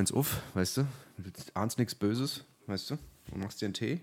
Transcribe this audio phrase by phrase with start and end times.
[0.00, 0.86] morgens auf, weißt du,
[1.52, 2.98] ahnst nichts Böses, weißt du,
[3.32, 4.00] und machst dir einen Tee.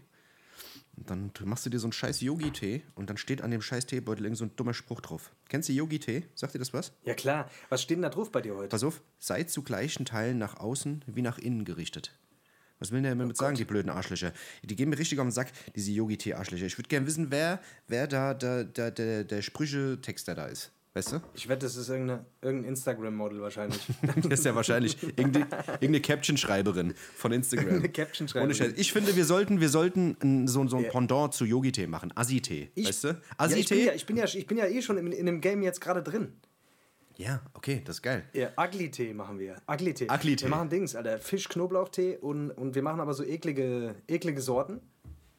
[0.96, 3.88] Und dann machst du dir so einen scheiß Yogi-Tee und dann steht an dem scheiß
[3.88, 5.32] Teebeutel irgend so ein dummer Spruch drauf.
[5.50, 6.26] Kennst du Yogi-Tee?
[6.36, 6.92] Sagt dir das was?
[7.04, 7.50] Ja klar.
[7.70, 8.70] Was steht denn da drauf bei dir heute?
[8.70, 12.12] Pass auf, sei zu gleichen Teilen nach außen wie nach innen gerichtet.
[12.78, 14.34] Was will der Oh damit sagen, die blöden Arschlöcher?
[14.62, 16.68] Die gehen mir richtig auf den Sack, diese Yogi-Tee-Arschlöcher.
[16.68, 20.72] Ich würde gerne wissen, wer, wer da, da, da der, der Sprüche-Texter da ist.
[20.98, 21.22] Weißt du?
[21.36, 23.80] Ich wette, das ist irgendeine, irgendein Instagram-Model wahrscheinlich.
[24.28, 27.76] Das ist ja wahrscheinlich irgendeine, irgendeine Caption-Schreiberin von Instagram.
[27.76, 28.74] Eine Caption-Schreiberin.
[28.78, 30.88] Ich finde, wir sollten, wir sollten so, so ein.
[30.90, 32.12] Pendant zu Yogi-Tee machen.
[32.16, 32.72] Assi-Tee.
[32.74, 33.08] Ich- Weißt du?
[33.10, 33.86] ja, ich, bin Assi-Tee?
[33.86, 36.02] ja, ich, bin ja, ich bin ja eh schon in, in dem Game jetzt gerade
[36.02, 36.34] drin.
[37.16, 38.24] Ja, okay, das ist geil.
[38.34, 39.58] Ja, Ugly-Tee machen wir.
[39.72, 40.08] Ugly-Tee.
[40.12, 40.46] Ugly-Tee.
[40.46, 41.20] Wir machen Dings, Alter.
[41.20, 44.82] Fisch-Knoblauch-Tee und, und wir machen aber so eklige, eklige Sorten.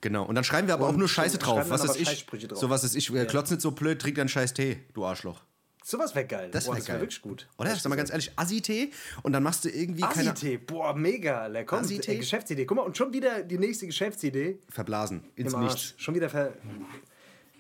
[0.00, 0.24] Genau.
[0.24, 1.68] Und dann schreiben wir aber Und auch nur Scheiße drauf.
[1.70, 2.26] Was ist ich?
[2.26, 2.58] Drauf.
[2.58, 3.08] So was ist ich.
[3.08, 3.24] Ja.
[3.24, 5.42] Klotz nicht so blöd, trink deinen scheiß Tee, du Arschloch.
[5.88, 6.50] Sowas wäre geil.
[6.52, 7.00] Das wäre wär geil.
[7.00, 7.48] wirklich gut.
[7.56, 7.74] Oder?
[7.74, 8.90] Sag mal ganz ehrlich, Assi-Tee
[9.22, 11.48] und dann machst du irgendwie keine Assi-Tee, boah, mega.
[11.64, 12.12] Komm, Assi-Tee?
[12.12, 12.66] äh, Geschäftsidee.
[12.66, 15.56] Guck mal, und schon wieder die nächste Geschäftsidee verblasen ins.
[15.56, 15.94] Nichts.
[15.96, 16.52] Schon wieder ver...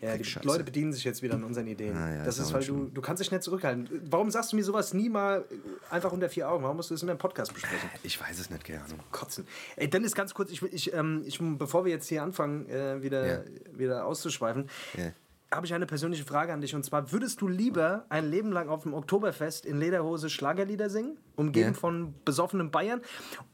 [0.00, 0.46] Ja, die Scheiße.
[0.46, 1.96] Leute bedienen sich jetzt wieder an unseren Ideen.
[1.96, 3.88] Ah, ja, das ist weil du, du kannst dich nicht zurückhalten.
[4.10, 6.62] Warum sagst du mir sowas nie mal äh, einfach unter vier Augen?
[6.62, 7.88] Warum musst du das in deinem Podcast besprechen?
[8.04, 9.00] Ich weiß es nicht, keine Ahnung.
[9.10, 9.44] Kotzen.
[9.74, 13.02] Ey, dann ist ganz kurz, ich, ich, ähm, ich, bevor wir jetzt hier anfangen, äh,
[13.02, 13.44] wieder, Ja.
[13.72, 15.10] wieder auszuschweifen, Ja.
[15.50, 16.74] Habe ich eine persönliche Frage an dich.
[16.74, 21.16] Und zwar, würdest du lieber ein Leben lang auf dem Oktoberfest in Lederhose Schlagerlieder singen,
[21.36, 21.72] umgeben Ja.
[21.74, 23.00] von besoffenen Bayern?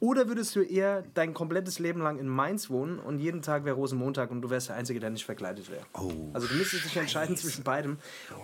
[0.01, 3.77] Oder würdest du eher dein komplettes Leben lang in Mainz wohnen und jeden Tag wäre
[3.77, 5.85] Rosenmontag und du wärst der Einzige, der nicht verkleidet wäre?
[5.93, 7.99] Oh, also du müsstest dich entscheiden zwischen beidem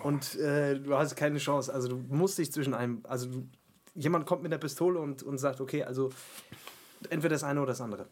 [0.05, 1.75] und äh, du hast keine Chance.
[1.75, 3.01] Also du musst dich zwischen einem...
[3.03, 3.49] Also du,
[3.97, 6.11] jemand kommt mit der Pistole und, und sagt, okay, also
[7.09, 8.07] entweder das eine oder das andere.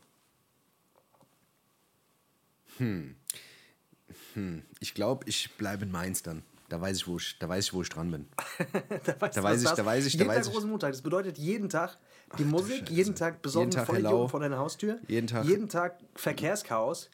[4.81, 6.43] Ich glaube, ich bleibe in Mainz dann.
[6.69, 8.27] Da weiß ich, wo ich, da weiß ich, wo ich dran bin.
[9.05, 10.55] da weißt Da weiß ich- das- da weiß ich- da jeden weiß Tag ich.
[10.57, 10.93] Rosenmontag.
[10.93, 11.97] Das bedeutet jeden Tag
[12.39, 12.93] die Musik, Scheiße.
[12.93, 14.99] jeden Tag Jeden Tag Vollidioten vor deiner Haustür.
[15.09, 15.45] Jeden Tag.
[15.47, 17.09] Jeden Tag Verkehrschaos.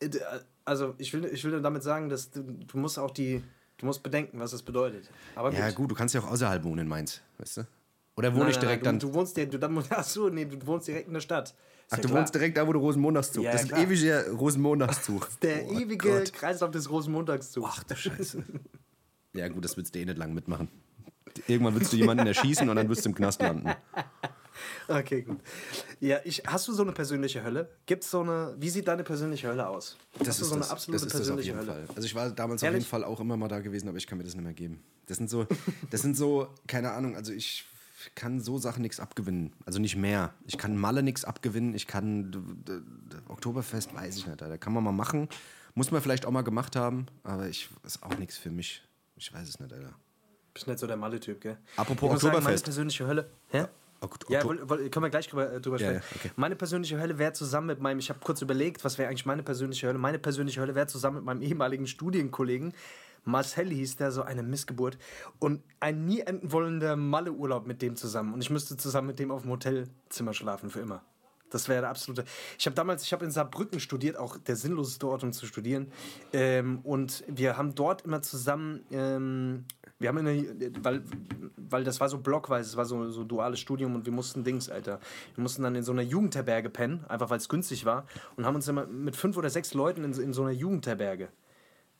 [0.00, 0.10] Äh,
[0.64, 3.42] Also ich will, ich will damit sagen, dass du, du musst auch die,
[3.78, 5.08] du musst bedenken, was es bedeutet.
[5.34, 7.66] Aber Ja, gut, du kannst ja auch außerhalb wohnen in Mainz, weißt du?
[8.16, 9.00] Oder wohne Nein, ich nein, direkt nein, dann.
[9.00, 11.54] du, du wohnst dir, du, dann, ach so, nee, du wohnst direkt in der Stadt.
[11.88, 12.20] Ist Ach, ja du klar.
[12.20, 13.44] wohnst direkt da, wo du Rosenmontagszug.
[13.44, 13.80] Ja, das ist klar.
[13.80, 15.28] ein ewiger Rosenmontagszug.
[15.40, 16.32] Der Oh ewige Gott.
[16.34, 17.66] Kreislauf des Rosenmontagszugs.
[17.70, 18.44] Ach du Scheiße.
[19.34, 20.68] Ja, gut, das willst du eh nicht lang mitmachen.
[21.46, 23.70] Irgendwann willst du jemanden erschießen und dann wirst du im Knast landen.
[24.88, 25.38] Okay, gut.
[26.00, 27.68] Ja, ich, hast du so eine persönliche Hölle?
[27.86, 29.96] Gibt's so eine, wie sieht deine persönliche Hölle aus?
[30.26, 31.86] hast du so eine das, absolute das ist das auf persönliche jeden Hölle?
[31.86, 31.94] Fall.
[31.94, 32.78] Also ich war damals Ehrlich?
[32.78, 34.54] auf jeden Fall auch immer mal da gewesen, aber ich kann mir das nicht mehr
[34.54, 34.82] geben.
[35.06, 35.46] Das sind so,
[35.90, 37.67] das sind so, keine Ahnung, also ich
[38.14, 39.52] kann so Sachen nichts abgewinnen.
[39.66, 40.32] Also nicht mehr.
[40.46, 41.74] Ich kann Malle nichts abgewinnen.
[41.74, 42.30] Ich kann
[43.28, 44.40] Oktoberfest, weiß ich nicht.
[44.40, 45.28] Da kann man mal machen.
[45.74, 48.82] Muss man vielleicht auch mal gemacht haben, aber ich ist auch nichts für mich.
[49.16, 49.94] Ich weiß es nicht, Alter.
[50.54, 51.56] Bist nicht so der Malle-Typ, gell?
[51.76, 52.64] Apropos Ich muss sagen, meine Oktoberfest.
[52.64, 53.30] persönliche Hölle.
[53.48, 53.66] Hä?
[54.28, 56.02] Ja, können wir gleich drüber, äh, drüber Ja, sprechen.
[56.12, 56.30] ja, okay.
[56.36, 59.42] Meine persönliche Hölle wäre zusammen mit meinem, ich habe kurz überlegt, was wäre eigentlich meine
[59.42, 59.98] persönliche Hölle?
[59.98, 62.74] Meine persönliche Hölle wäre zusammen mit meinem ehemaligen Studienkollegen,
[63.28, 64.98] Marcel hieß der, so eine Missgeburt.
[65.38, 68.32] Und ein nie enden wollender Malle-Urlaub mit dem zusammen.
[68.34, 71.02] Und ich müsste zusammen mit dem auf dem Hotelzimmer schlafen, für immer.
[71.50, 72.24] Das wäre der absolute.
[72.58, 75.90] Ich habe damals, ich habe in Saarbrücken studiert, auch der sinnloseste Ort, um zu studieren.
[76.32, 79.64] Ähm, und wir haben dort immer zusammen, ähm,
[79.98, 81.02] wir haben in der, weil,
[81.56, 84.68] weil das war so blockweise, es war so, so duales Studium und wir mussten Dings,
[84.68, 85.00] Alter.
[85.34, 88.06] Wir mussten dann in so einer Jugendherberge pennen, einfach weil es günstig war.
[88.36, 91.28] Und haben uns immer mit fünf oder sechs Leuten in, in so einer Jugendherberge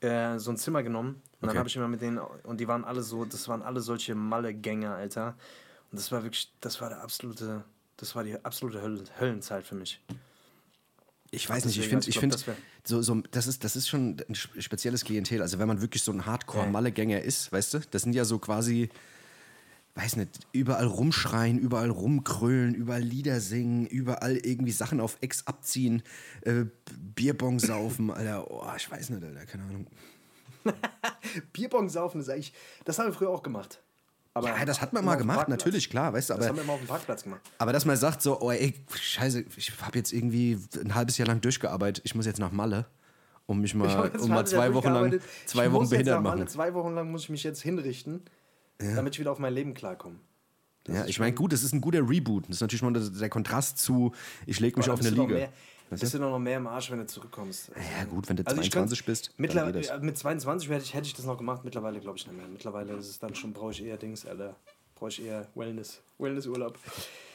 [0.00, 1.22] äh, so ein Zimmer genommen.
[1.40, 1.58] Und dann Okay.
[1.58, 4.94] habe ich immer mit denen, und die waren alle so, das waren alle solche Malle-Gänger,
[4.94, 5.36] Alter.
[5.90, 7.64] Und das war wirklich, das war der absolute,
[7.96, 10.00] das war die absolute Höll Höllenzeit für mich.
[11.30, 12.36] Ich weiß nicht, ich finde, ich finde,
[12.84, 15.42] so, so, das, ist, das ist schon ein spe- spezielles Klientel.
[15.42, 18.88] Also wenn man wirklich so ein Hardcore-Malle-Gänger ist, weißt du, das sind ja so quasi,
[19.98, 26.02] weiß nicht, überall rumschreien, überall rumkrölen, überall Lieder singen, überall irgendwie Sachen auf Ex abziehen,
[26.42, 26.66] äh,
[27.16, 29.86] Bierbong saufen, Alter, oh, ich weiß nicht, Alter, keine Ahnung.
[31.52, 32.52] Bierbong saufen ist eigentlich,
[32.84, 33.80] das haben wir früher auch gemacht.
[34.34, 36.62] Aber Ja, das hat man mal gemacht, natürlich, klar, weißt du, Das aber haben wir
[36.62, 37.40] immer auf dem Parkplatz gemacht.
[37.58, 41.26] Aber dass man sagt so, oh ey, scheiße, ich habe jetzt irgendwie ein halbes Jahr
[41.26, 42.86] lang durchgearbeitet, ich muss jetzt nach Malle,
[43.46, 46.38] um mich mal, um mal zwei Wochen lang, zwei ich Wochen behindert machen.
[46.38, 48.22] Malle, Zwei Wochen lang muss ich mich jetzt hinrichten,
[48.78, 50.16] damit ich wieder auf mein Leben klarkomme.
[50.84, 52.44] Das Ja, ich meine, gut, das ist ein guter Reboot.
[52.44, 54.12] Das ist natürlich mal der, Kontrast zu,
[54.46, 55.26] ich lege mich auf eine Liga.
[55.34, 55.52] Mehr,
[55.90, 57.70] bist du noch mehr im Arsch, wenn du zurückkommst.
[57.98, 60.94] Ja, gut, wenn du Also ich 22 könnt- bist, Mittlerweile, ja, mit 22 hätte ich,
[60.94, 62.46] hätte ich das noch gemacht, mittlerweile glaube ich nicht mehr.
[62.48, 64.54] Mittlerweile ist es dann schon, brauche ich eher Dings, Alter.
[64.94, 66.78] Brauche ich eher Wellness, Wellnessurlaub.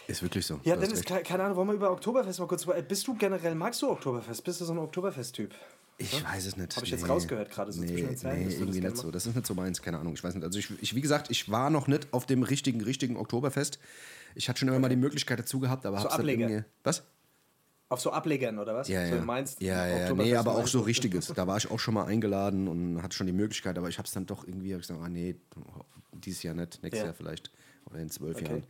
[0.08, 0.60] Ist wirklich so.
[0.64, 2.68] Ja, Dennis, keine Ahnung, wollen wir über Oktoberfest mal kurz.
[2.88, 4.44] Bist du generell, magst du Oktoberfest?
[4.44, 5.54] Bist du so ein Oktoberfest-Typ?
[5.98, 6.76] Ich weiß es nicht.
[6.76, 9.12] Hab ich jetzt rausgehört gerade, so nee, zwischen den Zeilen, Nee, irgendwie nicht so.
[9.12, 10.14] Das ist nicht so meins, keine Ahnung.
[10.14, 10.44] Ich weiß nicht.
[10.44, 13.80] Also ich, ich wie gesagt, ich war noch nicht auf dem richtigen, richtigen Oktoberfest.
[14.36, 16.50] Ich hatte schon immer mal die Möglichkeit dazu gehabt, aber So hab's dann Ableger.
[16.50, 16.66] irgendwie.
[16.84, 17.04] Was?
[17.90, 18.88] Auf so Ablegern oder was?
[18.88, 19.20] Ja, so ja.
[19.22, 21.28] in Mainz, ja, ja, nee, aber auch so richtiges.
[21.36, 24.08] Da war ich auch schon mal eingeladen und hatte schon die Möglichkeit, aber ich habe
[24.08, 25.36] es dann doch irgendwie gesagt, ah nee,
[26.12, 27.06] dieses Jahr nicht, nächstes Ja.
[27.06, 27.52] Jahr vielleicht.
[27.86, 28.46] Oder in zwölf Okay.
[28.46, 28.64] Jahren.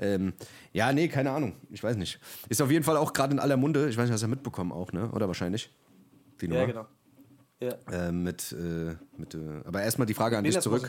[0.00, 0.32] Ähm,
[0.72, 1.54] ja, nee, keine Ahnung.
[1.70, 2.18] Ich weiß nicht.
[2.48, 3.88] Ist auf jeden Fall auch gerade in aller Munde.
[3.88, 5.08] Ich weiß nicht, hast du mitbekommen auch, ne?
[5.12, 5.70] Oder wahrscheinlich?
[6.40, 6.86] Die Ja, genau.
[7.60, 8.08] Ja.
[8.08, 10.82] äh, mit, äh, mit, äh, aber erstmal die Frage an dich zurück.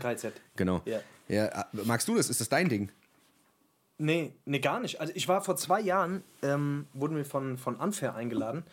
[0.56, 0.82] Genau.
[0.86, 1.00] Ja.
[1.28, 2.30] Ja, äh, magst du das?
[2.30, 2.92] Ist das dein Ding?
[3.98, 5.00] Nee, nee, gar nicht.
[5.00, 8.64] Also ich war vor zwei Jahren, ähm, wurden wir von, von Unfair eingeladen.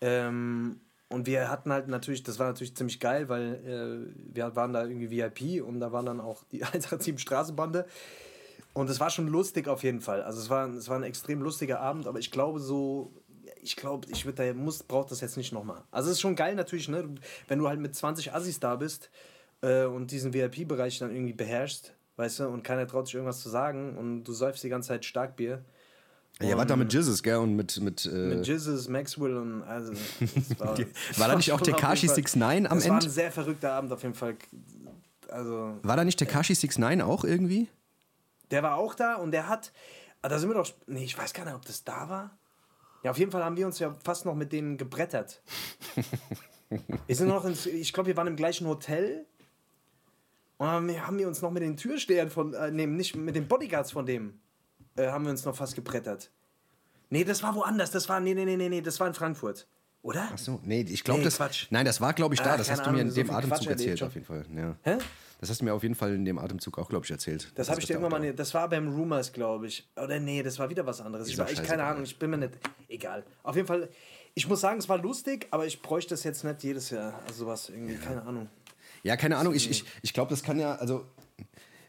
[0.00, 4.72] Ähm, und wir hatten halt natürlich, das war natürlich ziemlich geil, weil äh, wir waren
[4.72, 7.86] da irgendwie VIP und da waren dann auch die 187 Straßenbande.
[8.74, 10.22] Und es war schon lustig auf jeden Fall.
[10.22, 13.12] Also es war, es war ein extrem lustiger Abend, aber ich glaube so,
[13.66, 15.82] ich glaube, ich würde da muss, braucht das jetzt nicht nochmal.
[15.90, 17.04] Also es ist schon geil natürlich, ne?
[17.48, 19.10] Wenn du halt mit 20 Assis da bist
[19.62, 23.48] äh, und diesen VIP-Bereich dann irgendwie beherrschst, weißt du, und keiner traut sich irgendwas zu
[23.48, 25.64] sagen und du säufst die ganze Zeit Starkbier.
[26.40, 27.36] Ja, war da mit Jizzes, gell?
[27.36, 27.80] Und mit.
[27.80, 29.92] mit, äh, Mit Jizzes, Maxwell und also.
[30.58, 30.76] War,
[31.16, 33.06] war da nicht auch schon auf Tekashi jeden Fall- 69 am Es war Ende?
[33.06, 34.36] ein sehr verrückter Abend auf jeden Fall.
[35.28, 37.68] Also, War da nicht Tekashi 69 auch irgendwie?
[38.50, 39.72] der war auch da und der hat.
[40.22, 40.70] ah, Da sind wir doch.
[40.86, 42.38] Nee, ich weiß gar nicht, ob das da war.
[43.06, 45.40] Ja, auf jeden Fall haben wir uns ja fast noch mit denen gebrettert.
[47.06, 49.24] wir sind noch ins, ich glaube, wir waren im gleichen Hotel.
[50.56, 52.52] Und dann haben wir uns noch mit den Türstehern von.
[52.52, 54.40] Äh, nee, nicht mit den Bodyguards von dem.
[54.96, 56.32] Äh, haben wir uns noch fast gebrettert.
[57.08, 57.92] Nee, das war woanders.
[57.92, 58.18] Das war.
[58.18, 59.68] Nee, nee, nee, nee, das war in Frankfurt.
[60.02, 60.28] Oder?
[60.34, 61.36] Ach so, nee, ich glaube, Nee, das.
[61.36, 61.68] Quatsch.
[61.70, 62.54] Nein, das war, glaube ich, da.
[62.54, 64.44] Ach, das hast du mir in Ahnung, so dem Atemzug erzählt, auf jeden Fall.
[64.52, 64.74] Ja.
[64.82, 64.98] Hä?
[65.38, 67.52] Das hast du mir auf jeden Fall in dem Atemzug auch, glaube ich, erzählt.
[67.54, 68.32] Das habe ich dir irgendwann mal.
[68.32, 69.86] Das war beim Rumors, glaube ich.
[69.96, 71.28] Oder nee, das war wieder was anderes.
[71.28, 71.84] Ich, Ist auch war, ich keine.
[71.84, 72.52] Ahnung, ich bin mir nicht.
[72.88, 73.24] Egal.
[73.42, 73.88] Auf jeden Fall,
[74.34, 77.20] ich muss sagen, es war lustig, aber ich bräuchte das jetzt nicht jedes Jahr.
[77.26, 78.48] Also sowas irgendwie, keine Ahnung.
[79.02, 79.54] Ja, keine Ahnung.
[79.54, 81.06] Ich, ich, ich glaube, das kann ja, also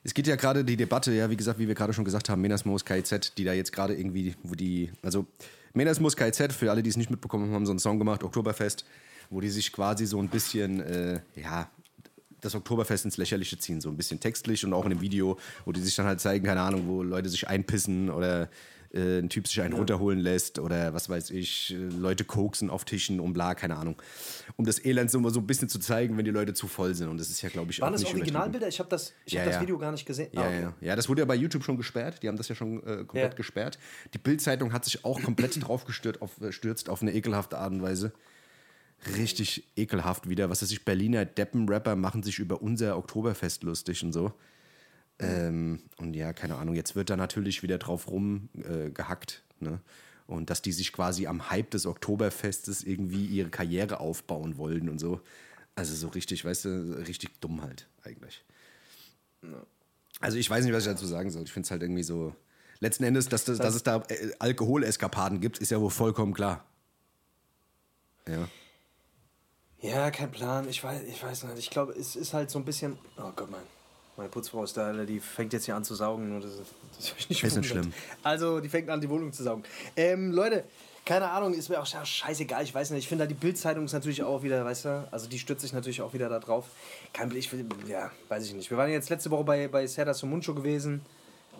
[0.04, 2.42] es geht ja gerade die Debatte, ja, wie gesagt, wie wir gerade schon gesagt haben,
[2.42, 5.26] Menasmos KIZ, die da jetzt gerade irgendwie, wo die, also
[5.74, 8.86] Menasmos KIZ, für alle, die es nicht mitbekommen haben, haben so einen Song gemacht, Oktoberfest,
[9.30, 11.70] wo die sich quasi so ein bisschen, äh, ja,
[12.42, 15.72] das Oktoberfest ins Lächerliche ziehen, so ein bisschen textlich und auch in dem Video, wo
[15.72, 18.50] die sich dann halt zeigen, keine Ahnung, wo Leute sich einpissen oder
[18.94, 22.86] äh, ein Typ sich einen runterholen lässt oder was weiß ich, äh, Leute koksen auf
[22.86, 24.01] Tischen und bla, keine Ahnung.
[24.56, 26.95] Um das Elend so, mal so ein bisschen zu zeigen, wenn die Leute zu voll
[26.95, 27.10] sind.
[27.10, 28.13] Und das ist ja, glaube ich, Waren auch das nicht.
[28.16, 28.68] Originalbilder?
[28.69, 29.62] Ich habe das, ich Ja, hab das ja.
[29.62, 30.30] Video gar nicht gesehen.
[30.31, 30.62] Ja, Ah, okay.
[30.62, 30.74] ja.
[30.80, 32.24] ja, das wurde ja bei YouTube schon gesperrt.
[32.24, 33.36] Die haben das ja schon äh, komplett Ja.
[33.36, 33.78] gesperrt.
[34.13, 37.81] Die Bild-Zeitung hat sich auch komplett drauf gestürzt auf, äh, auf eine ekelhafte Art und
[37.81, 38.13] Weise.
[39.16, 40.50] Richtig ekelhaft wieder.
[40.50, 44.34] Was weiß ich, Berliner Deppen-Rapper machen sich über unser Oktoberfest lustig und so.
[45.20, 49.44] Ähm, und ja, keine Ahnung, jetzt wird da natürlich wieder drauf rumgehackt.
[49.62, 49.82] Äh, ne?
[50.28, 55.00] Und dass die sich quasi am Hype des Oktoberfestes irgendwie ihre Karriere aufbauen wollen und
[55.00, 55.22] so.
[55.76, 58.44] Also so richtig, weißt du, richtig dumm halt eigentlich.
[60.19, 61.44] Also ich weiß nicht, was ich dazu sagen soll.
[61.44, 62.36] Ich finde es halt irgendwie so.
[62.80, 66.64] Letzten Endes, dass, das, dass es da äh, Alkoholeskapaden gibt, ist ja wohl vollkommen klar.
[68.28, 68.48] Ja.
[69.81, 70.68] Ja, kein Plan.
[70.69, 71.60] Ich weiß, ich weiß nicht.
[71.60, 72.98] Ich glaube, es ist halt so ein bisschen.
[73.18, 73.62] Oh Gott, mein,
[74.16, 76.30] meine Putzfrau ist da, die fängt jetzt hier an zu saugen.
[76.30, 76.52] Nur das,
[76.98, 77.66] das nicht Ist nicht gewundert.
[77.66, 77.94] schlimm.
[78.24, 79.64] Also, die fängt an, die Wohnung zu saugen.
[79.96, 80.64] Ähm, Leute,
[81.06, 82.64] keine Ahnung, ist mir auch sche- scheißegal.
[82.64, 83.00] Ich weiß nicht.
[83.04, 85.74] Ich finde da die Bildzeitung ist natürlich auch wieder, weißt du, also die stützt sich
[85.74, 86.66] natürlich auch wieder da drauf.
[87.14, 87.48] Kein Blick,
[87.88, 88.69] ja, weiß ich nicht.
[88.72, 91.02] Wir waren jetzt letzte Woche bei, bei Serda Sumuncho gewesen.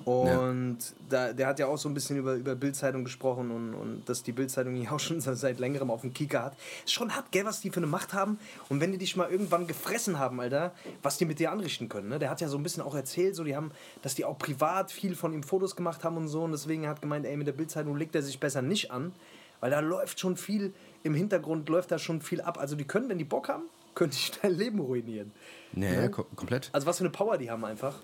[0.06, 0.78] Und
[1.10, 4.24] da, der hat ja auch so ein bisschen über, über Bildzeitung gesprochen und, und dass
[4.24, 6.58] die Bildzeitung hier auch schon seit längerem auf dem Kieker hat.
[6.86, 8.40] Ist schon hart, gell, was die für eine Macht haben.
[8.70, 10.74] Und wenn die dich mal irgendwann gefressen haben, Alter,
[11.04, 12.10] was die mit dir anrichten können.
[12.10, 12.20] Ne?
[12.20, 14.92] Der hat ja so ein bisschen auch erzählt, so, die haben, dass die auch privat
[14.92, 16.44] viel von ihm Fotos gemacht haben und so.
[16.44, 19.14] Und deswegen hat gemeint, ey, mit der Bildzeitung legt er sich besser nicht an.
[19.60, 20.74] Weil da läuft schon viel,
[21.04, 22.58] im Hintergrund läuft da schon viel ab.
[22.60, 23.64] Also die können, wenn die Bock haben,
[23.96, 25.32] können die dein Leben ruinieren.
[25.74, 26.70] Naja, ko komplett.
[26.72, 28.00] Also was für eine Power die haben einfach.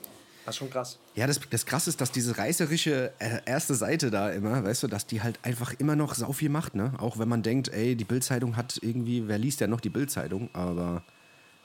[0.45, 0.99] Das ist schon krass.
[1.15, 4.87] Ja, das, das Krasse ist, dass diese reißerische äh, erste Seite da immer, weißt du,
[4.87, 6.93] dass die halt einfach immer noch sau viel macht, ne?
[6.97, 10.49] Auch wenn man denkt, ey, die Bildzeitung hat irgendwie, wer liest ja noch die Bildzeitung,
[10.53, 11.03] aber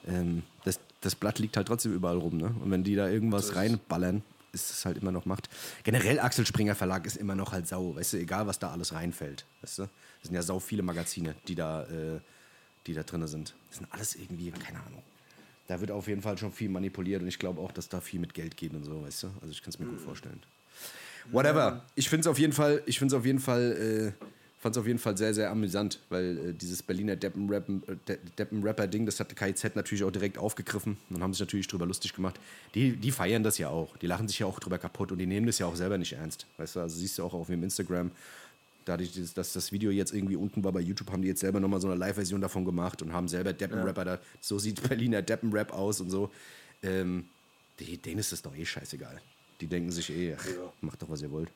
[0.06, 2.54] ähm, das, das Blatt liegt halt trotzdem überall rum, ne?
[2.62, 5.48] Und wenn die da irgendwas reinballern, ist es halt immer noch Macht.
[5.82, 8.92] Generell Axel Springer Verlag ist immer noch halt sau, weißt du, egal was da alles
[8.92, 9.82] reinfällt, weißt du?
[9.82, 9.90] Das
[10.22, 12.20] sind ja sau viele Magazine, die da, äh,
[12.86, 13.54] die da drin sind.
[13.68, 15.02] Das sind alles irgendwie, keine Ahnung.
[15.68, 18.18] Da wird auf jeden Fall schon viel manipuliert und ich glaube auch, dass da viel
[18.18, 19.26] mit Geld geht und so, weißt du?
[19.40, 20.40] Also ich kann es mir gut vorstellen.
[21.30, 21.84] Whatever.
[21.94, 24.24] Ich finde es auf jeden Fall, ich finde es auf jeden Fall, äh,
[24.60, 29.04] fand es auf jeden Fall sehr, sehr amüsant, weil äh, dieses Berliner äh, De- Deppen-Rapper-Ding,
[29.04, 32.40] das hat KIZ natürlich auch direkt aufgegriffen und haben sich natürlich drüber lustig gemacht.
[32.74, 33.96] Die, die feiern das ja auch.
[33.98, 36.14] Die lachen sich ja auch drüber kaputt und die nehmen das ja auch selber nicht
[36.14, 36.46] ernst.
[36.56, 38.10] Weißt du, also siehst du auch auf ihrem Instagram,
[38.88, 41.80] dadurch, dass- das Video jetzt irgendwie unten war bei YouTube, haben die jetzt selber nochmal
[41.80, 44.18] so eine Live-Version davon gemacht und haben selber Deppen-Rapper da.
[44.40, 46.30] So sieht Berliner Deppen-Rap aus und so.
[46.82, 47.28] Ähm,
[47.78, 49.20] denen ist das doch eh scheißegal.
[49.60, 50.46] Die denken sich eh, ach,
[50.80, 51.50] macht doch, was ihr wollt.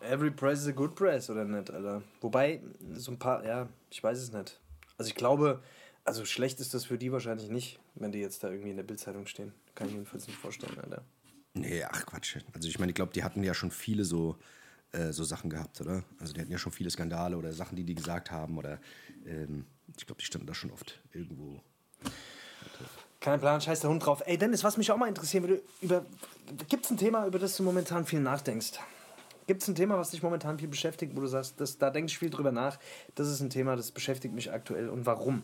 [0.00, 2.02] Every press is a good press, oder nicht, Alter?
[2.20, 2.60] Wobei,
[2.94, 4.60] so ein paar, ja, ich weiß es nicht.
[4.96, 5.60] Also ich glaube,
[6.04, 8.84] also schlecht ist das für die wahrscheinlich nicht, wenn die jetzt da irgendwie in der
[8.84, 9.52] Bildzeitung stehen.
[9.74, 11.02] Kann ich mir jedenfalls nicht vorstellen, Alter.
[11.54, 12.36] Nee, ach Quatsch.
[12.54, 14.36] Also ich meine, ich glaube, die hatten ja schon viele so,
[14.92, 16.02] äh, so Sachen gehabt, oder?
[16.18, 18.80] Also die hatten ja schon viele Skandale oder Sachen, die die gesagt haben oder
[19.26, 19.66] ähm,
[19.96, 21.60] ich glaube, die standen da schon oft irgendwo.
[23.20, 24.22] Kein Plan, scheiß der Hund drauf.
[24.26, 26.04] Ey, Dennis, was mich auch mal interessieren würde, über,
[26.68, 28.78] gibt es ein Thema, über das du momentan viel nachdenkst?
[29.46, 32.10] Gibt es ein Thema, was dich momentan viel beschäftigt, wo du sagst, das, da denke
[32.10, 32.78] ich viel drüber nach,
[33.14, 35.42] das ist ein Thema, das beschäftigt mich aktuell und warum?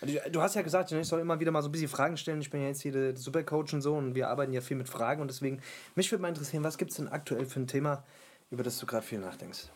[0.00, 2.40] Also, du hast ja gesagt, ich soll immer wieder mal so ein bisschen Fragen stellen.
[2.40, 4.88] Ich bin ja jetzt hier der Supercoach und so und wir arbeiten ja viel mit
[4.88, 5.60] Fragen und deswegen,
[5.94, 8.02] mich würde mal interessieren, was gibt es denn aktuell für ein Thema,
[8.50, 9.68] über das du gerade viel nachdenkst?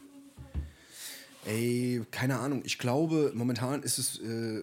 [1.47, 2.63] Ey, keine Ahnung.
[2.65, 4.63] Ich glaube, momentan ist es, äh,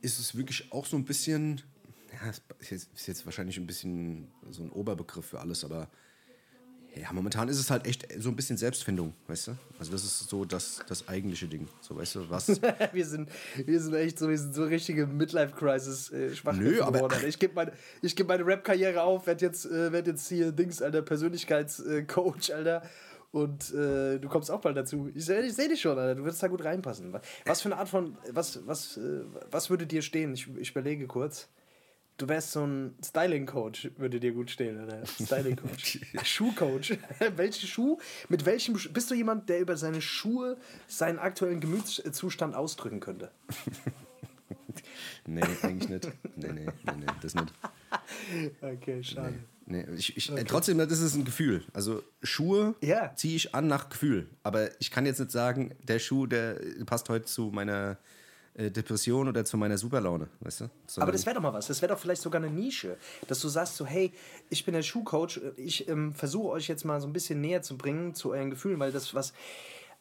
[0.00, 1.60] ist es wirklich auch so ein bisschen,
[2.12, 5.88] ja, ist jetzt, ist jetzt wahrscheinlich ein bisschen so ein Oberbegriff für alles, aber
[6.96, 9.58] ja, momentan ist es halt echt so ein bisschen Selbstfindung, weißt du?
[9.80, 12.48] Also das ist so das, das eigentliche Ding, so weißt du, was...
[12.92, 17.10] wir, sind, wir sind echt so, wir sind so richtige Midlife-Crisis äh, Nö, aber...
[17.24, 21.02] Ich gebe meine, geb meine Rap-Karriere auf, werde jetzt, äh, werd jetzt hier Dings, Alter,
[21.02, 22.82] Persönlichkeitscoach, Alter.
[23.34, 25.10] Und äh, du kommst auch bald dazu.
[25.12, 26.14] Ich sehe seh dich schon, Alter.
[26.14, 27.12] Du wirst da gut reinpassen.
[27.44, 28.16] Was für eine Art von...
[28.30, 30.34] Was, was, äh, was würde dir stehen?
[30.34, 31.48] Ich, ich überlege kurz.
[32.16, 35.04] Du wärst so ein Styling-Coach, würde dir gut stehen, oder?
[35.04, 35.98] Styling-Coach.
[36.22, 36.96] Schuh-Coach.
[37.36, 37.98] Welche Schuh?
[38.28, 38.92] Mit welchem Schuh?
[38.92, 43.32] Bist du jemand, der über seine Schuhe seinen aktuellen Gemütszustand ausdrücken könnte?
[45.26, 46.12] nee, eigentlich nicht.
[46.36, 47.52] Nee, nee, nee, nee, das nicht.
[48.62, 49.32] Okay, schade.
[49.32, 50.44] Nee, nee ich, ich, okay.
[50.46, 51.64] Trotzdem, das ist ein Gefühl.
[51.72, 53.14] Also Schuhe yeah.
[53.16, 54.28] ziehe ich an nach Gefühl.
[54.42, 57.98] Aber ich kann jetzt nicht sagen, der Schuh, der passt heute zu meiner
[58.54, 60.70] äh, Depression oder zu meiner Superlaune, weißt du?
[60.86, 61.66] Sondern Aber das wäre doch mal was.
[61.66, 64.12] Das wäre doch vielleicht sogar eine Nische, dass du sagst so, hey,
[64.48, 67.76] ich bin der Schuhcoach, ich ähm, versuche euch jetzt mal so ein bisschen näher zu
[67.76, 69.32] bringen zu euren Gefühlen, weil das was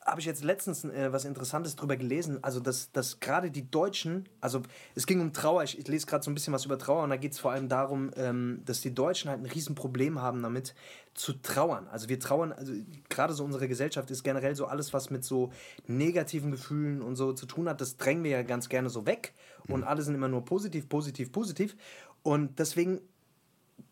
[0.05, 2.39] habe ich jetzt letztens äh, was Interessantes drüber gelesen.
[2.41, 4.61] Also, dass, dass gerade die Deutschen, also
[4.95, 7.09] es ging um Trauer, ich, ich lese gerade so ein bisschen was über Trauer und
[7.09, 10.75] da geht es vor allem darum, ähm, dass die Deutschen halt ein Riesenproblem haben damit
[11.13, 11.87] zu trauern.
[11.91, 12.73] Also wir trauern, also
[13.09, 15.51] gerade so unsere Gesellschaft ist generell so alles, was mit so
[15.87, 19.33] negativen Gefühlen und so zu tun hat, das drängen wir ja ganz gerne so weg
[19.67, 19.87] und mhm.
[19.87, 21.75] alle sind immer nur positiv, positiv, positiv.
[22.23, 23.01] Und deswegen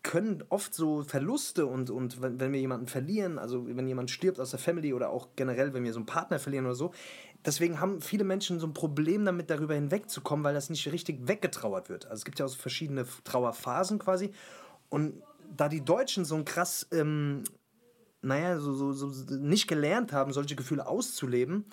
[0.02, 4.40] können oft so Verluste und, und wenn, wenn wir jemanden verlieren, also wenn jemand stirbt
[4.40, 6.92] aus der Family oder auch generell, wenn wir so einen Partner verlieren oder so,
[7.44, 11.88] deswegen haben viele Menschen so ein Problem damit, darüber hinwegzukommen, weil das nicht richtig weggetrauert
[11.88, 12.06] wird.
[12.06, 14.32] Also es gibt ja auch so verschiedene Trauerphasen quasi.
[14.88, 15.22] Und
[15.56, 17.44] da die Deutschen so ein krass, ähm,
[18.22, 21.66] naja, so, so, so nicht gelernt haben, solche Gefühle auszuleben,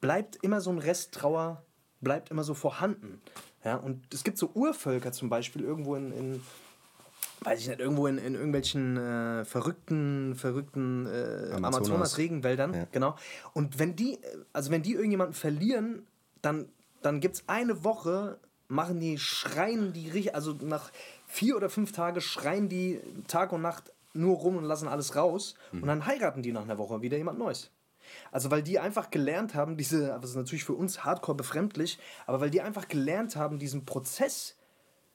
[0.00, 1.64] bleibt immer so ein Rest Trauer,
[2.00, 3.20] bleibt immer so vorhanden.
[3.64, 6.42] Ja, und es gibt so Urvölker zum Beispiel irgendwo in, in
[7.42, 12.86] weiß ich nicht, irgendwo in, in irgendwelchen äh, verrückten, verrückten äh, Amazonas-Regenwäldern, ja.
[12.92, 13.16] genau.
[13.54, 14.18] Und wenn die,
[14.52, 16.06] also wenn die irgendjemanden verlieren,
[16.42, 16.68] dann,
[17.02, 20.90] dann gibt es eine Woche, machen die, schreien die, also nach
[21.26, 25.54] vier oder fünf Tagen schreien die Tag und Nacht nur rum und lassen alles raus.
[25.72, 25.82] Mhm.
[25.82, 27.70] Und dann heiraten die nach einer Woche wieder jemand Neues.
[28.32, 32.40] Also weil die einfach gelernt haben, diese, das ist natürlich für uns hardcore befremdlich, aber
[32.40, 34.56] weil die einfach gelernt haben, diesen Prozess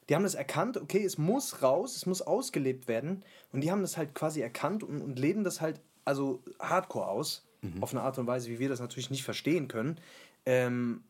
[0.10, 3.24] die haben das erkannt, okay, es muss raus, es muss ausgelebt werden.
[3.52, 7.46] Und die haben das halt quasi erkannt und, und leben das halt also hardcore aus.
[7.62, 7.82] Mhm.
[7.82, 9.98] Auf eine Art und Weise, wie wir das natürlich nicht verstehen können.
[10.46, 11.04] Ähm,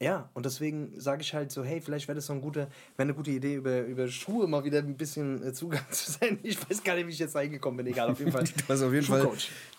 [0.00, 2.70] ja, und deswegen sage ich halt so, hey, vielleicht wäre das so eine gute, wäre
[2.98, 6.38] eine gute Idee, über, über Schuhe mal wieder ein bisschen äh, Zugang zu sein.
[6.42, 8.44] Ich weiß gar nicht, wie ich jetzt reingekommen bin, egal, auf jeden Fall.
[8.66, 9.28] du hast auf jeden Fall.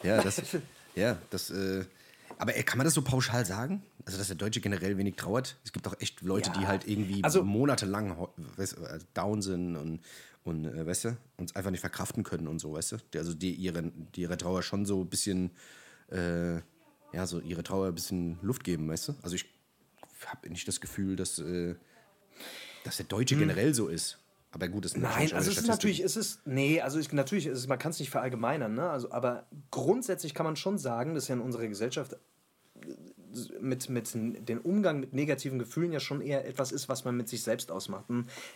[0.03, 0.41] Ja, das,
[0.96, 1.86] ja, das, äh,
[2.39, 3.84] aber ey, kann man das so pauschal sagen?
[4.05, 5.58] Also, dass der Deutsche generell wenig trauert?
[5.65, 6.58] Es gibt doch echt Leute, ja.
[6.58, 10.00] die halt irgendwie also, monatelang weißt, äh, down sind und,
[10.46, 12.98] und äh, weißt du, uns einfach nicht verkraften können und so, weißt du?
[13.13, 15.51] Die, also, die ihre, die ihre Trauer schon so ein bisschen,
[16.12, 16.55] äh,
[17.12, 19.15] ja, so ihre Trauer ein bisschen Luft geben, weißt du?
[19.22, 19.46] Also, ich
[20.25, 21.75] habe nicht das Gefühl, dass, äh,
[22.86, 23.41] dass der Deutsche hm.
[23.41, 24.17] generell so ist.
[24.51, 27.46] Aber gut, das ist Nein, also es ist natürlich, es ist, nee, also ich, natürlich,
[27.46, 28.89] ist, man kann es nicht verallgemeinern, ne?
[28.89, 32.18] Also, aber grundsätzlich kann man schon sagen, dass ja in unserer Gesellschaft
[33.60, 37.29] mit, mit den Umgang mit negativen Gefühlen ja schon eher etwas ist, was man mit
[37.29, 38.06] sich selbst ausmacht.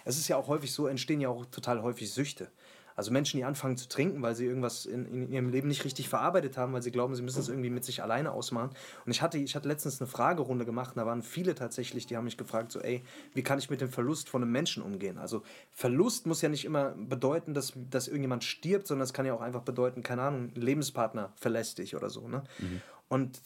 [0.03, 2.49] Es ist ja auch häufig so, entstehen ja auch total häufig Süchte.
[2.95, 6.09] Also Menschen, die anfangen zu trinken, weil sie irgendwas in, in ihrem Leben nicht richtig
[6.09, 8.71] verarbeitet haben, weil sie glauben, sie müssen es irgendwie mit sich alleine ausmachen.
[9.05, 12.25] Und ich hatte, ich hatte letztens eine Fragerunde gemacht, da waren viele tatsächlich, die haben
[12.25, 15.17] mich gefragt, so, ey, wie kann ich mit dem Verlust von einem Menschen umgehen?
[15.17, 19.33] Also Verlust muss ja nicht immer bedeuten, dass, dass irgendjemand stirbt, sondern es kann ja
[19.33, 22.27] auch einfach bedeuten, keine Ahnung, ein Lebenspartner verlässt dich oder so.
[22.27, 22.43] Ne?
[22.59, 22.81] Mhm.
[23.07, 23.41] Und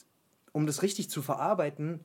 [0.51, 1.99] um das richtig zu verarbeiten,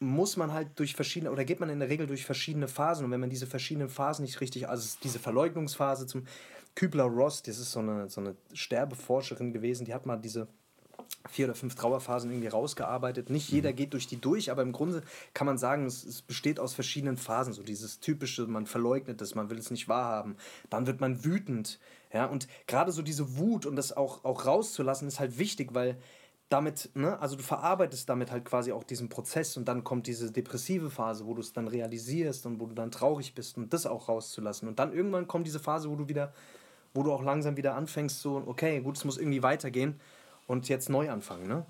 [0.00, 3.04] muss man halt durch verschiedene, oder geht man in der Regel durch verschiedene Phasen.
[3.04, 6.24] Und wenn man diese verschiedenen Phasen nicht richtig, also diese Verleugnungsphase zum
[6.74, 10.48] Kübler-Ross, das ist so eine, so eine Sterbeforscherin gewesen, die hat mal diese
[11.28, 13.30] vier oder fünf Trauerphasen irgendwie rausgearbeitet.
[13.30, 15.02] Nicht jeder geht durch die durch, aber im Grunde
[15.34, 17.52] kann man sagen, es, es, besteht aus verschiedenen Phasen.
[17.52, 20.36] So dieses typische, man verleugnet es, man will es nicht wahrhaben.
[20.70, 21.78] Dann wird man wütend.
[22.12, 25.98] Ja, und gerade so diese Wut und das auch, auch rauszulassen ist halt wichtig, weil
[26.48, 30.32] damit, ne, also du verarbeitest damit halt quasi auch diesen Prozess und dann kommt diese
[30.32, 33.86] depressive Phase, wo du es dann realisierst und wo du dann traurig bist und das
[33.86, 34.66] auch rauszulassen.
[34.66, 36.32] Und dann irgendwann kommt diese Phase, wo du wieder,
[36.94, 40.00] wo du auch langsam wieder anfängst, so, okay, gut, es muss irgendwie weitergehen
[40.46, 41.64] und jetzt neu anfangen, ne?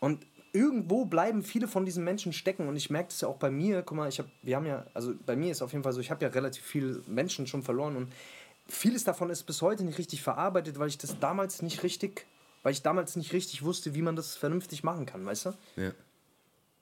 [0.00, 3.50] Und irgendwo bleiben viele von diesen Menschen stecken und ich merke das ja auch bei
[3.50, 5.92] mir, guck mal, ich habe, wir haben ja, also bei mir ist auf jeden Fall
[5.92, 8.12] so, ich habe ja relativ viele Menschen schon verloren und
[8.68, 12.26] vieles davon ist bis heute nicht richtig verarbeitet, weil ich das damals nicht richtig
[12.64, 15.52] weil ich damals nicht richtig wusste, wie man das vernünftig machen kann, weißt du?
[15.76, 15.92] Ja.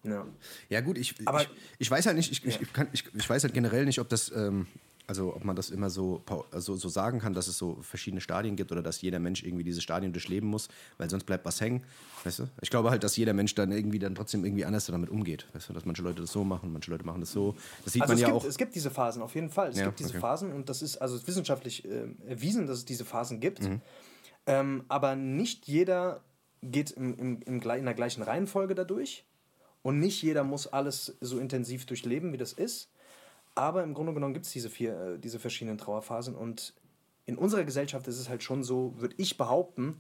[0.04, 0.26] Ja,
[0.68, 1.48] ja gut, ich, Aber, ich,
[1.78, 2.60] ich weiß halt nicht, ich, ja.
[2.60, 4.66] ich, kann, ich, ich weiß halt generell nicht, ob das, ähm,
[5.06, 8.56] also ob man das immer so, so, so sagen kann, dass es so verschiedene Stadien
[8.56, 10.68] gibt oder dass jeder Mensch irgendwie diese Stadien durchleben muss,
[10.98, 11.82] weil sonst bleibt was hängen,
[12.24, 12.48] weißt du?
[12.60, 15.68] Ich glaube halt, dass jeder Mensch dann irgendwie dann trotzdem irgendwie anders damit umgeht, weißt
[15.68, 15.72] du?
[15.72, 17.54] Dass manche Leute das so machen, manche Leute machen das so.
[17.84, 18.44] Das sieht also man ja gibt, auch.
[18.44, 19.70] Es gibt diese Phasen, auf jeden Fall.
[19.70, 20.20] Es ja, gibt diese okay.
[20.20, 23.62] Phasen und das ist also wissenschaftlich äh, erwiesen, dass es diese Phasen gibt.
[23.62, 23.80] Mhm.
[24.46, 26.22] Ähm, aber nicht jeder
[26.62, 29.24] geht im, im, im, in der gleichen Reihenfolge dadurch.
[29.82, 32.88] Und nicht jeder muss alles so intensiv durchleben, wie das ist.
[33.54, 36.34] Aber im Grunde genommen gibt es diese, vier, äh, diese verschiedenen Trauerphasen.
[36.34, 36.74] Und
[37.26, 39.98] in unserer Gesellschaft ist es halt schon so, würde ich behaupten,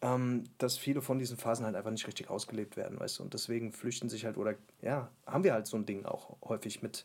[0.00, 3.22] ähm, dass viele von diesen Phasen halt einfach nicht richtig ausgelebt werden, weißt du.
[3.22, 6.82] Und deswegen flüchten sich halt, oder ja, haben wir halt so ein Ding auch häufig
[6.82, 7.04] mit,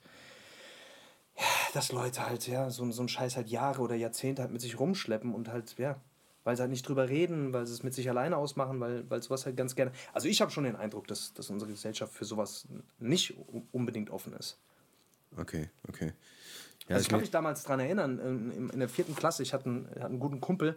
[1.38, 4.62] ja, dass Leute halt, ja, so, so einen Scheiß halt Jahre oder Jahrzehnte halt mit
[4.62, 6.00] sich rumschleppen und halt, ja,
[6.44, 9.22] weil sie halt nicht drüber reden, weil sie es mit sich alleine ausmachen, weil, weil
[9.22, 9.92] sowas halt ganz gerne.
[10.14, 13.36] Also ich habe schon den Eindruck, dass, dass unsere Gesellschaft für sowas nicht
[13.72, 14.58] unbedingt offen ist.
[15.38, 16.14] Okay, okay.
[16.88, 19.66] Ja, also ich kann mich damals daran erinnern, in, in, der vierten Klasse, ich hatte
[19.66, 20.76] einen, hatte einen guten Kumpel,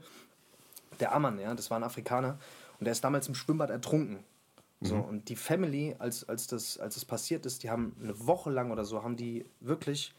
[1.00, 2.38] der Ammann, ja, das war ein Afrikaner,
[2.78, 4.24] und der ist damals im Schwimmbad ertrunken.
[4.82, 5.04] So, mhm.
[5.04, 8.72] und die Family, als, als, das, als das passiert ist, die haben eine Woche lang
[8.72, 10.14] oder so, haben die wirklich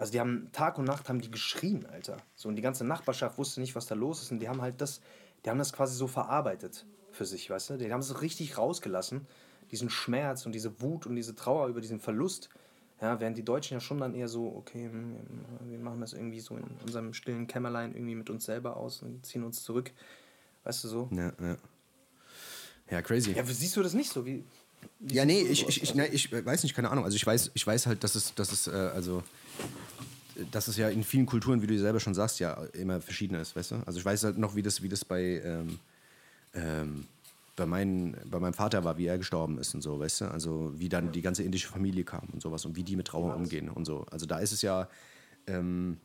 [0.00, 2.16] also die haben Tag und Nacht haben die geschrien, Alter.
[2.34, 4.80] So und die ganze Nachbarschaft wusste nicht, was da los ist und die haben halt
[4.80, 5.02] das,
[5.44, 7.76] die haben das quasi so verarbeitet für sich, weißt du?
[7.76, 9.26] Die haben es richtig rausgelassen,
[9.70, 12.48] diesen Schmerz und diese Wut und diese Trauer über diesen Verlust.
[13.00, 15.16] Ja, während die Deutschen ja schon dann eher so, okay, hm,
[15.64, 19.24] wir machen das irgendwie so in unserem stillen Kämmerlein irgendwie mit uns selber aus und
[19.24, 19.90] ziehen uns zurück.
[20.64, 21.08] Weißt du so?
[21.12, 21.56] Ja, ja.
[22.90, 23.32] Ja, crazy.
[23.32, 24.26] Ja, siehst du das nicht so?
[24.26, 24.44] Wie,
[25.08, 27.04] ja, nee, ich, ich, ich, nee, ich weiß nicht, keine Ahnung.
[27.04, 29.22] Also ich weiß, ich weiß halt, dass es, dass es, äh, also
[30.50, 33.56] dass es ja in vielen Kulturen, wie du selber schon sagst, ja immer verschieden ist,
[33.56, 33.76] weißt du?
[33.86, 35.78] Also ich weiß halt noch, wie das, wie das bei, ähm,
[36.54, 37.06] ähm,
[37.60, 40.24] bei, mein, bei meinem Vater war, wie er gestorben ist und so, weißt du?
[40.30, 43.36] Also wie dann die ganze indische Familie kam und sowas und wie die mit Trauer
[43.36, 44.06] umgehen und so.
[44.10, 44.88] Also da ist es ja,
[45.46, 45.98] ähm,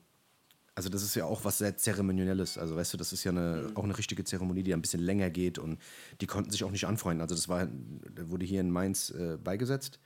[0.76, 2.58] also das ist ja auch was sehr Zeremonielles.
[2.58, 5.30] Also weißt du, das ist ja eine, auch eine richtige Zeremonie, die ein bisschen länger
[5.30, 5.80] geht und
[6.20, 7.22] die konnten sich auch nicht anfreunden.
[7.22, 7.70] Also das war,
[8.26, 10.02] wurde hier in Mainz äh, beigesetzt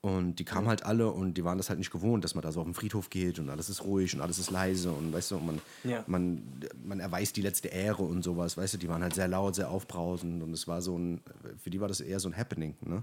[0.00, 2.52] und die kamen halt alle und die waren das halt nicht gewohnt, dass man da
[2.52, 5.32] so auf den Friedhof geht und alles ist ruhig und alles ist leise und weißt
[5.32, 6.04] du, und man, ja.
[6.06, 6.42] man,
[6.84, 9.70] man erweist die letzte Ehre und sowas, weißt du, die waren halt sehr laut, sehr
[9.70, 11.20] aufbrausend und es war so ein,
[11.58, 13.02] für die war das eher so ein Happening, ne?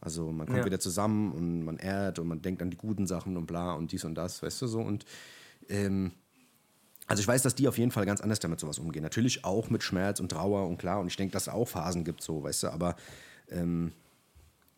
[0.00, 0.64] Also man kommt ja.
[0.64, 3.92] wieder zusammen und man ehrt und man denkt an die guten Sachen und bla und
[3.92, 5.04] dies und das, weißt du so und
[5.68, 6.10] ähm,
[7.06, 9.02] also ich weiß, dass die auf jeden Fall ganz anders damit sowas umgehen.
[9.02, 12.02] Natürlich auch mit Schmerz und Trauer und klar und ich denke, dass es auch Phasen
[12.02, 12.96] gibt so, weißt du, aber
[13.48, 13.92] ähm,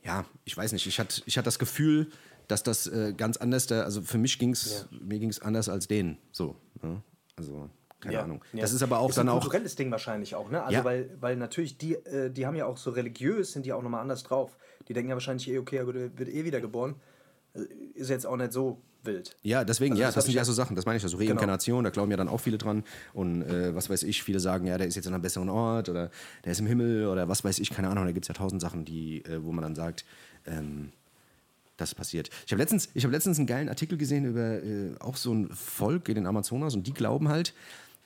[0.04, 2.10] ja, ich weiß nicht, ich hatte ich hatte das Gefühl,
[2.48, 4.98] dass das äh, ganz anders, da, also für mich ging es, ja.
[5.00, 6.56] mir ging es anders als denen, so.
[6.82, 7.02] Ne?
[7.36, 8.22] Also, keine ja.
[8.22, 8.44] Ahnung.
[8.52, 8.60] Ja.
[8.60, 9.36] Das ist aber auch ist dann auch.
[9.36, 10.62] ein kulturelles Ding wahrscheinlich auch, ne?
[10.62, 10.84] Also, ja.
[10.84, 14.02] weil, weil natürlich die, äh, die haben ja auch so religiös, sind die auch nochmal
[14.02, 14.56] anders drauf.
[14.88, 16.96] Die denken ja wahrscheinlich, eh, okay, er wird eh wieder geboren.
[17.54, 17.60] Äh,
[17.94, 19.36] ist jetzt auch nicht so wild.
[19.42, 21.16] Ja, deswegen, also ja, das, das sind ja so Sachen, das meine ich ja, so
[21.16, 21.30] genau.
[21.30, 21.88] Reinkarnation, genau.
[21.88, 22.84] da glauben ja dann auch viele dran.
[23.12, 25.88] Und äh, was weiß ich, viele sagen, ja, der ist jetzt in einem besseren Ort
[25.88, 26.10] oder
[26.44, 28.60] der ist im Himmel oder was weiß ich, keine Ahnung, da gibt es ja tausend
[28.60, 30.04] Sachen, die, äh, wo man dann sagt,
[30.46, 30.92] ähm,
[31.76, 32.30] das passiert.
[32.46, 36.08] Ich habe letztens, hab letztens einen geilen Artikel gesehen über äh, auch so ein Volk
[36.08, 37.52] in den Amazonas und die glauben halt,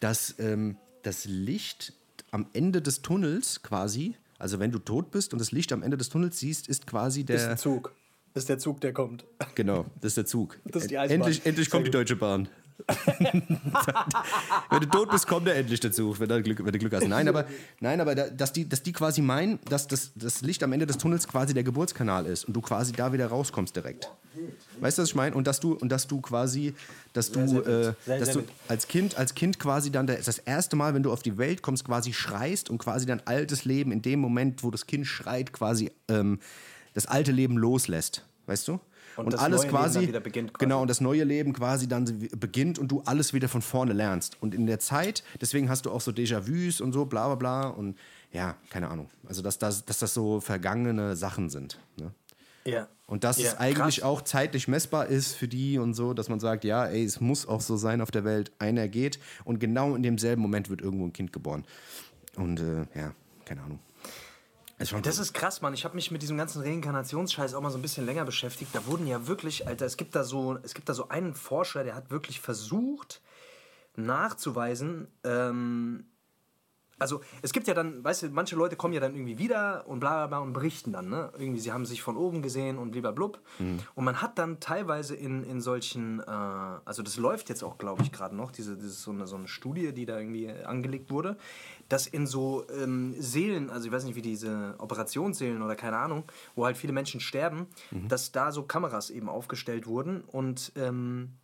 [0.01, 1.93] dass ähm, das Licht
[2.31, 5.97] am Ende des Tunnels quasi, also wenn du tot bist und das Licht am Ende
[5.97, 7.37] des Tunnels siehst, ist quasi der.
[7.37, 7.95] Ist ein Zug.
[8.39, 9.25] Das ist der Zug, der kommt.
[9.57, 10.61] Genau, das ist der Zug.
[10.65, 11.27] Das ist die Eisenbahn.
[11.27, 12.47] Endlich, endlich kommt die Deutsche Bahn.
[13.19, 17.09] wenn du tot bist, kommt er endlich dazu, wenn du Glück, wenn du Glück hast.
[17.09, 17.47] Nein, aber,
[17.81, 20.87] nein, aber da, dass, die, dass die quasi meinen, dass das, das Licht am Ende
[20.87, 24.09] des Tunnels quasi der Geburtskanal ist und du quasi da wieder rauskommst direkt.
[24.79, 25.35] Weißt du, was ich meine?
[25.35, 26.75] Und dass du, und dass du quasi,
[27.13, 30.39] dass du, sehr, sehr äh, sehr, dass du als Kind, als Kind quasi dann das
[30.39, 33.91] erste Mal, wenn du auf die Welt kommst, quasi schreist und quasi dein altes Leben
[33.91, 36.39] in dem Moment, wo das Kind schreit, quasi ähm,
[36.99, 38.25] das alte Leben loslässt.
[38.47, 38.81] Weißt du?
[39.17, 43.03] Und, und alles quasi, quasi, Genau, und das neue Leben quasi dann beginnt und du
[43.05, 44.37] alles wieder von vorne lernst.
[44.41, 47.69] Und in der Zeit, deswegen hast du auch so Déjà-vus und so, bla bla bla.
[47.69, 47.97] Und
[48.33, 49.11] ja, keine Ahnung.
[49.27, 51.79] Also, dass das, dass das so vergangene Sachen sind.
[51.97, 52.13] Ne?
[52.65, 52.89] Ja.
[53.07, 54.05] Und dass Ja, es eigentlich krass.
[54.11, 57.47] auch zeitlich messbar ist für die und so, dass man sagt, ja, ey, es muss
[57.47, 61.07] auch so sein auf der Welt, einer geht und genau in demselben Moment wird irgendwo
[61.07, 61.65] ein Kind geboren.
[62.37, 63.15] Und äh, ja,
[63.47, 63.79] keine Ahnung.
[64.79, 65.75] Ist Das ist krass, Mann.
[65.75, 68.73] Ich habe mich mit diesem ganzen Reinkarnationsscheiß auch mal so ein bisschen länger beschäftigt.
[68.75, 71.83] Da wurden ja wirklich, Alter, es gibt da so, es gibt da so einen Forscher,
[71.83, 73.21] der hat wirklich versucht
[73.97, 76.07] nachzuweisen, ähm,
[76.99, 80.01] also es gibt ja dann, weißt du, manche Leute kommen ja dann irgendwie wieder und
[80.01, 81.31] bla bla bla und berichten dann, ne?
[81.39, 83.41] Irgendwie, sie haben sich von oben gesehen und blub.
[83.95, 88.03] Und man hat dann teilweise in, in solchen, äh, also das läuft jetzt auch, glaube
[88.03, 91.37] ich, gerade noch, diese, diese so, eine, so eine Studie, die da irgendwie angelegt wurde,
[91.89, 96.25] dass in so ähm, Seelen, also ich weiß nicht, wie diese Operationsseelen oder keine Ahnung,
[96.55, 97.67] wo halt viele Menschen sterben,
[98.09, 101.35] dass da so Kameras eben aufgestellt wurden und ähm,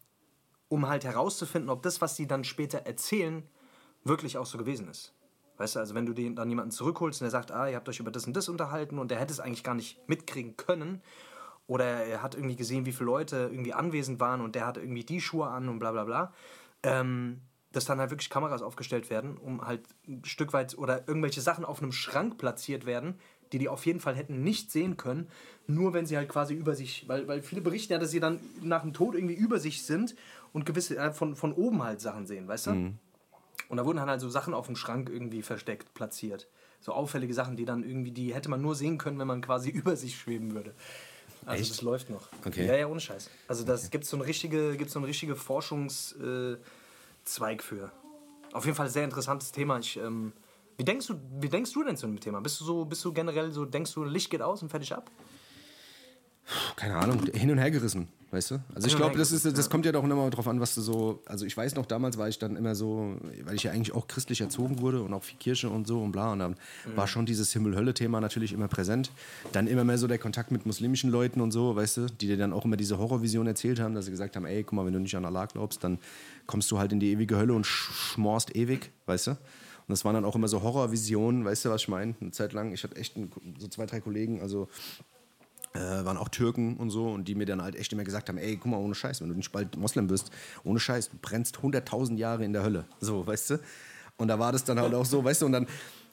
[0.69, 3.43] um halt herauszufinden, ob das, was sie dann später erzählen,
[4.05, 5.15] wirklich auch so gewesen ist.
[5.57, 7.89] Weißt du, also wenn du den, dann jemanden zurückholst und der sagt, ah, ihr habt
[7.89, 11.01] euch über das und das unterhalten und der hätte es eigentlich gar nicht mitkriegen können
[11.67, 15.05] oder er hat irgendwie gesehen, wie viele Leute irgendwie anwesend waren und der hat irgendwie
[15.05, 16.33] die Schuhe an und bla bla bla,
[16.83, 17.41] ähm,
[17.73, 21.65] dass dann halt wirklich Kameras aufgestellt werden, um halt ein Stück weit oder irgendwelche Sachen
[21.65, 23.19] auf einem Schrank platziert werden,
[23.53, 25.29] die die auf jeden Fall hätten nicht sehen können,
[25.67, 28.41] nur wenn sie halt quasi über sich, weil, weil viele berichten ja, dass sie dann
[28.61, 30.15] nach dem Tod irgendwie über sich sind
[30.53, 32.71] und gewisse äh, von, von oben halt Sachen sehen, weißt du?
[33.69, 36.49] Und da wurden dann halt so Sachen auf dem Schrank irgendwie versteckt, platziert.
[36.81, 39.71] So auffällige Sachen, die dann irgendwie, die hätte man nur sehen können, wenn man quasi
[39.75, 40.75] über sich schweben würde.
[41.47, 41.71] Also Echt?
[41.71, 42.29] das läuft noch.
[42.45, 42.67] Okay.
[42.67, 43.31] Ja, ja, ohne Scheiß.
[43.49, 46.61] Also das gibt so eine richtige, gibt's so eine richtige Forschungszweig
[47.63, 47.91] für.
[48.53, 49.79] Auf jeden Fall sehr interessantes Thema.
[49.79, 50.33] Ich, ähm,
[50.77, 52.41] wie denkst du, wie denkst du denn zu dem Thema?
[52.41, 55.11] Bist du so, bist du generell so, denkst du, Licht geht aus und fertig ab?
[56.77, 58.59] Keine Ahnung, hin und her gerissen, weißt du?
[58.75, 61.23] Also ich glaube, das, ist, das kommt ja doch immer drauf an, was du so,
[61.27, 64.07] also ich weiß noch, damals war ich dann immer so, weil ich ja eigentlich auch
[64.09, 66.97] christlich erzogen wurde und auch viel Kirche und so und bla und dann Mhm.
[66.97, 69.11] war schon dieses Himmel-Hölle-Thema natürlich immer präsent.
[69.53, 72.37] Dann immer mehr so der Kontakt mit muslimischen Leuten und so, weißt du, die dir
[72.37, 74.93] dann auch immer diese Horrorvision erzählt haben, dass sie gesagt haben, ey, guck mal, wenn
[74.93, 75.99] du nicht an Allah glaubst, dann
[76.47, 79.31] kommst du halt in die ewige Hölle und sch schmorst ewig, weißt du?
[79.33, 79.39] Und
[79.89, 82.15] das waren dann auch immer so Horrorvisionen, weißt du, was ich meine?
[82.21, 84.69] Eine Zeit lang, ich hatte echt ein, so zwei, drei Kollegen, also
[85.75, 88.39] äh, waren auch Türken und so und die mir dann halt echt immer gesagt haben,
[88.39, 90.31] ey, guck mal, ohne Scheiß, wenn du nicht bald Moslem bist,
[90.63, 93.61] ohne Scheiß, du brennst 100.000 Jahre in der Hölle, so, weißt du?
[94.17, 95.67] Und da war das dann halt auch so, weißt du, und dann,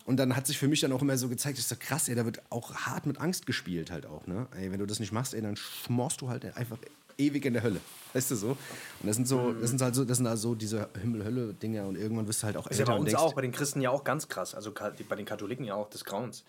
[0.05, 2.15] und dann hat sich für mich dann auch immer so gezeigt, ich so krass, ey,
[2.15, 4.47] da wird auch hart mit Angst gespielt halt auch, ne?
[4.57, 6.77] Ey, wenn du das nicht machst, ey, dann schmorst du halt einfach
[7.19, 7.79] ewig in der Hölle,
[8.13, 8.47] weißt du so?
[8.49, 8.57] Und
[9.03, 12.41] das sind so, das sind halt so, das sind also diese Himmel-Hölle-Dinger und irgendwann wirst
[12.41, 14.03] du halt auch Ist ja älter bei uns denkst, auch, bei den Christen ja auch
[14.03, 14.55] ganz krass.
[14.55, 14.73] Also
[15.07, 16.43] bei den Katholiken ja auch des Grauens.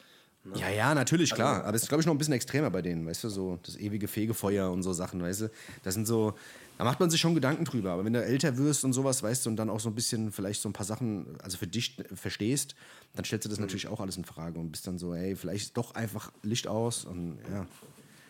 [0.54, 1.64] Ja, ja, natürlich, klar.
[1.64, 3.76] Aber es ist, glaube ich, noch ein bisschen extremer bei denen, weißt du, so das
[3.76, 5.50] ewige Fegefeuer und so Sachen, weißt du.
[5.84, 6.34] Das sind so,
[6.78, 7.92] da macht man sich schon Gedanken drüber.
[7.92, 10.32] Aber wenn du älter wirst und sowas, weißt du, und dann auch so ein bisschen
[10.32, 12.74] vielleicht so ein paar Sachen, also für dich verstehst,
[13.14, 13.52] dann stellst du Mhm.
[13.52, 16.32] das natürlich auch alles in Frage und bist dann so, ey, vielleicht ist doch einfach
[16.42, 17.66] Licht aus und ja,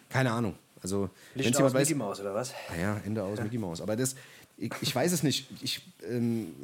[0.08, 0.56] keine Ahnung.
[0.82, 2.52] Also, Licht aus weiß, Mickey Maus, oder was?
[2.68, 3.80] naja, Ende aus Mickey Mouse.
[3.80, 4.16] Aber das,
[4.62, 5.48] ich, ich weiß es nicht.
[5.62, 6.54] Ich, ähm,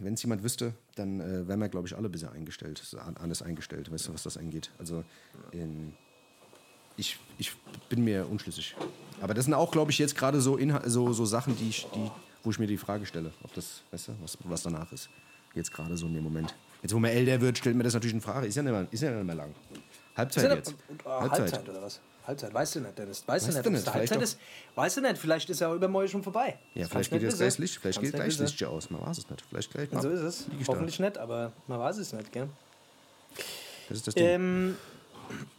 [0.00, 2.82] Wenn es jemand wüsste, dann äh, wären wir, glaube ich, alle bisher eingestellt,
[3.20, 4.70] alles eingestellt, weißt du, was das angeht.
[4.78, 5.04] Also,
[5.52, 5.92] ähm,
[6.96, 7.52] ich, ich
[7.88, 8.74] bin mir unschlüssig.
[9.20, 11.86] Aber das sind auch, glaube ich, jetzt gerade so, Inha- so, so Sachen, die ich,
[11.94, 12.10] die,
[12.42, 15.08] wo ich mir die Frage stelle, ob das, weißt du, was, was danach ist.
[15.54, 16.54] Jetzt gerade so in dem Moment.
[16.82, 18.46] Jetzt, wo man älter wird, stellt mir das natürlich in Frage.
[18.46, 19.54] Ist ja nicht mehr, ist ja nicht mehr lang.
[20.16, 20.68] Halbzeit jetzt.
[20.90, 21.68] nicht- äh, Halbzeit.
[21.68, 22.00] oder was?
[22.26, 23.22] Halbzeit, weißt du nicht, Dennis.
[23.26, 24.38] Weißt, Weißt du nicht, es Halbzeit ist?
[24.74, 26.58] Weißt du nicht, vielleicht ist ja übermorgen schon vorbei.
[26.74, 27.58] Ja, Das vielleicht geht jetzt gleich.
[27.58, 28.38] Licht, vielleicht geht gleich.
[28.38, 28.90] Licht aus.
[28.90, 29.42] Man weiß es nicht.
[29.48, 30.46] Vielleicht gleich So ist es.
[30.46, 30.66] da.
[30.68, 32.48] Hoffentlich nicht, aber man weiß es nicht, gell?
[33.88, 34.26] Das ist das Ding.
[34.26, 34.76] Ähm,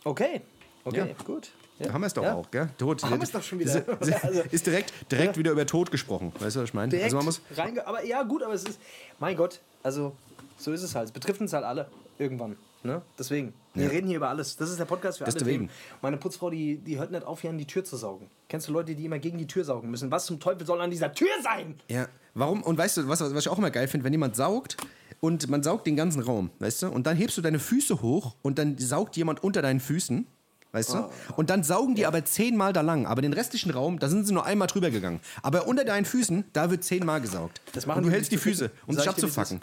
[0.03, 0.41] okay.
[0.84, 1.23] Okay, Ja.
[1.25, 1.49] gut.
[1.80, 2.34] Da haben wir es doch Ja.
[2.34, 2.69] auch, gell?
[2.77, 3.03] Tod.
[3.03, 3.75] Haben wir's doch schon wieder.
[4.01, 6.34] Ist, Also- ist direkt, direkt wieder über Tod gesprochen.
[6.39, 6.89] Weißt du, was ich meine?
[6.89, 8.80] Direkt Also man muss, reinge aber ja, gut, aber es ist,
[9.19, 10.15] mein Gott, also
[10.58, 11.06] so ist es halt.
[11.08, 12.58] Es betrifft uns halt alle irgendwann.
[12.84, 13.02] Ne?
[13.18, 13.54] Deswegen.
[13.74, 13.90] Wir Ja.
[13.90, 14.56] reden hier über alles.
[14.56, 15.68] Das ist der Podcast für alle Deswegen.
[15.68, 15.70] Themen.
[16.02, 18.30] Meine Putzfrau, die, die hört nicht auf, hier an die Tür zu saugen.
[18.50, 20.10] Kennst du Leute, die immer gegen die Tür saugen müssen?
[20.12, 21.76] Was zum Teufel soll an dieser Tür sein?
[21.90, 22.63] ja, warum?
[22.63, 24.78] Und weißt du, was, was ich auch immer geil finde, wenn jemand saugt
[25.20, 26.88] und man saugt den ganzen Raum, weißt du?
[26.90, 30.26] Und dann hebst du deine Füße hoch und dann saugt jemand unter deinen Füßen.
[30.74, 31.10] Weißt Oh.
[31.30, 31.34] du?
[31.38, 33.06] Und dann saugen die aber zehnmal da lang.
[33.08, 35.22] Aber den restlichen Raum, da sind sie nur einmal drüber gegangen.
[35.42, 37.62] Aber unter deinen Füßen, da wird zehnmal gesaugt.
[37.74, 39.62] Das machen und du die, hältst die Füße, um dich abzufacken.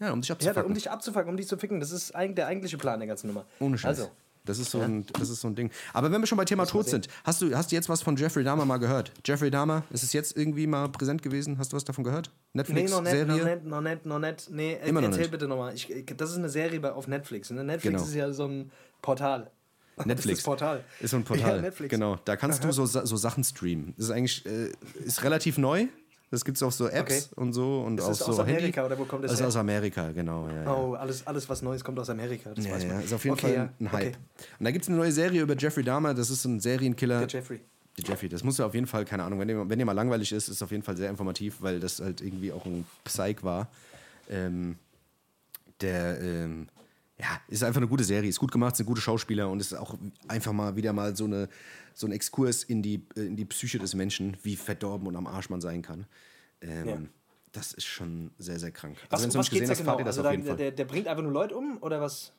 [0.00, 0.64] Ja, um dich Ja, abzufacken.
[0.66, 1.80] um dich abzufangen, um dich zu ficken.
[1.80, 3.44] Das ist eigentlich der eigentliche Plan der ganzen Nummer.
[3.60, 3.98] Ohne Scheiß.
[4.00, 4.10] Also,
[4.44, 5.70] Das ist, so ein, das ist so ein Ding.
[5.92, 8.14] Aber wenn wir schon bei Thema Tod sind, hast du, hast du jetzt was von
[8.16, 9.10] Jeffrey Dahmer mal gehört?
[9.24, 11.58] Jeffrey Dahmer, ist es jetzt irgendwie mal präsent gewesen?
[11.58, 12.30] Hast du was davon gehört?
[12.52, 14.50] Nee, Netflix, noch nicht, noch nicht, noch nicht, noch nicht.
[14.50, 15.30] Nee, Immer noch erzähl nicht.
[15.32, 15.74] bitte nochmal.
[16.16, 17.50] Das ist eine Serie bei, auf Netflix.
[17.50, 17.64] Ne?
[17.64, 18.04] Netflix Genau.
[18.04, 18.70] ist ja so ein
[19.02, 19.50] Portal.
[20.04, 20.24] Netflix.
[20.26, 20.84] Das ist Portal.
[21.00, 21.56] Ist so ein Portal.
[21.56, 21.90] Ja, Netflix.
[21.90, 22.16] Genau.
[22.24, 23.94] Da kannst du so, so Sachen streamen.
[23.96, 24.70] Das ist eigentlich äh,
[25.04, 25.86] ist relativ neu.
[26.30, 27.40] Das gibt es auf so Apps Okay.
[27.40, 28.94] und so und Ist das so aus Amerika Handy.
[28.94, 29.48] oder wo kommt das Das ist her?
[29.48, 30.48] aus Amerika, genau.
[30.48, 30.74] Ja, ja.
[30.74, 32.50] Oh, alles, alles, was Neues kommt aus Amerika.
[32.52, 33.02] Das Ja, weiß man.
[33.04, 34.06] ist auf jeden Okay, Fall ein Hype.
[34.08, 34.16] Okay.
[34.58, 37.20] Und da gibt es eine neue Serie über Jeffrey Dahmer, das ist ein Serienkiller.
[37.20, 37.60] Der Jeffrey.
[37.96, 39.92] Der Jeffrey, das muss ja auf jeden Fall, keine Ahnung, wenn dir, wenn dir mal
[39.92, 42.84] langweilig ist, ist es auf jeden Fall sehr informativ, weil das halt irgendwie auch ein
[43.04, 43.68] Psych war.
[44.28, 44.76] Ähm,
[45.80, 46.68] der, ähm,
[47.18, 49.96] ja, ist einfach eine gute Serie, ist gut gemacht, sind gute Schauspieler und ist auch
[50.28, 51.48] einfach mal wieder mal so, eine,
[51.94, 55.26] so ein Exkurs in die, äh, in die Psyche des Menschen, wie verdorben und am
[55.26, 56.06] Arsch man sein kann.
[56.60, 56.98] Ähm, Ja.
[57.52, 58.98] Das ist schon sehr, sehr krank.
[59.08, 59.90] Was, wenn du es da hast, genau?
[59.90, 60.56] fahrt ihr das Also auf jeden Fall.
[60.56, 62.32] der, der bringt einfach nur Leute um oder was?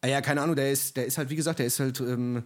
[0.00, 2.42] Ah ja, keine Ahnung, der ist, der ist halt, wie gesagt, der ist halt, ähm,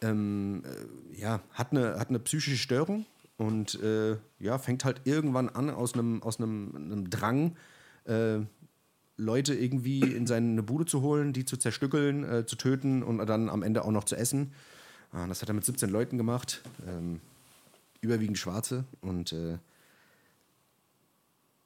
[0.00, 3.04] ähm, äh, ja, hat eine, hat eine psychische Störung
[3.36, 7.56] und äh, ja, fängt halt irgendwann an aus einem, aus einem, einem Drang,
[8.04, 8.38] äh,
[9.16, 13.48] Leute irgendwie in seine Bude zu holen, die zu zerstückeln, äh, zu töten und dann
[13.48, 14.52] am Ende auch noch zu essen.
[15.12, 17.20] Ah, das hat er mit 17 Leuten gemacht, ähm,
[18.00, 19.58] überwiegend Schwarze und äh,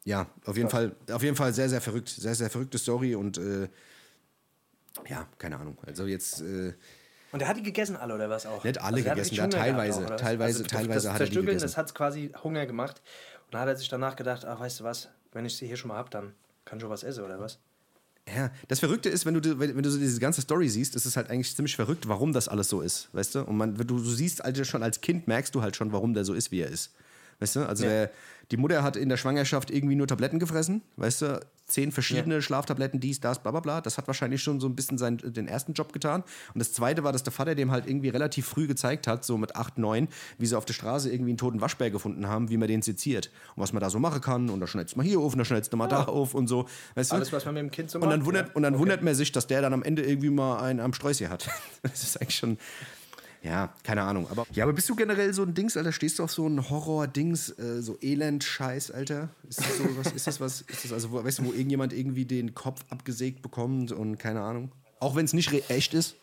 [0.05, 2.09] ja, auf jeden, Fall, auf jeden Fall sehr, sehr verrückt.
[2.09, 3.69] Sehr, sehr verrückte Story und äh,
[5.09, 5.77] ja, keine Ahnung.
[5.87, 6.73] Also jetzt, äh,
[7.33, 8.65] Und der hat die gegessen alle oder was auch?
[8.65, 11.61] Nicht alle Also gegessen, gehabt teilweise- auch, teilweise- das- teilweise hat er die gegessen.
[11.61, 13.03] Das hat quasi Hunger gemacht.
[13.47, 15.77] Und dann hat er sich danach gedacht, ach, weißt du was, wenn ich sie hier
[15.77, 16.33] schon mal hab, dann
[16.68, 17.59] kann schon was essen oder was?
[18.35, 21.16] ja, das Verrückte ist, wenn du, wenn du so diese ganze Story siehst, ist es
[21.16, 23.44] halt eigentlich ziemlich verrückt, warum das alles so ist, weißt du?
[23.44, 26.14] Und man, wenn du, du siehst, also schon als Kind merkst du halt schon, warum
[26.14, 26.92] der so ist, wie er ist.
[27.40, 27.61] Weißt du?
[27.68, 27.90] Also Ja.
[27.90, 28.11] der,
[28.51, 31.40] die Mutter hat in der Schwangerschaft irgendwie nur Tabletten gefressen, weißt du?
[31.66, 33.81] Zehn verschiedene Schlaftabletten, dies, das, bla bla bla.
[33.83, 36.22] Das hat wahrscheinlich schon so ein bisschen seinen, den ersten Job getan.
[36.55, 39.37] Und das zweite war, dass der Vater dem halt irgendwie relativ früh gezeigt hat, so
[39.37, 42.57] mit acht, neun, wie sie auf der Straße irgendwie einen toten Waschbär gefunden haben, wie
[42.57, 43.31] man den seziert.
[43.55, 44.48] Und was man da so machen kann.
[44.48, 46.48] Und da schnellst du mal hier auf und da schnellst du mal da auf und
[46.48, 46.66] so.
[46.94, 47.16] Weißt du?
[47.16, 48.55] Alles, was man mit dem Kind so Und dann macht, wundert, ja.
[48.55, 51.29] und dann wundert man sich, dass der dann am Ende irgendwie mal einen am Sträußchen
[51.29, 51.51] hat.
[51.83, 52.57] Das ist eigentlich schon.
[53.42, 54.27] Ja, keine Ahnung.
[54.31, 55.92] Aber, ja, aber bist du generell so ein Dings, Alter?
[55.92, 59.29] Stehst du auf so ein Horror-Dings, äh, so Elend-Scheiß, Alter?
[59.48, 60.12] Ist das so was?
[60.12, 60.61] Ist das was?
[60.62, 64.40] Ist das also, wo, weißt du, wo irgendjemand irgendwie den Kopf abgesägt bekommt und keine
[64.40, 64.72] Ahnung?
[65.01, 66.16] Auch wenn es nicht echt ist?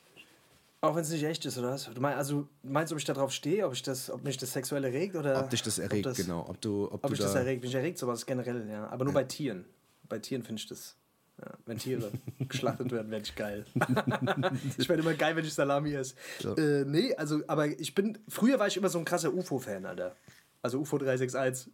[0.82, 1.86] Auch wenn es nicht echt ist, oder was?
[1.86, 4.38] Du meinst, also, meinst du, ob ich da drauf stehe, ob, ich das, ob mich
[4.38, 5.16] das sexuell erregt?
[5.16, 6.46] Oder Ob dich das erregt, ob das, genau.
[6.48, 7.64] Ob du, ob Ob du ich da, das erregt?
[7.64, 8.88] Mich erregt sowas generell, ja.
[8.90, 9.66] Aber nur bei Tieren.
[10.08, 10.96] Bei Tieren finde ich das.
[11.38, 12.12] Ja, wenn Tiere
[12.48, 13.66] geschlachtet werden, werde ich geil.
[14.78, 16.16] ich werde immer geil, wenn ich Salami esse.
[16.58, 18.18] Äh, nee, also, aber ich bin.
[18.30, 20.16] Früher war ich immer so ein krasser UFO-Fan, Alter.
[20.62, 21.72] Also UFO 361.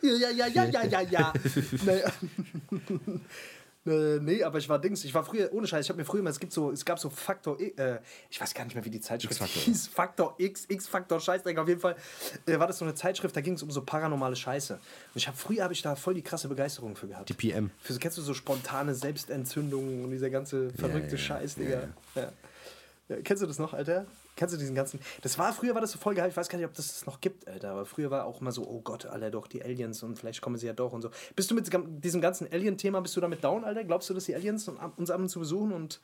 [0.00, 1.32] Ja, ja, ja, ja, ja, ja, ja.
[1.86, 3.20] nee.
[3.84, 5.04] Äh, nee, aber ich war Dings.
[5.04, 6.98] Ich war früher, ohne Scheiß, ich habe mir früher mal, es gibt so, es gab
[7.00, 7.98] so Faktor, äh,
[8.30, 9.62] ich weiß gar nicht mehr, wie die Zeitschrift X-Faktor.
[9.62, 9.88] hieß.
[9.88, 11.58] Faktor X, X-Faktor, Scheißdreck.
[11.58, 11.96] Auf jeden Fall
[12.46, 14.74] äh, war das so eine Zeitschrift, da ging es um so paranormale Scheiße.
[14.74, 14.80] Und
[15.16, 17.28] ich habe früher habe ich da voll die krasse Begeisterung für gehabt.
[17.28, 17.70] Die PM.
[17.80, 21.88] Für, so- kennst du so spontane Selbstentzündungen und dieser ganze verrückte ja, Scheiß, ja, Digga.
[22.14, 22.32] Ja.
[23.08, 24.06] Ja, kennst du das noch, Alter?
[24.34, 24.98] Kennst du diesen ganzen.
[25.20, 26.30] Das war früher war das so voll geil.
[26.30, 27.70] Ich weiß gar nicht, ob das das noch gibt, Alter.
[27.70, 30.56] Aber früher war auch immer so, oh Gott, Alter, doch die Aliens und vielleicht kommen
[30.56, 31.10] sie ja doch und so.
[31.36, 31.70] Bist du mit
[32.04, 33.84] diesem ganzen Alien-Thema, bist du damit down, Alter?
[33.84, 36.00] Glaubst du, dass die Aliens uns ab und zu besuchen und,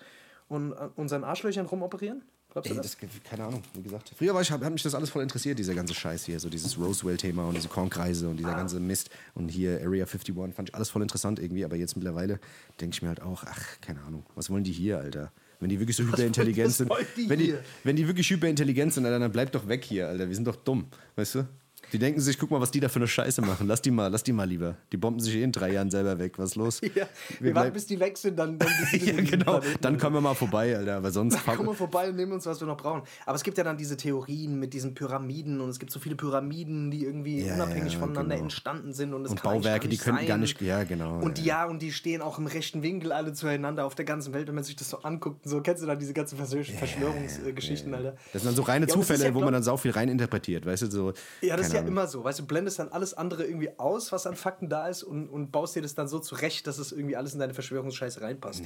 [0.48, 2.22] und an unseren Arschlöchern rumoperieren?
[2.50, 2.96] Glaubst du Ey, das?
[2.98, 4.12] das, keine Ahnung, wie gesagt.
[4.16, 6.78] Früher war ich, hat mich das alles voll interessiert, dieser ganze Scheiß hier, so dieses
[6.78, 10.88] Roswell-Thema und diese Kornkreise und dieser ganze Mist und hier Area 51, fand ich alles
[10.88, 12.40] voll interessant irgendwie, aber jetzt mittlerweile
[12.80, 15.30] denke ich mir halt auch, ach, keine Ahnung, was wollen die hier, Alter?
[15.60, 16.90] Wenn die wirklich so hyperintelligent sind,
[17.26, 20.34] wenn die, wenn die wirklich hyperintelligent sind, Alter, dann bleib doch weg hier, Alter, wir
[20.34, 21.48] sind doch dumm, weißt du?
[21.92, 23.66] Die denken sich, guck mal, was die da für eine Scheiße machen.
[23.66, 24.76] Lass die mal, lass die mal lieber.
[24.92, 26.38] Die bomben sich eh in drei Jahren selber weg.
[26.38, 26.80] Was ist los?
[26.94, 27.06] Ja,
[27.38, 29.58] wir, Wir warten, bis die weg sind, dann, dann ja, genau.
[29.58, 30.96] Planeten, Dann kommen wir mal vorbei, Alter.
[30.96, 33.02] Aber sonst Dann kommen wir vorbei und nehmen uns, was wir noch brauchen.
[33.26, 36.16] Aber es gibt ja dann diese Theorien mit diesen Pyramiden und es gibt so viele
[36.16, 38.44] Pyramiden, die irgendwie Ja, unabhängig ja, voneinander genau.
[38.44, 39.14] entstanden sind.
[39.14, 40.26] Und, es Und Bauwerke, die könnten sein.
[40.28, 41.44] gar nicht- ja, genau, Und ja.
[41.62, 44.54] ja, und die stehen auch im rechten Winkel alle zueinander auf der ganzen Welt, wenn
[44.54, 45.48] man sich das so anguckt.
[45.48, 48.16] So kennst du dann diese ganzen Verschwör- Verschwörungsgeschichten, Alter.
[48.32, 50.08] Das sind dann so reine Ja, und Zufälle, ja, wo man dann sau viel rein
[50.08, 51.12] interpretiert, weißt du, so.
[51.40, 52.24] Ja, das ist keine ja immer so.
[52.24, 55.50] Weißt du, blendest dann alles andere irgendwie aus, was an Fakten da ist und, und
[55.50, 58.62] baust dir das dann so zurecht, dass es irgendwie alles in deine Verschwörungsscheiße reinpasst.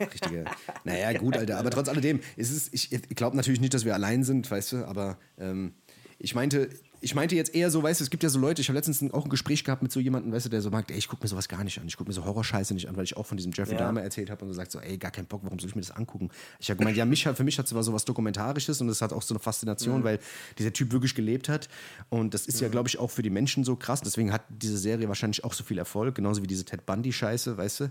[0.00, 0.44] Richtige.
[0.84, 1.58] Naja, gut, Alter.
[1.58, 4.72] Aber trotz alledem, ist es, ich, ich glaube natürlich nicht, dass wir allein sind, weißt
[4.72, 5.74] du, aber ähm,
[6.18, 6.68] ich meinte.
[7.00, 9.02] Ich meinte jetzt eher so, weißt du, es gibt ja so Leute, ich habe letztens
[9.12, 11.22] auch ein Gespräch gehabt mit so jemandem, weißt du, der so sagt, ey, ich gucke
[11.22, 13.26] mir sowas gar nicht an, ich gucke mir so Horrorscheiße nicht an, weil ich auch
[13.26, 13.80] von diesem Jeffrey Ja.
[13.80, 15.82] Dahmer erzählt habe und so sagt so, ey, gar keinen Bock, warum soll ich mir
[15.82, 16.30] das angucken?
[16.58, 19.12] Ich habe gemeint, ja, mich für mich hat es zwar sowas Dokumentarisches und es hat
[19.12, 20.18] auch so eine Faszination, weil
[20.58, 21.68] dieser Typ wirklich gelebt hat
[22.08, 24.78] und das ist ja, glaube ich, auch für die Menschen so krass, deswegen hat diese
[24.78, 27.90] Serie wahrscheinlich auch so viel Erfolg, genauso wie diese Ted Bundy-Scheiße, weißt du,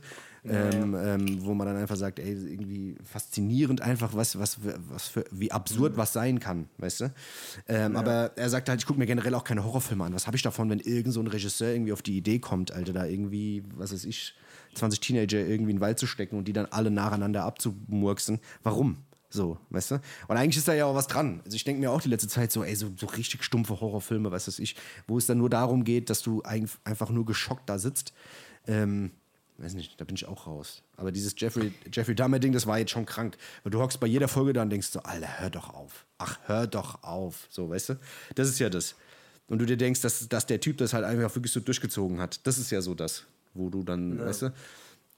[0.49, 4.57] ähm, ähm, wo man dann einfach sagt, ey, irgendwie faszinierend einfach, was, was,
[4.89, 7.13] was für, wie absurd was sein kann, weißt du.
[7.67, 10.13] Ähm, Aber er sagt halt, ich gucke mir generell auch keine Horrorfilme an.
[10.13, 12.93] Was habe ich davon, wenn irgend so ein Regisseur irgendwie auf die Idee kommt, Alter,
[12.93, 14.33] da irgendwie, was weiß ich,
[14.75, 18.39] 20 Teenager irgendwie in den Wald zu stecken und die dann alle nacheinander abzumurksen?
[18.63, 18.97] Warum?
[19.29, 19.95] So, weißt du?
[20.27, 21.41] Und eigentlich ist da ja auch was dran.
[21.43, 24.31] Also ich denke mir auch die letzte Zeit so, ey, so, so richtig stumpfe Horrorfilme,
[24.31, 24.75] weißt du, ich,
[25.07, 28.13] wo es dann nur darum geht, dass du ein, einfach nur geschockt da sitzt.
[28.67, 29.11] Ähm,
[29.57, 30.83] weiß nicht, da bin ich auch raus.
[30.97, 33.37] Aber dieses Jeffrey, Jeffrey Dahmer-Ding, das war jetzt schon krank.
[33.63, 36.05] Weil du hockst bei jeder Folge da und denkst so, Alter, hör doch auf.
[36.17, 37.47] Ach, hör doch auf.
[37.49, 37.99] So, weißt du?
[38.35, 38.95] Das ist ja das.
[39.47, 42.45] Und du dir denkst, dass, dass der Typ das halt einfach wirklich so durchgezogen hat.
[42.45, 44.25] Das ist ja so das, wo du dann, ja.
[44.25, 44.53] weißt du?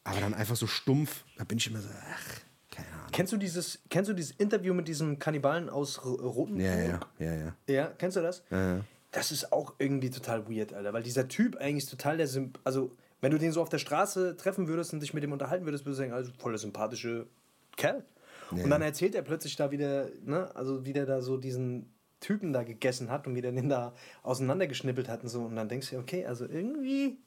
[0.04, 3.12] Aber dann einfach so stumpf, da bin ich immer so, ach, keine Ahnung.
[3.12, 6.60] Kennst du dieses, kennst du dieses Interview mit diesem Kannibalen aus Roten?
[6.60, 7.56] Ja, ja, ja, ja.
[7.67, 8.43] Ja, kennst du das?
[8.49, 8.86] Ja, ja.
[9.12, 12.95] Das ist auch irgendwie total weird, Alter, weil dieser Typ eigentlich total der, Symp also
[13.22, 15.86] wenn du den so auf der Straße treffen würdest und dich mit dem unterhalten würdest,
[15.86, 17.28] würdest du sagen, also voll der sympathische
[17.76, 18.04] Kerl.
[18.52, 18.64] Ja.
[18.64, 22.52] Und dann erzählt er plötzlich da wieder, ne, also wie der da so diesen Typen
[22.52, 25.44] da gegessen hat und wie der den da auseinandergeschnippelt hat und so.
[25.44, 27.18] Und dann denkst du, okay, also irgendwie,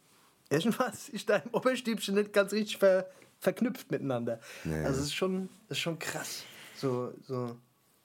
[0.50, 3.06] irgendwas ist da im Oberstübchen nicht ganz richtig ver,
[3.38, 4.40] verknüpft miteinander.
[4.64, 4.84] Ja.
[4.84, 6.44] Also es ist schon, ist schon krass.
[6.76, 7.56] So, so.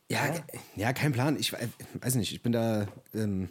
[0.09, 0.41] Ja, ja,
[0.75, 1.37] ja, kein Plan.
[1.37, 2.87] Ich weiß nicht, ich bin da.
[3.13, 3.49] Ähm,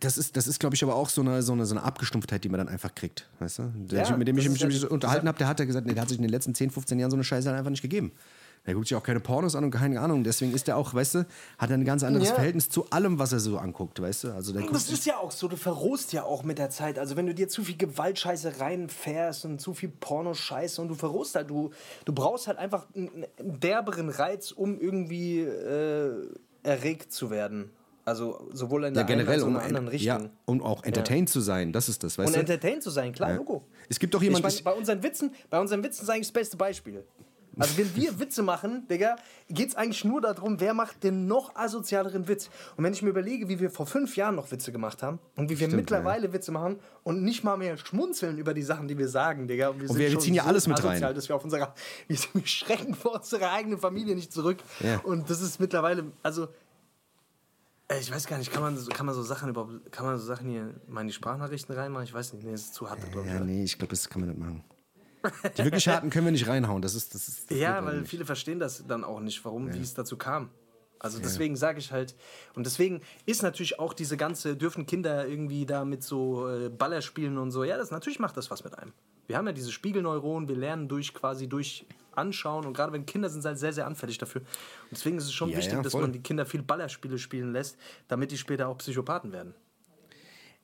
[0.00, 2.44] das ist, das ist glaube ich, aber auch so eine, so, eine, so eine Abgestumpftheit,
[2.44, 3.28] die man dann einfach kriegt.
[3.38, 3.72] Weißt du?
[3.74, 6.02] Der ja, mit dem ich mich ja, unterhalten habe, der hat ja gesagt, nee, der
[6.02, 8.12] hat sich in den letzten 10, 15 Jahren so eine Scheiße halt einfach nicht gegeben.
[8.66, 10.24] Er guckt sich auch keine Pornos an und keine Ahnung.
[10.24, 11.26] Deswegen ist er auch, weißt du,
[11.58, 12.34] hat er ein ganz anderes ja.
[12.34, 14.32] Verhältnis zu allem, was er so anguckt, weißt du?
[14.32, 16.98] Also der das ist ja auch so, du verrohst ja auch mit der Zeit.
[16.98, 21.34] Also wenn du dir zu viel Gewaltscheiße reinfährst und zu viel Pornoscheiße und du verrohst
[21.34, 21.72] halt, du,
[22.06, 26.26] du brauchst halt einfach einen derberen Reiz, um irgendwie äh,
[26.62, 27.70] erregt zu werden.
[28.04, 30.22] Also sowohl in der ja, generell, einen als auch in der anderen Richtung.
[30.24, 31.32] Ja, um auch entertained ja.
[31.32, 32.40] zu sein, das ist das, weißt und du?
[32.40, 33.36] Und entertained zu sein, klar, ja.
[33.36, 33.66] Logo.
[33.88, 34.46] Es gibt doch jemanden...
[34.48, 37.04] Ich mein, bei unseren Witzen, bei unseren Witzen ist eigentlich das beste Beispiel.
[37.58, 39.16] Also wenn wir Witze machen, Digga,
[39.48, 42.50] geht es eigentlich nur darum, wer macht den noch asozialeren Witz.
[42.76, 45.46] Und wenn ich mir überlege, wie wir vor fünf Jahren noch Witze gemacht haben und
[45.46, 46.32] wie wir Stimmt, mittlerweile ja.
[46.32, 49.68] Witze machen und nicht mal mehr schmunzeln über die Sachen, die wir sagen, Digga.
[49.68, 51.14] Und wir, und wir ziehen ja so alles mit asozial, rein.
[51.14, 51.74] Dass wir, auf unserer,
[52.08, 54.58] wir schrecken vor unserer eigenen Familie nicht zurück.
[54.80, 55.00] Ja.
[55.00, 56.48] Und das ist mittlerweile, also
[58.00, 60.48] ich weiß gar nicht, kann man, kann man so Sachen überhaupt, kann man so Sachen
[60.48, 62.04] hier mal in die Sprachnachrichten reinmachen?
[62.04, 62.98] Ich weiß nicht, nee, das ist zu hart.
[63.26, 64.64] Ja, nee, ich glaube, das kann man nicht machen.
[65.56, 66.82] Die wirklich harten können wir nicht reinhauen.
[66.82, 69.74] Das ist, das ist, das ja, weil viele verstehen das dann auch nicht, warum, ja.
[69.74, 70.50] wie es dazu kam.
[70.98, 71.58] Also deswegen ja.
[71.58, 72.14] sage ich halt,
[72.54, 77.02] und deswegen ist natürlich auch diese ganze, dürfen Kinder irgendwie da mit so äh, Baller
[77.02, 78.92] spielen und so, ja, das natürlich macht das was mit einem.
[79.26, 83.28] Wir haben ja diese Spiegelneuronen, wir lernen durch quasi durch Anschauen und gerade wenn Kinder
[83.28, 84.42] sind, halt sehr, sehr anfällig dafür.
[84.42, 87.52] Und deswegen ist es schon ja, wichtig, ja, dass man die Kinder viel Ballerspiele spielen
[87.52, 87.76] lässt,
[88.08, 89.54] damit die später auch Psychopathen werden.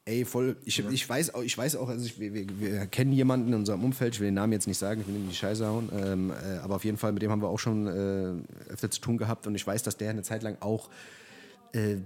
[0.06, 0.56] Ey, voll.
[0.64, 0.88] Ich, ja.
[0.90, 4.14] ich, weiß, auch, ich weiß auch, also ich, wir, wir, kennen jemanden in unserem Umfeld,
[4.14, 6.58] ich will den Namen jetzt nicht sagen, ich will ihm die Scheiße hauen, ähm, äh,
[6.58, 9.46] aber auf jeden Fall, mit dem haben wir auch schon äh, öfter zu tun gehabt
[9.46, 10.88] und ich weiß, dass der eine Zeit lang auch
[11.72, 11.96] äh,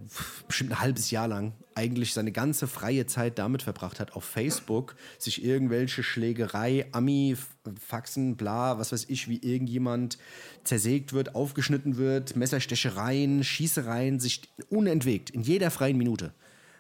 [0.46, 4.94] bestimmt ein halbes Jahr lang eigentlich seine ganze freie Zeit damit verbracht hat, auf Facebook
[5.18, 7.37] sich irgendwelche Schlägerei, Ami,
[7.81, 10.18] Faxen, bla, was weiß ich, wie irgendjemand
[10.62, 16.33] zersägt wird, aufgeschnitten wird, Messerstechereien, Schießereien, sich unentwegt, in jeder freien Minute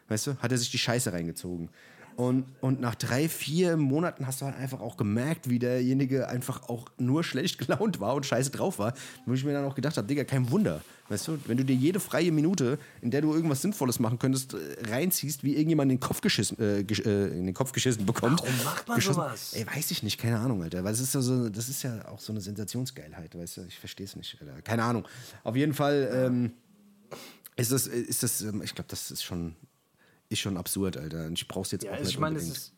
[0.08, 1.70] weißt du, hat er sich die Scheiße reingezogen.
[2.16, 6.68] Und, und nach drei, vier Monaten hast du halt einfach auch gemerkt, wie derjenige einfach
[6.68, 8.94] auch nur schlecht gelaunt war und scheiße drauf war.
[9.26, 10.80] Wo ich mir dann auch gedacht habe, Digga, kein Wunder.
[11.08, 14.54] Weißt du, wenn du dir jede freie Minute, in der du irgendwas Sinnvolles machen könntest,
[14.54, 18.40] äh, reinziehst, wie irgendjemand in den Kopf geschissen, äh, äh, in den Kopf geschissen bekommt.
[18.40, 19.20] Warum macht man geschossen.
[19.20, 19.52] sowas?
[19.54, 20.82] Ey, weiß ich nicht, keine Ahnung, Alter.
[20.82, 23.64] Weil es ist ja so, das ist ja auch so eine Sensationsgeilheit, weißt du?
[23.68, 24.62] Ich verstehe es nicht, Alter.
[24.62, 25.06] Keine Ahnung.
[25.42, 26.52] Auf jeden Fall ähm,
[27.56, 29.56] ist das, ist das, ähm, ich glaube, das ist schon
[30.34, 31.30] ist schon absurd, Alter.
[31.30, 32.74] Ich brauch's jetzt ja, auch nicht ich meine, es ist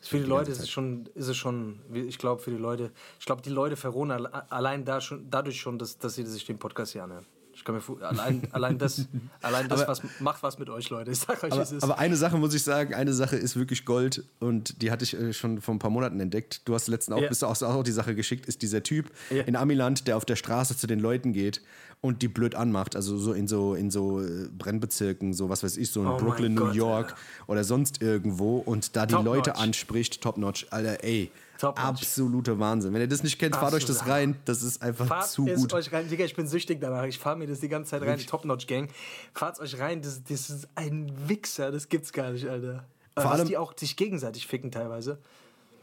[0.00, 3.26] für die Leute ist es schon, ist es schon, ich glaube für die Leute, ich
[3.26, 6.92] glaube die Leute verrohen allein da schon, dadurch schon, dass, dass sie sich den Podcast
[6.92, 7.26] hier anhören.
[7.62, 9.06] Ich kann mir allein, allein das,
[9.40, 11.12] allein das aber, was, macht was mit euch, Leute.
[11.12, 11.84] Ich sag euch, aber, es ist.
[11.84, 15.14] Aber eine Sache muss ich sagen, eine Sache ist wirklich Gold und die hatte ich
[15.14, 16.62] äh, schon vor ein paar Monaten entdeckt.
[16.64, 17.28] Du hast letzten auch, ja.
[17.28, 19.44] bist du auch, auch die Sache geschickt, ist dieser Typ ja.
[19.44, 21.62] in Amiland, der auf der Straße zu den Leuten geht
[22.00, 25.76] und die blöd anmacht, also so in so in so äh, Brennbezirken, so was weiß
[25.76, 27.16] ich, so in oh Brooklyn, New Gott, York Alter.
[27.46, 29.62] oder sonst irgendwo und da die top Leute notch.
[29.62, 31.30] anspricht, top notch, Alter, ey.
[31.70, 32.92] Absoluter Wahnsinn.
[32.92, 34.36] Wenn ihr das nicht kennt, fahrt euch das rein.
[34.44, 35.72] Das ist einfach fahrt zu gut.
[35.72, 36.08] euch rein.
[36.08, 37.04] Digga, ich bin süchtig danach.
[37.04, 38.18] Ich fahre mir das die ganze Zeit rein.
[38.18, 38.88] Top-Notch-Gang.
[39.34, 40.02] Fahrt euch rein.
[40.02, 41.70] Das, das, ist ein Wichser.
[41.70, 42.84] Das gibt's gar nicht, Alter.
[43.14, 45.18] Vor Was allem, die auch sich gegenseitig ficken teilweise.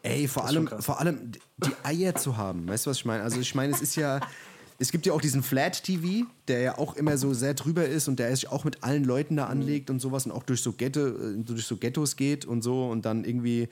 [0.01, 2.67] Ey, vor allem, vor allem die Eier zu haben.
[2.67, 3.23] Weißt du, was ich meine?
[3.23, 4.19] Also ich meine, es ist ja,
[4.79, 8.07] es gibt ja auch diesen Flat TV, der ja auch immer so sehr drüber ist
[8.07, 10.71] und der sich auch mit allen Leuten da anlegt und sowas und auch durch so,
[10.71, 13.67] Ghetto, äh, durch so Ghettos geht und so und dann irgendwie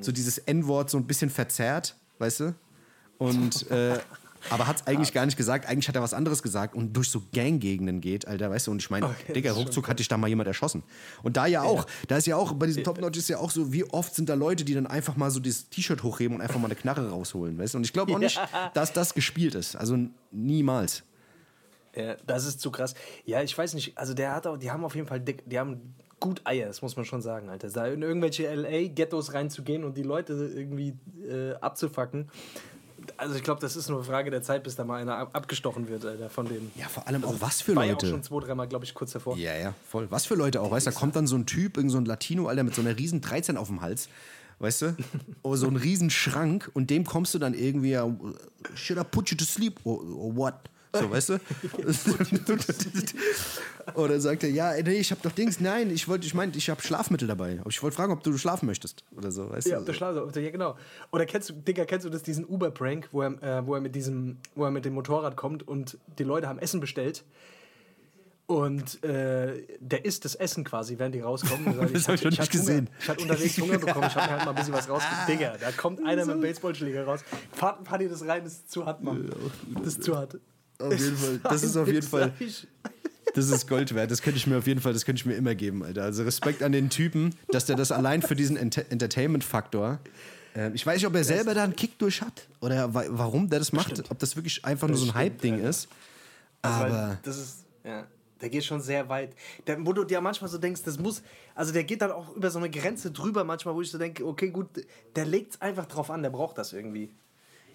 [0.00, 2.54] so dieses N-Wort so ein bisschen verzerrt, weißt du?
[3.18, 3.98] Und äh,
[4.48, 5.66] aber hat es eigentlich gar nicht gesagt.
[5.66, 8.70] Eigentlich hat er was anderes gesagt und durch so Ganggegenden geht, Alter, weißt du?
[8.70, 10.82] Und ich meine, okay, Digga, ruckzuck hatte ich da mal jemand erschossen.
[11.22, 11.92] Und da ja auch, ja.
[12.08, 14.28] da ist ja auch, bei diesem Top Notch ist ja auch so, wie oft sind
[14.28, 17.10] da Leute, die dann einfach mal so dieses T-Shirt hochheben und einfach mal eine Knarre
[17.10, 17.78] rausholen, weißt du?
[17.78, 18.70] Und ich glaube auch nicht, ja.
[18.72, 19.76] dass das gespielt ist.
[19.76, 19.98] Also
[20.30, 21.02] niemals.
[21.94, 22.94] Ja, das ist zu krass.
[23.24, 25.58] Ja, ich weiß nicht, also der hat auch, die haben auf jeden Fall dick, die
[25.58, 27.68] haben gut Eier, das muss man schon sagen, Alter.
[27.70, 30.94] Da in irgendwelche LA-Ghettos reinzugehen und die Leute irgendwie
[31.26, 32.30] äh, abzufacken.
[33.16, 35.30] Also ich glaube, das ist nur eine Frage der Zeit, bis da mal einer ab-
[35.34, 36.70] abgestochen wird, Alter, von denen.
[36.76, 38.08] Ja, vor allem auch was für War ja auch Leute.
[38.10, 39.36] schon zwei, dreimal, glaube ich, kurz davor.
[39.36, 40.06] Ja, ja, voll.
[40.10, 40.90] Was für Leute auch, weißt du?
[40.90, 43.20] Da kommt dann so ein Typ, irgend so ein Latino, Alter, mit so einer riesen
[43.20, 44.08] 13 auf dem Hals,
[44.58, 44.96] weißt du?
[45.42, 48.08] Oder so ein riesen Schrank und dem kommst du dann irgendwie, ja,
[48.74, 50.54] should I put you to sleep or, or what?
[50.92, 51.34] So, weißt du?
[53.94, 56.70] Oder sagt er, ja, nee, ich hab doch Dings, nein, ich wollte, ich meinte, ich
[56.70, 57.58] habe Schlafmittel dabei.
[57.60, 59.04] Aber ich wollte fragen, ob du schlafen möchtest.
[59.16, 59.84] Oder so, weißt Ja, du?
[59.84, 60.76] der Schlaf, ja, genau.
[61.12, 63.94] Oder kennst du, Digga, kennst du das, diesen Uber-Prank, wo er, äh, wo, er mit
[63.94, 67.24] diesem, wo er mit dem Motorrad kommt und die Leute haben Essen bestellt
[68.46, 71.78] und äh, der isst das Essen quasi, während die rauskommen.
[71.78, 72.66] Und sagt, Das hab ich noch nicht hatte Hunger.
[72.66, 72.90] gesehen.
[73.00, 75.26] Ich hatte unterwegs Hunger bekommen, ich habe mir halt mal ein bisschen was rausgegeben.
[75.28, 77.20] Digga, da kommt einer mit einem Baseballschläger raus.
[77.52, 79.30] Fahrt, fahrt ihr das rein, das ist zu hart, Mann.
[79.76, 80.38] Das ist zu hart.
[80.80, 81.40] Auf jeden Fall.
[81.42, 82.32] Das ist auf jeden Fall.
[83.34, 84.10] Das ist Gold wert.
[84.10, 86.02] Das könnte ich mir auf jeden Fall, das könnte ich mir immer geben, Alter.
[86.02, 90.00] Also Respekt an den Typen, dass der das allein für diesen Ent Entertainment-Faktor.
[90.56, 93.48] Äh, ich weiß nicht, ob er selber da einen Kick durch hat oder wa warum
[93.48, 94.10] der das macht.
[94.10, 95.88] Ob das wirklich einfach nur so ein Hype-Ding ist.
[96.62, 98.06] Also, Aber das ist, ja,
[98.40, 99.34] der geht schon sehr weit.
[99.66, 101.22] Der, wo du dir manchmal so denkst, das muss,
[101.54, 104.26] also der geht dann auch über so eine Grenze drüber manchmal, wo ich so denke,
[104.26, 104.68] okay, gut,
[105.14, 107.10] der legt es einfach drauf an, der braucht das irgendwie.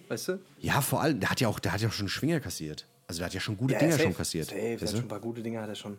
[0.07, 0.39] Weißt du?
[0.59, 2.85] ja, vor allem, der hat ja auch, der hat ja auch schon Schwinger kassiert.
[3.07, 4.45] Also der hat ja schon gute Ja, Dinger safe, schon kassiert.
[4.47, 5.97] Safe, der hat schon ein paar gute Dinge hat er schon.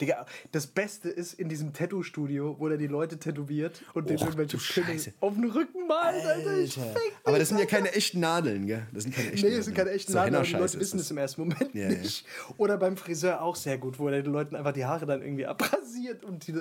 [0.00, 4.22] Digga, das Beste ist in diesem Tattoo-Studio, wo er die Leute tätowiert und den Och,
[4.24, 5.12] irgendwelche Scheiße.
[5.20, 6.50] auf den Rücken malt, Alter.
[6.50, 6.94] Alter.
[7.22, 8.82] Aber das sind ja keine echten Nadeln, gell?
[8.92, 11.10] Das sind keine echten Nee, das sind keine echten so Nadeln, die Leute wissen es
[11.12, 11.98] im ersten Moment Ja, ja.
[11.98, 12.26] nicht.
[12.56, 15.46] Oder beim Friseur auch sehr gut, wo er den Leuten einfach die Haare dann irgendwie
[15.46, 16.54] abrasiert und die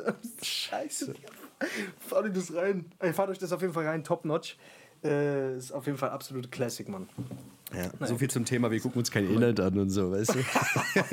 [0.43, 1.15] Scheiße.
[2.07, 2.85] Fahrt euch das rein.
[3.13, 4.57] Fahrt euch das auf jeden Fall rein, top notch.
[5.03, 7.09] Äh, ist auf jeden Fall absolut Classic, Mann.
[7.75, 10.39] Ja, so viel zum Thema, wir gucken uns kein Inhalt an und so, weißt du?
[10.93, 11.09] Jetzt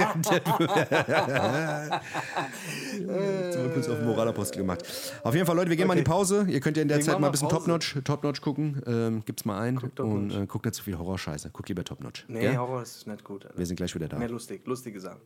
[3.57, 4.83] haben wir kurz auf den Moralapostel gemacht.
[5.23, 6.17] Auf jeden Fall, Leute, wir gehen mal in die Okay.
[6.19, 6.47] Pause.
[6.49, 7.49] Ihr könnt ja in der Wir Zeit mal ein bisschen.
[7.49, 8.83] Top-Notch Top -Notch gucken.
[8.87, 11.51] Ähm, gibt's mal ein Top und äh, guckt nicht zu viel Horrorscheiße.
[11.51, 12.25] Guckt lieber Top-Notch.
[12.29, 12.57] Nee, gell?
[12.57, 13.45] Horror ist nicht gut.
[13.47, 13.59] Alter.
[13.59, 14.19] Wir sind gleich wieder da.
[14.19, 15.21] Mehr lustig, lustige Sachen.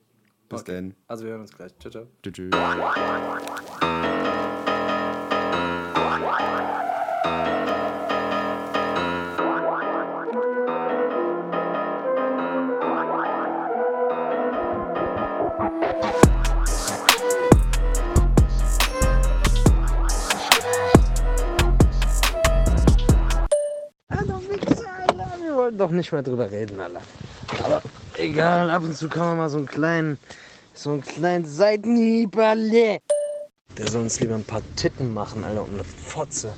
[0.48, 0.94] Bis dann.
[1.08, 1.72] Also wir hören uns gleich.
[1.78, 2.06] Ciao, ciao.
[2.22, 2.50] Tschüss.
[25.84, 27.02] Doch nicht mehr drüber reden, Alter.
[27.62, 27.82] Aber
[28.16, 30.18] egal, ab und zu kann man mal so einen kleinen,
[30.72, 32.34] so einen kleinen Seitenhieb.
[32.34, 36.54] Der soll uns lieber ein paar Titten machen, Alter, und eine Fotze.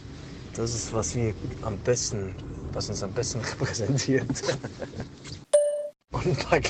[0.55, 2.37] Das ist, was wir am besten,
[2.73, 4.29] was uns am besten repräsentiert.
[6.13, 6.61] Und ein paar,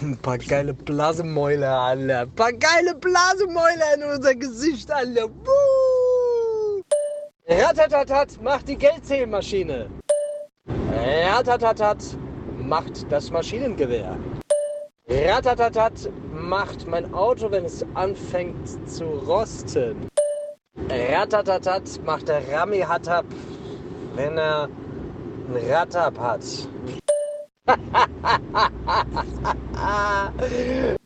[0.00, 2.20] ein paar geile Blasemäuler, Alter.
[2.20, 5.28] Ein paar geile Blasemäuler in unser Gesicht, Alter.
[5.28, 6.80] Woo!
[7.48, 9.90] Ratatatat, macht die Geldzählmaschine.
[11.10, 12.04] Ratatatat
[12.58, 14.14] macht das Maschinengewehr.
[15.08, 20.06] Ratatatat macht mein Auto, wenn es anfängt zu rosten.
[20.90, 23.24] Ratatatat macht der Rami Hattab,
[24.16, 24.68] wenn er
[25.48, 26.44] einen Rattab hat.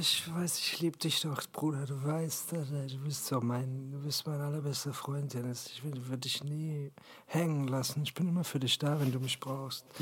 [0.00, 1.84] ich weiß, ich liebe dich doch, Bruder.
[1.84, 5.66] Du weißt, Alter, du bist doch mein, du bist mein allerbester Freund, Dennis.
[5.66, 6.90] Ich will, will dich nie
[7.26, 8.02] hängen lassen.
[8.02, 9.84] Ich bin immer für dich da, wenn du mich brauchst.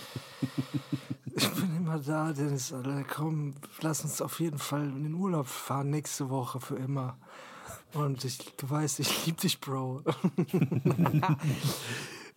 [1.40, 3.04] Ich bin immer da, Dennis, Alter.
[3.04, 7.16] Komm, lass uns auf jeden Fall in den Urlaub fahren, nächste Woche für immer.
[7.92, 10.02] Und ich, du weißt, ich liebe dich, Bro.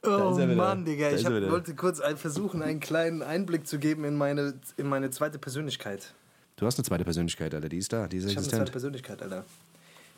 [0.03, 0.35] Oh.
[0.35, 4.59] Mann, Digga, ich hab, wollte kurz ein, versuchen, einen kleinen Einblick zu geben in meine,
[4.77, 6.15] in meine zweite Persönlichkeit.
[6.61, 7.69] Du hast eine zweite Persönlichkeit, Alter.
[7.69, 8.71] Die ist da, die ist Ich habe eine zweite.
[8.71, 9.45] Persönlichkeit, Alter.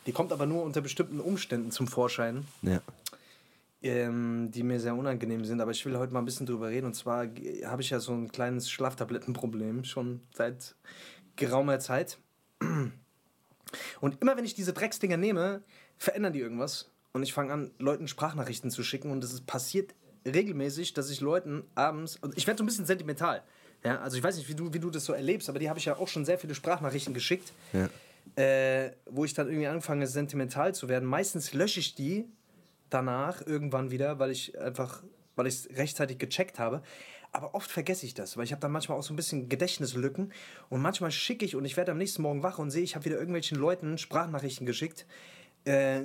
[0.04, 2.82] Die kommt aber nur unter bestimmten Umständen zum Vorschein, Ja.
[3.80, 5.62] ähm, die mir sehr unangenehm sind.
[5.62, 6.84] Aber ich will heute mal ein bisschen drüber reden.
[6.84, 7.28] Und zwar
[7.64, 10.74] habe ich ja so ein kleines Schlaftablettenproblem schon seit
[11.36, 12.18] geraumer Zeit.
[14.02, 15.62] Und immer wenn ich diese Drecksdinger nehme,
[15.96, 16.90] verändern die irgendwas.
[17.14, 19.10] Und ich fange an, Leuten Sprachnachrichten zu schicken.
[19.10, 19.94] Und es passiert
[20.26, 22.18] regelmäßig, dass ich Leuten abends.
[22.20, 23.42] Und ich werde so ein bisschen sentimental.
[23.84, 25.78] Ja, also ich weiß nicht, wie du, wie du das so erlebst, aber die habe
[25.78, 27.52] ich ja auch schon sehr viele Sprachnachrichten geschickt.
[27.72, 27.88] Ja.
[28.36, 31.06] Äh, wo ich dann irgendwie anfange, sentimental zu werden.
[31.06, 32.24] Meistens lösche ich die
[32.88, 35.02] danach irgendwann wieder, weil ich einfach,
[35.36, 36.82] weil ich es rechtzeitig gecheckt habe.
[37.32, 40.32] Aber oft vergesse ich das, weil ich habe dann manchmal auch so ein bisschen Gedächtnislücken
[40.68, 43.04] und manchmal schicke ich und ich werde am nächsten Morgen wach und sehe, ich habe
[43.04, 45.04] wieder irgendwelchen Leuten Sprachnachrichten geschickt
[45.64, 46.02] äh,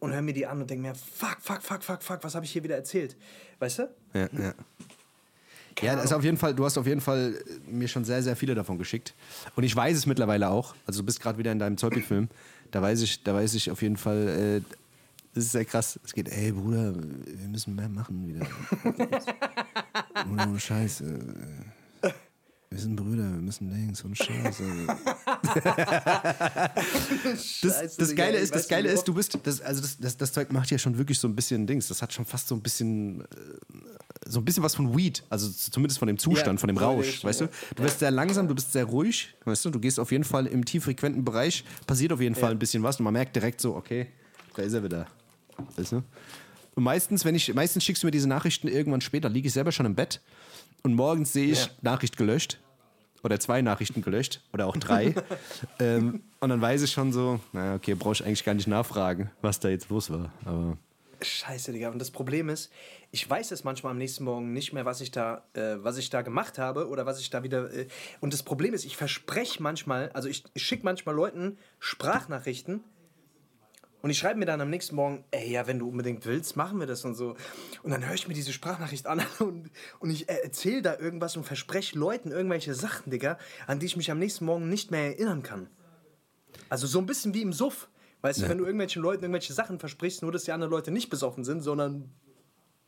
[0.00, 2.44] und höre mir die an und denke mir, fuck, fuck, fuck, fuck, fuck, was habe
[2.44, 3.16] ich hier wieder erzählt?
[3.60, 3.94] Weißt du?
[4.12, 4.54] Ja, ja.
[5.80, 8.22] Ja, das ist auf jeden Fall, du hast auf jeden Fall äh, mir schon sehr,
[8.22, 9.14] sehr viele davon geschickt.
[9.56, 10.74] Und ich weiß es mittlerweile auch.
[10.86, 12.28] Also du bist gerade wieder in deinem Zolpi-Film.
[12.70, 14.76] Da weiß ich, da weiß ich auf jeden Fall, äh,
[15.34, 15.98] das ist sehr krass.
[16.04, 18.46] Es geht, ey Bruder, wir müssen mehr machen wieder.
[20.30, 21.18] Ohne Scheiße.
[22.72, 24.64] Wir sind Brüder, wir müssen links und Scheiße.
[27.62, 30.50] das, das Geile ist, das Geile ist, du bist, das, also das, das, das Zeug
[30.52, 31.88] macht ja schon wirklich so ein bisschen Dings.
[31.88, 33.24] Das hat schon fast so ein bisschen, äh,
[34.24, 37.22] so ein bisschen was von Weed, also zumindest von dem Zustand, Ja, von dem Rausch,
[37.22, 37.46] weißt ja.
[37.48, 37.52] du?
[37.76, 39.70] Du bist sehr langsam, du bist sehr ruhig, weißt du?
[39.70, 42.98] Du gehst auf jeden Fall im tieffrequenten Bereich, passiert auf jeden Fall ein bisschen was
[42.98, 44.06] und man merkt direkt so, okay,
[44.56, 45.08] da ist er wieder.
[45.76, 46.02] Weißt du?
[46.74, 49.72] Und meistens, wenn ich, meistens schickst du mir diese Nachrichten irgendwann später, liege ich selber
[49.72, 50.22] schon im Bett
[50.82, 51.70] und morgens sehe ich Ja.
[51.82, 52.58] Nachricht gelöscht
[53.22, 55.14] oder zwei Nachrichten gelöscht oder auch drei.
[55.78, 59.30] ähm, und dann weiß ich schon so, naja, okay, brauche ich eigentlich gar nicht nachfragen,
[59.42, 60.32] was da jetzt los war.
[60.44, 60.76] Aber
[61.24, 61.90] Scheiße, Digga.
[61.90, 62.72] Und das Problem ist,
[63.12, 66.10] ich weiß es manchmal am nächsten Morgen nicht mehr, was ich da, äh, was ich
[66.10, 67.72] da gemacht habe oder was ich da wieder.
[67.72, 67.86] Äh,
[68.20, 72.82] und das Problem ist, ich verspreche manchmal, also ich, ich schicke manchmal Leuten Sprachnachrichten
[74.02, 76.80] und ich schreibe mir dann am nächsten Morgen, ey, ja, wenn du unbedingt willst, machen
[76.80, 77.36] wir das und so.
[77.84, 81.36] Und dann höre ich mir diese Sprachnachricht an und, und ich äh, erzähle da irgendwas
[81.36, 85.06] und verspreche Leuten irgendwelche Sachen, Digga, an die ich mich am nächsten Morgen nicht mehr
[85.06, 85.68] erinnern kann.
[86.68, 87.88] Also so ein bisschen wie im Suff.
[88.22, 91.10] Weißt du, wenn du irgendwelchen Leuten irgendwelche Sachen versprichst, nur dass die anderen Leute nicht
[91.10, 92.08] besoffen sind, sondern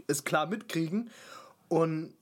[0.06, 1.10] es klar mitkriegen.
[1.66, 2.14] Und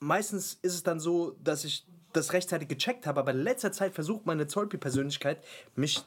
[0.00, 3.94] meistens ist es dann so, dass ich das rechtzeitig gecheckt habe, aber in letzter Zeit
[3.94, 5.42] versucht meine Zolpi-Persönlichkeit,
[5.76, 6.04] mich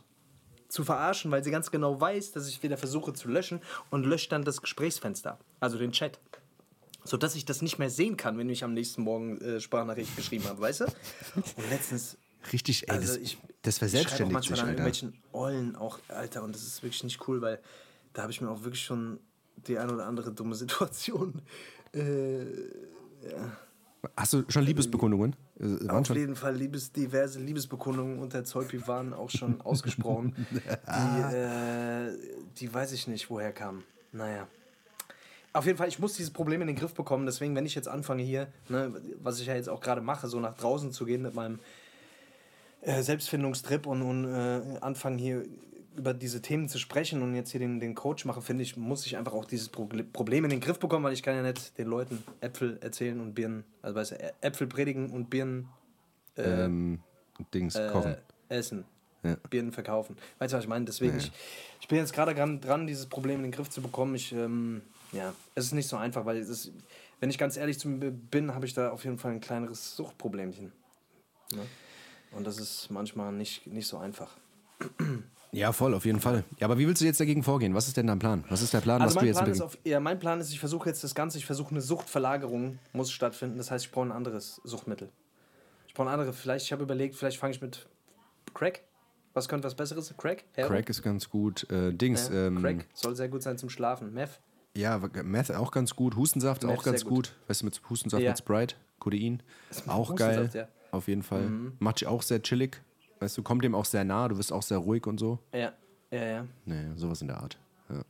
[0.76, 4.32] zu verarschen, weil sie ganz genau weiß, dass ich wieder versuche zu löschen und löscht
[4.32, 6.19] dann das Gesprächsfenster, also den Chat.
[7.05, 10.45] Sodass ich das nicht mehr sehen kann, wenn ich am nächsten Morgen äh, Sprachnachricht geschrieben
[10.45, 10.86] habe, weißt du?
[10.86, 12.17] Und letztens
[12.51, 14.71] richtig, ey, also das, ich, das ich verselbstständigt manchmal sich, Alter.
[14.71, 17.59] irgendwelchen Ollen auch, Alter, und das ist wirklich nicht cool, weil
[18.13, 19.19] da habe ich mir auch wirklich schon
[19.67, 21.41] die eine oder andere dumme Situation.
[21.93, 22.45] Äh,
[24.17, 25.36] Hast du schon Liebesbekundungen?
[25.59, 30.35] Äh, auf jeden Fall Liebes, diverse Liebesbekundungen unter Zolpi waren auch schon ausgesprochen.
[30.51, 32.17] die, äh,
[32.57, 33.83] die weiß ich nicht, woher kamen.
[34.11, 34.47] Naja.
[35.53, 37.25] Auf jeden Fall, ich muss dieses Problem in den Griff bekommen.
[37.25, 38.93] Deswegen, wenn ich jetzt anfange hier, ne,
[39.23, 41.59] was ich ja jetzt auch gerade mache, so nach draußen zu gehen mit meinem
[42.81, 45.43] äh, Selbstfindungstrip und, und äh, anfangen hier
[45.97, 49.05] über diese Themen zu sprechen und jetzt hier den, den Coach mache, finde ich, muss
[49.05, 51.87] ich einfach auch dieses Problem in den Griff bekommen, weil ich kann ja nicht den
[51.87, 55.69] Leuten Äpfel erzählen und Birnen, also weißt du, Äpfel predigen und Birnen
[56.37, 56.99] ähm,
[57.53, 58.15] Dings, kochen.
[58.49, 58.85] äh, essen.
[59.23, 59.37] Ja.
[59.49, 60.17] Birnen verkaufen.
[60.37, 60.85] Weißt du, was ich meine?
[60.85, 61.31] Deswegen, ich,
[61.81, 64.13] ich bin jetzt gerade dran, dieses Problem in den Griff zu bekommen.
[64.13, 64.81] Ich, ähm,
[65.11, 66.71] ja, es ist nicht so einfach, weil es ist,
[67.19, 69.95] wenn ich ganz ehrlich zu mir bin, habe ich da auf jeden Fall ein kleineres
[69.95, 70.71] Suchtproblemchen.
[71.55, 71.61] Ne?
[72.31, 74.37] Und das ist manchmal nicht, nicht so einfach.
[75.51, 76.43] Ja, voll, auf jeden Fall.
[76.59, 77.73] Ja, aber wie willst du jetzt dagegen vorgehen?
[77.73, 78.43] Was ist denn dein Plan?
[78.49, 80.51] Was ist der Plan, Also was du jetzt Plan, ist auf, ja, mein Plan ist,
[80.51, 83.57] ich versuche jetzt das Ganze, ich versuche eine Suchtverlagerung muss stattfinden.
[83.57, 85.09] Das heißt, ich brauche ein anderes Suchtmittel.
[85.87, 86.37] Ich brauche ein anderes.
[86.37, 87.87] Vielleicht, ich habe überlegt, vielleicht fange ich mit
[88.53, 88.81] Crack.
[89.33, 90.13] Was könnte was Besseres?
[90.17, 90.43] Crack?
[90.53, 90.75] Heroin?
[90.75, 91.69] Crack ist ganz gut.
[91.69, 94.13] Äh, Dings, Ja, ähm, Crack soll sehr gut sein zum Schlafen.
[94.13, 94.39] Meth.
[94.75, 96.15] ja, Meth auch ganz gut.
[96.15, 97.13] Hustensaft Meth auch ganz gut.
[97.13, 97.35] gut.
[97.47, 98.31] Weißt du, mit Hustensaft Ja.
[98.31, 99.41] mit Sprite, Codein.
[99.87, 100.49] Auch geil.
[100.53, 100.63] ja.
[100.63, 100.67] Mhm.
[100.91, 101.49] Auf jeden Fall.
[101.79, 102.81] Macht dich auch sehr chillig.
[103.26, 104.28] Weißt du, kommt dem auch sehr nah.
[104.28, 105.39] Du wirst auch sehr ruhig und so.
[105.51, 105.73] Ja,
[106.11, 106.47] ja, ja.
[106.65, 107.57] Naja, sowas in der Art.
[107.89, 108.03] Ja.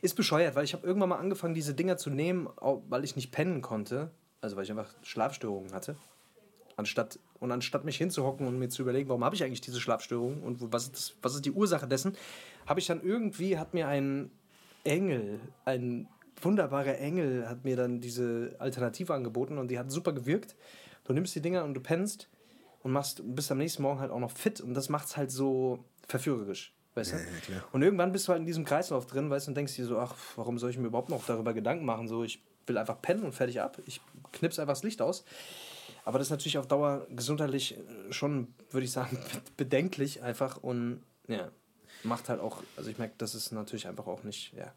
[0.00, 2.48] Ist bescheuert, weil ich habe irgendwann mal angefangen, diese Dinger zu nehmen,
[2.88, 4.10] weil ich nicht pennen konnte.
[4.40, 5.96] Also weil ich einfach Schlafstörungen hatte.
[6.76, 10.42] Anstatt, und anstatt mich hinzuhocken und mir zu überlegen, warum habe ich eigentlich diese Schlafstörungen
[10.42, 12.16] und was ist, das, was ist die Ursache dessen,
[12.66, 14.30] habe ich dann irgendwie, hat mir ein
[14.84, 16.08] Engel, ein
[16.40, 20.56] wunderbarer Engel, hat mir dann diese Alternative angeboten und die hat super gewirkt.
[21.04, 22.30] Du nimmst die Dinger und du pennst
[22.82, 25.30] und machst, bist am nächsten Morgen halt auch noch fit und das macht es halt
[25.30, 26.74] so verführerisch.
[26.94, 27.16] Weißt du?
[27.72, 29.98] Und irgendwann bist du halt in diesem Kreislauf drin, weißt du, und denkst dir so,
[29.98, 32.08] ach, warum soll ich mir überhaupt noch darüber Gedanken machen?
[32.08, 33.78] So, ich will einfach pennen und fertig ab.
[33.86, 34.00] Ich
[34.32, 35.24] knips einfach das Licht aus.
[36.04, 39.18] Aber das ist natürlich auf Dauer gesundheitlich äh, schon, würde ich sagen,
[39.56, 41.50] bedenklich einfach und ja,
[42.02, 44.72] macht halt auch, also ich merke, das ist natürlich einfach auch nicht, ja.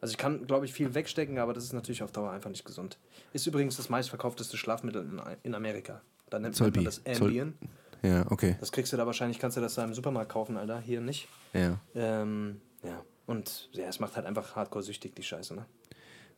[0.00, 2.64] Also ich kann, glaube ich, viel wegstecken, aber das ist natürlich auf Dauer einfach nicht
[2.64, 2.98] gesund.
[3.32, 6.02] Ist übrigens das meistverkaufteste Schlafmittel in Amerika.
[6.30, 6.78] Da nennt Zolpi.
[6.78, 7.58] man das Ambien.
[8.02, 8.56] Ja, okay.
[8.60, 10.80] Das kriegst du da wahrscheinlich, kannst du das da im Supermarkt kaufen, Alter.
[10.80, 11.28] Hier nicht.
[11.52, 11.80] Ja.
[11.94, 13.02] Ähm, ja.
[13.26, 15.66] Und ja, es macht halt einfach hardcore süchtig, die Scheiße, ne?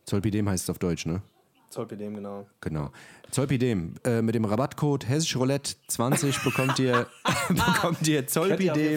[0.05, 1.23] Zolpidem heißt es auf Deutsch, ne?
[1.71, 2.47] Zolpidem, genau.
[2.61, 2.91] Genau.
[3.31, 3.95] Zolpidem.
[4.05, 7.07] Äh, mit dem Rabattcode Hessisch Roulette 20 bekommt ihr,
[7.49, 8.27] bekommt ihr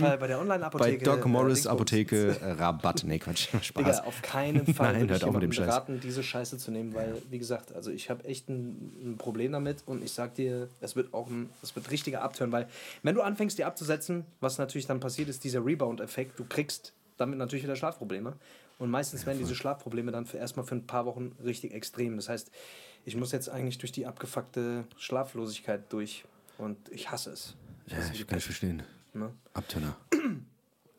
[0.01, 1.05] Fall bei der bei Online-Apotheke.
[1.05, 3.03] Doc äh, Morris Apotheke äh, Rabatt.
[3.05, 3.49] Nee, Quatsch.
[3.61, 3.83] Spaß.
[3.83, 5.67] Digga, auf keinen Fall Nein, hört ich auf mit dem Scheiß.
[5.67, 9.51] raten, diese Scheiße zu nehmen, weil, wie gesagt, also ich habe echt ein, ein Problem
[9.51, 12.67] damit und ich sag dir, es wird auch ein, es wird richtiger Abtören, weil
[13.03, 17.37] wenn du anfängst, die abzusetzen, was natürlich dann passiert, ist dieser Rebound-Effekt, du kriegst damit
[17.37, 18.33] natürlich wieder Schlafprobleme
[18.79, 22.15] und meistens werden diese Schlafprobleme dann für erstmal für ein paar Wochen richtig extrem.
[22.15, 22.51] Das heißt,
[23.05, 26.25] ich muss jetzt eigentlich durch die abgefuckte Schlaflosigkeit durch.
[26.57, 27.55] Und ich hasse es.
[27.87, 28.83] Ja, ich kann ich verstehen.
[29.13, 29.33] Ne?
[29.53, 29.97] Abtönner.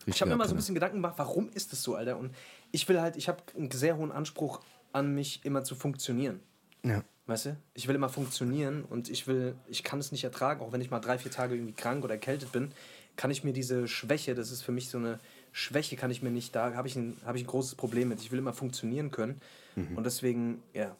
[0.06, 2.18] Ich habe mir mal so ein bisschen Gedanken gemacht, warum ist das so, Alter?
[2.18, 2.34] Und
[2.72, 4.60] ich will halt, ich habe einen sehr hohen Anspruch
[4.92, 6.40] an mich, immer zu funktionieren.
[6.82, 7.02] Ja.
[7.26, 7.56] Weißt du?
[7.72, 10.90] Ich will immer funktionieren und ich will, ich kann es nicht ertragen, auch wenn ich
[10.90, 12.72] mal drei, vier Tage irgendwie krank oder erkältet bin,
[13.16, 15.20] kann ich mir diese Schwäche, das ist für mich so eine
[15.56, 18.20] Schwäche, kann ich mir nicht, da habe ich, ein, hab ich ein großes Problem mit.
[18.20, 19.40] Ich will immer funktionieren können
[19.76, 19.96] Mhm.
[19.96, 20.94] und deswegen, ja.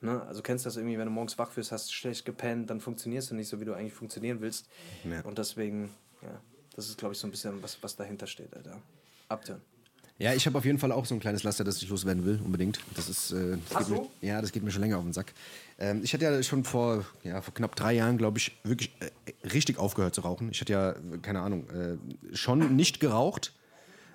[0.00, 0.22] Ne?
[0.22, 3.30] Also kennst du das irgendwie, wenn du morgens wach wirst, hast schlecht gepennt, dann funktionierst
[3.30, 4.66] du nicht so, wie du eigentlich funktionieren willst.
[5.04, 5.20] Ja.
[5.22, 5.90] Und deswegen,
[6.22, 6.40] ja,
[6.74, 8.80] das ist, glaube ich, so ein bisschen, was, was dahinter steht, Alter.
[9.28, 9.60] Upturn.
[10.18, 12.40] Ja, ich habe auf jeden Fall auch so ein kleines Laster, das ich loswerden will,
[12.44, 12.78] unbedingt.
[12.94, 14.02] Das ist, äh, das Hast geht du?
[14.20, 15.32] Mir, ja, das geht mir schon länger auf den Sack.
[15.78, 19.48] Ähm, ich hatte ja schon vor, ja, vor knapp drei Jahren, glaube ich, wirklich äh,
[19.48, 20.50] richtig aufgehört zu rauchen.
[20.50, 23.54] Ich hatte ja, keine Ahnung, äh, schon nicht geraucht.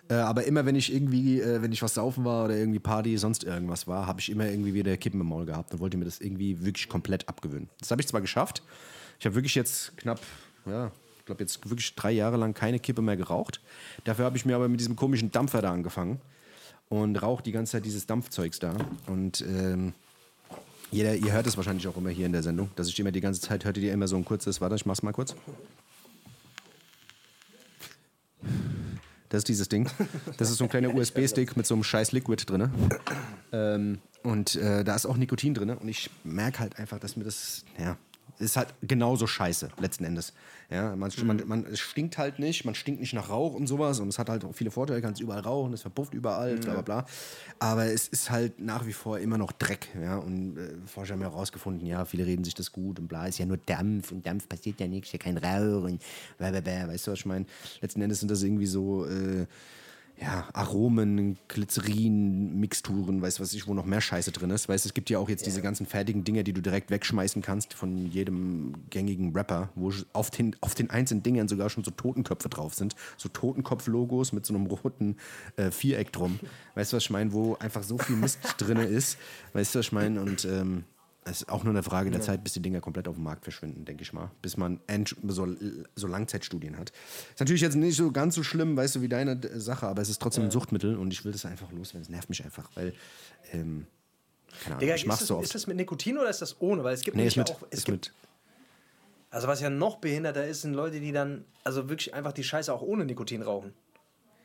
[0.09, 3.17] Äh, aber immer, wenn ich irgendwie, äh, wenn ich was saufen war oder irgendwie Party,
[3.17, 6.05] sonst irgendwas war, habe ich immer irgendwie wieder Kippen im Maul gehabt und wollte mir
[6.05, 7.69] das irgendwie wirklich komplett abgewöhnen.
[7.79, 8.61] Das habe ich zwar geschafft.
[9.19, 10.19] Ich habe wirklich jetzt knapp,
[10.65, 13.61] ja, ich glaube jetzt wirklich drei Jahre lang keine Kippe mehr geraucht.
[14.03, 16.21] Dafür habe ich mir aber mit diesem komischen Dampfer da angefangen
[16.89, 18.75] und rauche die ganze Zeit dieses Dampfzeugs da.
[19.07, 19.93] Und ähm,
[20.91, 23.21] jeder, ihr hört es wahrscheinlich auch immer hier in der Sendung, dass ich immer die
[23.21, 25.35] ganze Zeit, hörtet ihr immer so ein kurzes, warte, ich mach's mal kurz.
[29.35, 29.89] Das ist dieses Ding.
[30.37, 32.69] Das ist so ein kleiner USB-Stick mit so einem scheiß Liquid drin.
[33.51, 35.71] Ähm, und äh, da ist auch Nikotin drin.
[35.71, 37.97] Und ich merke halt einfach, dass mir das, ja,
[38.39, 40.33] ist halt genauso scheiße, letzten Endes.
[40.69, 43.99] Ja, man, man, man, es stinkt halt nicht, man stinkt nicht nach Rauch und sowas.
[43.99, 46.81] Und es hat halt auch viele Vorteile, kannst überall rauchen, es verpufft überall, bla bla
[46.81, 47.05] bla.
[47.59, 49.87] Aber es ist halt nach wie vor immer noch Dreck.
[50.01, 50.17] Ja?
[50.17, 53.37] Und äh, Forscher haben ja herausgefunden, ja, viele reden sich das gut und bla, ist
[53.37, 56.01] ja nur Dampf und Dampf passiert ja nichts, ja kein Rauch und
[56.37, 56.87] bla bla bla.
[56.87, 57.45] Weißt du, was ich meine?
[57.81, 59.05] Letzten Endes sind das irgendwie so.
[59.05, 59.45] Äh,
[60.21, 64.69] ja, Aromen, Glycerin, Mixturen, weißt du was ich, wo noch mehr Scheiße drin ist.
[64.69, 67.41] Weißt du, es gibt ja auch jetzt diese ganzen fertigen Dinge, die du direkt wegschmeißen
[67.41, 71.91] kannst von jedem gängigen Rapper, wo auf den, auf den einzelnen Dingern sogar schon so
[71.91, 72.95] Totenköpfe drauf sind.
[73.17, 75.17] So Totenkopf-Logos mit so einem roten
[75.57, 76.39] äh, Viereck drum.
[76.75, 77.33] Weißt du, was ich meine?
[77.33, 79.17] Wo einfach so viel Mist drin ist.
[79.51, 80.21] Weißt du, was ich meine?
[80.21, 80.85] Und ähm,
[81.27, 83.43] es ist auch nur eine Frage der Zeit, bis die Dinger komplett auf dem Markt
[83.43, 84.29] verschwinden, denke ich mal.
[84.43, 85.47] Bis man end- so,
[85.95, 86.91] so Langzeitstudien hat.
[87.31, 90.09] Ist natürlich jetzt nicht so ganz so schlimm, weißt du, wie deine Sache, aber es
[90.09, 92.03] ist trotzdem ein Suchtmittel und ich will das einfach loswerden.
[92.03, 92.93] Es nervt mich einfach, weil,
[93.51, 93.87] ähm,
[94.61, 95.55] keine Ahnung, Digga, ich ist mach's das, so ist oft.
[95.55, 96.83] das mit Nikotin oder ist das ohne?
[96.83, 97.51] Weil es gibt Nee, ist ja mit.
[97.51, 97.63] auch.
[97.71, 98.13] Es ist gibt, mit.
[99.31, 102.71] Also was ja noch behinderter ist, sind Leute, die dann also wirklich einfach die Scheiße
[102.71, 103.73] auch ohne Nikotin rauchen.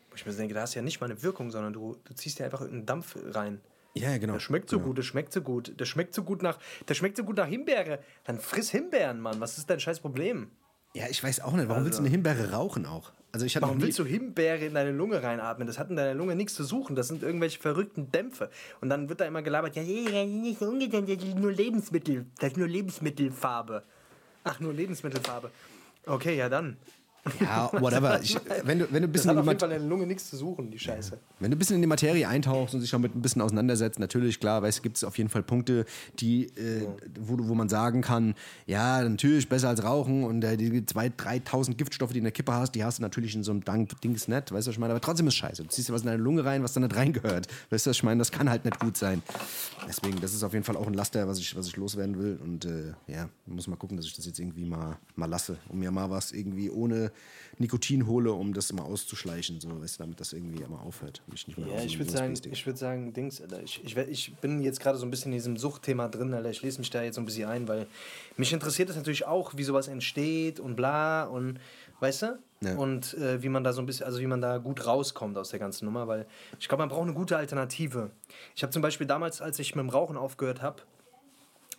[0.08, 2.14] Wo ich mir denke, da hast du ja nicht mal eine Wirkung, sondern du, du
[2.14, 3.60] ziehst dir einfach irgendeinen Dampf rein.
[3.94, 4.34] Ja, ja, genau.
[4.34, 4.88] Das schmeckt so genau.
[4.88, 7.48] gut, das schmeckt so gut, das schmeckt so gut nach, das schmeckt so gut nach
[7.48, 7.98] Himbeere.
[8.24, 9.40] Dann friss Himbeeren, Mann.
[9.40, 10.50] Was ist dein scheiß Problem?
[10.94, 13.12] Ja, ich weiß auch nicht, warum willst du eine Himbeere rauchen auch?
[13.32, 15.66] Also ich hatte Warum willst du Himbeere in deine Lunge reinatmen?
[15.68, 16.96] Das hat in deiner Lunge nichts zu suchen.
[16.96, 18.50] Das sind irgendwelche verrückten Dämpfe.
[18.80, 21.52] Und dann wird da immer gelabert, ja, nee, das ist nicht ungesund, das ist nur
[21.52, 22.26] Lebensmittel.
[22.40, 23.84] Das ist nur Lebensmittelfarbe.
[24.42, 25.50] Ach, nur Lebensmittelfarbe.
[26.06, 26.76] Okay, ja dann.
[27.40, 28.20] Ja, whatever.
[28.22, 29.80] Ich, wenn, du, wenn, du ein Das bisschen hat in auf die jeden Fall in
[29.80, 31.18] der Lunge nichts zu suchen, die Scheiße.
[31.38, 34.40] Wenn du ein bisschen in die Materie eintauchst und sich damit ein bisschen auseinandersetzt, natürlich,
[34.40, 35.84] klar, weißt gibt es auf jeden Fall Punkte,
[36.18, 36.86] die, äh,
[37.18, 38.34] wo, wo man sagen kann,
[38.66, 42.32] ja, natürlich besser als Rauchen und äh, die 2.000, 3.000 Giftstoffe, die du in der
[42.32, 44.74] Kippe hast, die hast du natürlich in so einem Dank Dings nicht, weißt du, was
[44.74, 44.92] ich meine?
[44.92, 45.62] Aber trotzdem ist scheiße.
[45.62, 47.48] Du ziehst dir was in deine Lunge rein, was da nicht reingehört.
[47.70, 48.18] Weißt du, was ich meine?
[48.18, 49.22] Das kann halt nicht gut sein.
[49.86, 52.38] Deswegen, das ist auf jeden Fall auch ein Laster, was ich, was ich loswerden will
[52.42, 55.78] und äh, ja, muss mal gucken, dass ich das jetzt irgendwie mal, mal lasse und
[55.78, 57.09] mir mal was irgendwie ohne
[57.58, 61.22] Nikotin hole, um das mal auszuschleichen, so, weißt du, damit das irgendwie mal aufhört.
[61.26, 64.80] Mehr Ja, ich würde sagen, ich würde sagen, Dings, Alter, ich, ich, ich bin jetzt
[64.80, 66.50] gerade so ein bisschen in diesem Suchtthema drin, Alter.
[66.50, 67.86] Ich lese mich da jetzt so ein bisschen ein, weil
[68.36, 71.60] mich interessiert das natürlich auch, wie sowas entsteht und bla und
[72.00, 72.38] weißt du?
[72.62, 72.76] Ja.
[72.76, 75.50] Und äh, wie man da so ein bisschen, also wie man da gut rauskommt aus
[75.50, 76.26] der ganzen Nummer, weil
[76.58, 78.10] ich glaube, man braucht eine gute Alternative.
[78.54, 80.82] Ich habe zum Beispiel damals, als ich mit dem Rauchen aufgehört habe,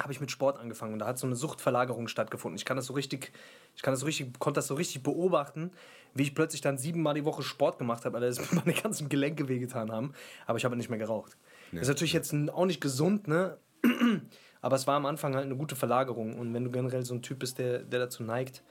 [0.03, 2.57] habe ich mit Sport angefangen und da hat so eine Suchtverlagerung stattgefunden.
[2.57, 3.31] Ich kann das so richtig,
[3.75, 5.71] ich kann das so richtig, konnte das so richtig beobachten,
[6.13, 9.47] wie ich plötzlich dann siebenmal die Woche Sport gemacht habe, dass mir meine ganzen Gelenke
[9.47, 10.13] wehgetan haben,
[10.45, 11.37] aber ich habe nicht mehr geraucht.
[11.71, 13.57] Ist natürlich jetzt auch nicht gesund, ne?
[14.63, 17.23] Aber es war am Anfang halt eine gute Verlagerung und wenn du generell so ein
[17.23, 18.61] Typ bist, der, der dazu neigt,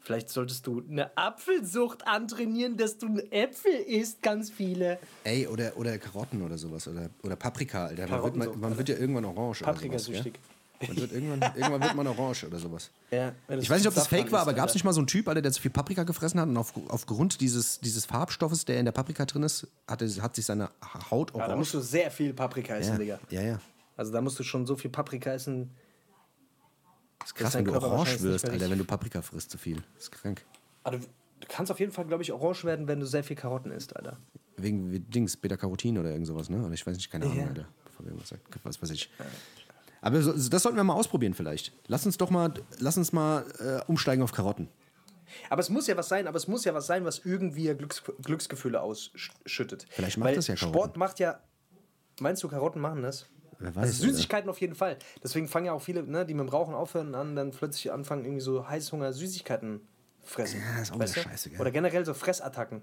[0.00, 4.98] vielleicht solltest du eine Apfelsucht antrainieren, dass du Äpfel isst, ganz viele.
[5.24, 6.86] Ey, oder, oder Karotten oder sowas.
[6.88, 8.08] Oder, oder Paprika, Alter.
[8.08, 9.62] Man wird, man, man wird ja irgendwann orange.
[9.62, 10.34] oder sowas, Paprikasüchtig.
[10.34, 12.90] Man wird irgendwann, irgendwann wird man orange oder sowas.
[13.10, 15.00] Ja, Ich weiß nicht, ob das Safran fake war, aber gab es nicht mal so
[15.00, 18.64] einen Typ, Alter, der zu viel Paprika gefressen hat und auf, aufgrund dieses, dieses Farbstoffes,
[18.66, 20.70] der in der Paprika drin ist, hat, hat sich seine
[21.10, 21.58] Haut Ja, da orange.
[21.58, 23.18] musst du sehr viel Paprika essen, ja, Digga.
[23.30, 23.60] ja, ja.
[23.96, 25.70] Also da musst du schon so viel Paprika essen.
[27.20, 29.76] Das Krass, wenn du orange wirst, Alter, wenn du Paprika frisst, zu viel.
[29.94, 30.44] Das ist krank.
[30.84, 30.98] Also,
[31.40, 33.96] du kannst auf jeden Fall, glaube ich, orange werden, wenn du sehr viel Karotten isst,
[33.96, 34.18] Alter.
[34.56, 36.62] Wegen Dings, Beta-Carotin oder irgend sowas, ne?
[36.64, 37.46] Oder ich weiß nicht, keine Ahnung, Ja.
[37.46, 37.68] Alter.
[37.84, 38.42] Bevor irgendwas sagt.
[38.64, 39.10] Was weiß ich.
[40.00, 41.72] Aber so, das sollten wir mal ausprobieren vielleicht.
[41.86, 44.68] Lass uns doch mal, lass uns mal äh, umsteigen auf Karotten.
[45.50, 48.02] Aber es muss ja was sein, aber es muss ja was sein, was irgendwie Glücks
[48.22, 49.86] Glücksgefühle ausschüttet.
[49.90, 50.74] Vielleicht macht Weil das ja Karotten.
[50.74, 51.40] Sport macht ja.
[52.20, 53.26] Meinst du, Karotten machen das?
[53.58, 54.98] Wer weiß, Also Süßigkeiten auf jeden Fall.
[55.22, 58.24] Deswegen fangen ja auch viele, ne, die mit dem Rauchen aufhören an, dann plötzlich anfangen,
[58.24, 59.80] irgendwie so Heißhunger Süßigkeiten
[60.22, 60.60] fressen.
[60.60, 61.60] Ja, ist auch weißt scheiße, gell?
[61.60, 62.82] Oder generell so Fressattacken.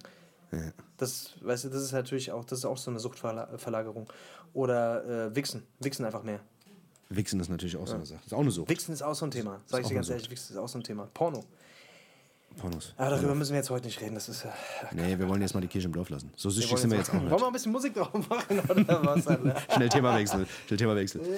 [0.97, 4.09] Das, weißt du, das ist natürlich auch, das ist auch so eine Suchtverlagerung.
[4.53, 5.63] Oder äh, Wichsen.
[5.79, 6.39] Wichsen einfach mehr.
[7.09, 8.19] Wichsen ist natürlich auch so eine Sache.
[8.25, 8.69] Ist auch eine Sucht.
[8.69, 9.61] Wichsen ist auch so ein Thema.
[9.67, 11.07] Sag ich dir ganz ehrlich, Wichsen ist auch so ein Thema.
[11.13, 11.43] Porno.
[12.57, 12.93] Pornos.
[12.95, 14.15] Aber darüber müssen wir jetzt heute nicht reden.
[14.15, 14.45] Das ist.
[14.45, 14.49] Äh,
[14.93, 16.31] Nee, wir wollen jetzt mal die Kirche im Dorf lassen.
[16.37, 17.39] So süchtig wollen sind wir jetzt auch Wollen nicht.
[17.41, 19.23] wir ein bisschen Musik drauf machen oder was?
[19.75, 20.47] Schnell Themawechsel.
[20.67, 21.21] Schnell Themawechsel.
[21.21, 21.35] Ja,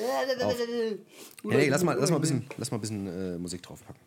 [1.44, 4.00] nee, lass mal, lass mal ein bisschen, lass mal ein bisschen äh, Musik draufpacken.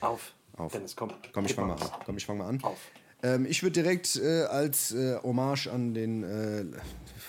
[0.00, 0.32] Auf.
[0.56, 0.72] Auf.
[0.72, 1.10] Dennis, komm.
[1.34, 1.88] Komm, ich fang mal an.
[2.06, 2.62] Komm, ich fang mal an.
[2.62, 2.78] Auf.
[3.22, 6.64] Ähm, ich würde direkt äh, als äh, Hommage an den äh,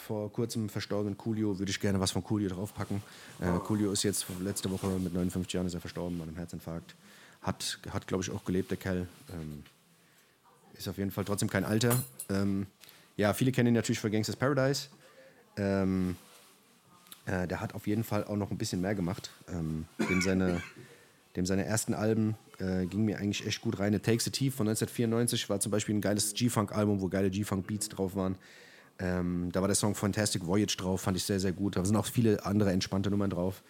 [0.08, 3.02] vor kurzem verstorbenen Coolio, würde ich gerne was von Coolio draufpacken.
[3.40, 6.96] Äh, Coolio ist jetzt letzte Woche mit 59 Jahren ist er verstorben an einem Herzinfarkt.
[7.42, 9.08] Hat, hat glaube ich, auch gelebt, der Kerl.
[9.32, 9.64] Ähm,
[10.78, 12.02] ist auf jeden Fall trotzdem kein Alter.
[12.30, 12.68] Ähm,
[13.16, 14.88] ja, viele kennen ihn natürlich für Gangsters Paradise.
[15.56, 16.16] Ähm,
[17.26, 19.30] äh, der hat auf jeden Fall auch noch ein bisschen mehr gemacht.
[19.48, 20.62] Ähm, dem, seine,
[21.36, 23.94] dem seine ersten Alben äh, gingen mir eigentlich echt gut rein.
[23.94, 27.90] The Takes It Tief von 1994 war zum Beispiel ein geiles G-Funk-Album, wo geile G-Funk-Beats
[27.90, 28.38] drauf waren.
[29.00, 31.76] Ähm, da war der Song Fantastic Voyage drauf, fand ich sehr, sehr gut.
[31.76, 33.64] Da sind auch viele andere entspannte Nummern drauf.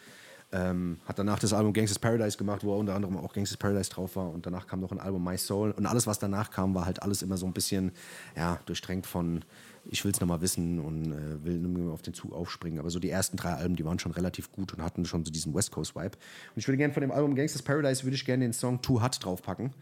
[0.52, 4.16] Ähm, hat danach das Album Gangsters Paradise gemacht, wo unter anderem auch Gangsters Paradise drauf
[4.16, 4.30] war.
[4.30, 5.72] Und danach kam noch ein Album My Soul.
[5.72, 7.92] Und alles, was danach kam, war halt alles immer so ein bisschen
[8.36, 9.44] ja, durchtränkt von
[9.86, 12.80] ich will es nochmal wissen und äh, will auf den Zug aufspringen.
[12.80, 15.32] Aber so die ersten drei Alben, die waren schon relativ gut und hatten schon so
[15.32, 16.18] diesen West Coast Vibe.
[16.56, 19.02] Und ich würde gerne von dem Album Gangsters Paradise würde ich gerne den Song Too
[19.02, 19.74] Hot draufpacken.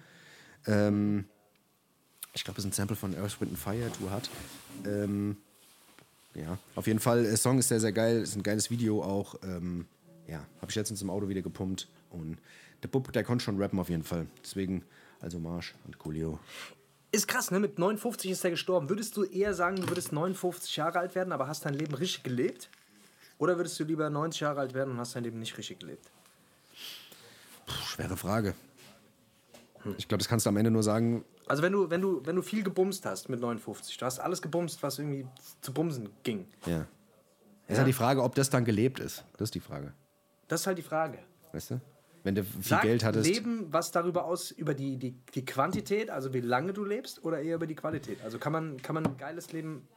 [0.67, 1.25] Ähm,
[2.33, 4.29] ich glaube, das ist ein Sample von Earth, Wind and Fire, Too Hot.
[4.85, 5.37] Ähm,
[6.33, 8.21] ja, auf jeden Fall, der Song ist sehr, sehr geil.
[8.21, 9.35] Ist ein geiles Video auch.
[9.43, 9.85] Ähm,
[10.27, 11.89] ja, habe ich letztens im Auto wieder gepumpt.
[12.09, 12.37] Und
[12.83, 14.27] der Bub, der konnte schon rappen auf jeden Fall.
[14.43, 14.83] Deswegen,
[15.19, 16.39] also Marsch und Coolio.
[17.11, 17.59] Ist krass, ne?
[17.59, 18.89] Mit 59 ist er gestorben.
[18.89, 22.23] Würdest du eher sagen, du würdest 59 Jahre alt werden, aber hast dein Leben richtig
[22.23, 22.69] gelebt?
[23.37, 26.09] Oder würdest du lieber 90 Jahre alt werden und hast dein Leben nicht richtig gelebt?
[27.65, 28.53] Puh, schwere Frage.
[29.97, 32.35] Ich glaube, das kannst du am Ende nur sagen, Also wenn du, wenn du, wenn
[32.35, 35.27] du viel gebumst hast mit 59, du hast alles gebumst, was irgendwie
[35.61, 36.47] zu bumsen ging.
[36.65, 36.85] ja.
[37.67, 39.23] Ist halt die Frage, ob das dann gelebt ist.
[39.37, 39.93] Das ist die Frage.
[40.49, 41.19] Das ist halt die Frage.
[41.53, 41.79] Weißt du?
[42.23, 43.27] Wenn du viel Sagt Geld hattest.
[43.27, 47.41] Leben was darüber aus, über die, die, die Quantität, also wie lange du lebst, oder
[47.41, 48.19] eher über die Qualität?
[48.23, 49.87] Also kann man, kann man ein geiles Leben.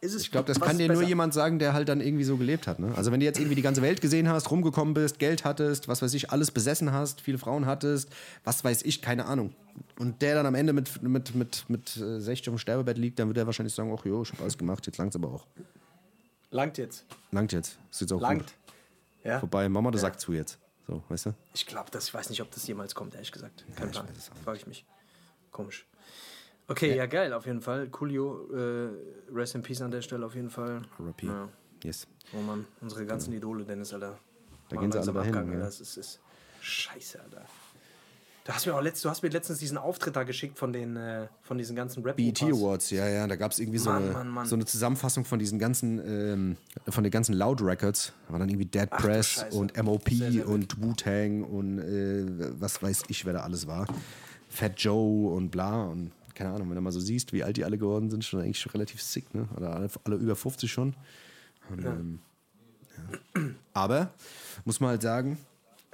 [0.00, 1.00] Ist es Ich glaube, das kann dir besser?
[1.00, 2.78] nur jemand sagen, der halt dann irgendwie so gelebt hat.
[2.78, 2.94] Ne?
[2.96, 6.00] Also wenn du jetzt irgendwie die ganze Welt gesehen hast, rumgekommen bist, Geld hattest, was
[6.00, 8.08] weiß ich, alles besessen hast, viele Frauen hattest,
[8.42, 9.52] was weiß ich, keine Ahnung.
[9.98, 13.18] Und der dann am Ende mit, mit, mit, mit äh, 60 auf dem Sterbebett liegt,
[13.18, 15.46] dann wird er wahrscheinlich sagen, ach jo, ich habe alles gemacht, jetzt langt's aber auch.
[16.50, 17.04] Langt jetzt.
[17.30, 17.78] Langt jetzt.
[17.90, 18.44] Ist jetzt auch Langt.
[18.44, 18.52] gut.
[19.24, 19.38] Ja.
[19.38, 20.58] Vorbei, Mama, der sagt zu jetzt.
[20.90, 21.34] So, weißt du?
[21.54, 23.64] Ich glaube, das, ich weiß nicht, ob das jemals kommt, ehrlich gesagt.
[23.76, 24.08] Kein ich Plan.
[24.44, 24.84] Frage ich mich.
[25.52, 25.86] Komisch.
[26.66, 27.06] Okay, ja.
[27.06, 27.88] geil, auf jeden Fall.
[27.88, 28.90] Coolio, äh,
[29.32, 30.82] Rest in Peace an der Stelle auf jeden Fall.
[30.98, 31.26] R.I.P.
[31.26, 31.48] Ja.
[31.84, 32.08] Yes.
[32.32, 34.18] Oh Mann, unsere ganzen Idole, Dennis, Alter.
[34.68, 35.58] Da Mal gehen sie alle dahin, abgangen, ja.
[35.58, 35.66] Alter.
[35.66, 36.20] Das ist, ist
[36.60, 37.44] scheiße, Alter.
[38.44, 40.96] Du hast, mir auch letzt, du hast mir letztens diesen Auftritt da geschickt von, den,
[40.96, 44.02] äh, von diesen ganzen rap BET Awards, ja, ja, da gab es irgendwie so, Mann,
[44.02, 44.46] eine, Mann, Mann.
[44.46, 46.56] so eine Zusammenfassung von diesen ganzen, ähm,
[46.88, 48.12] von den ganzen Loud Records.
[48.26, 52.60] Da war dann irgendwie Dead du Press und MOP Sehr, sehr und Wu-Tang und äh,
[52.60, 53.86] was weiß ich, wer da alles war.
[54.48, 57.64] Fat Joe und bla und keine Ahnung, wenn du mal so siehst, wie alt die
[57.64, 59.46] alle geworden sind, schon eigentlich schon relativ sick, ne?
[59.56, 60.94] Oder alle, alle über 50 schon.
[61.68, 62.18] Und, ähm,
[63.36, 63.42] ja.
[63.74, 64.10] Aber,
[64.64, 65.38] muss man halt sagen,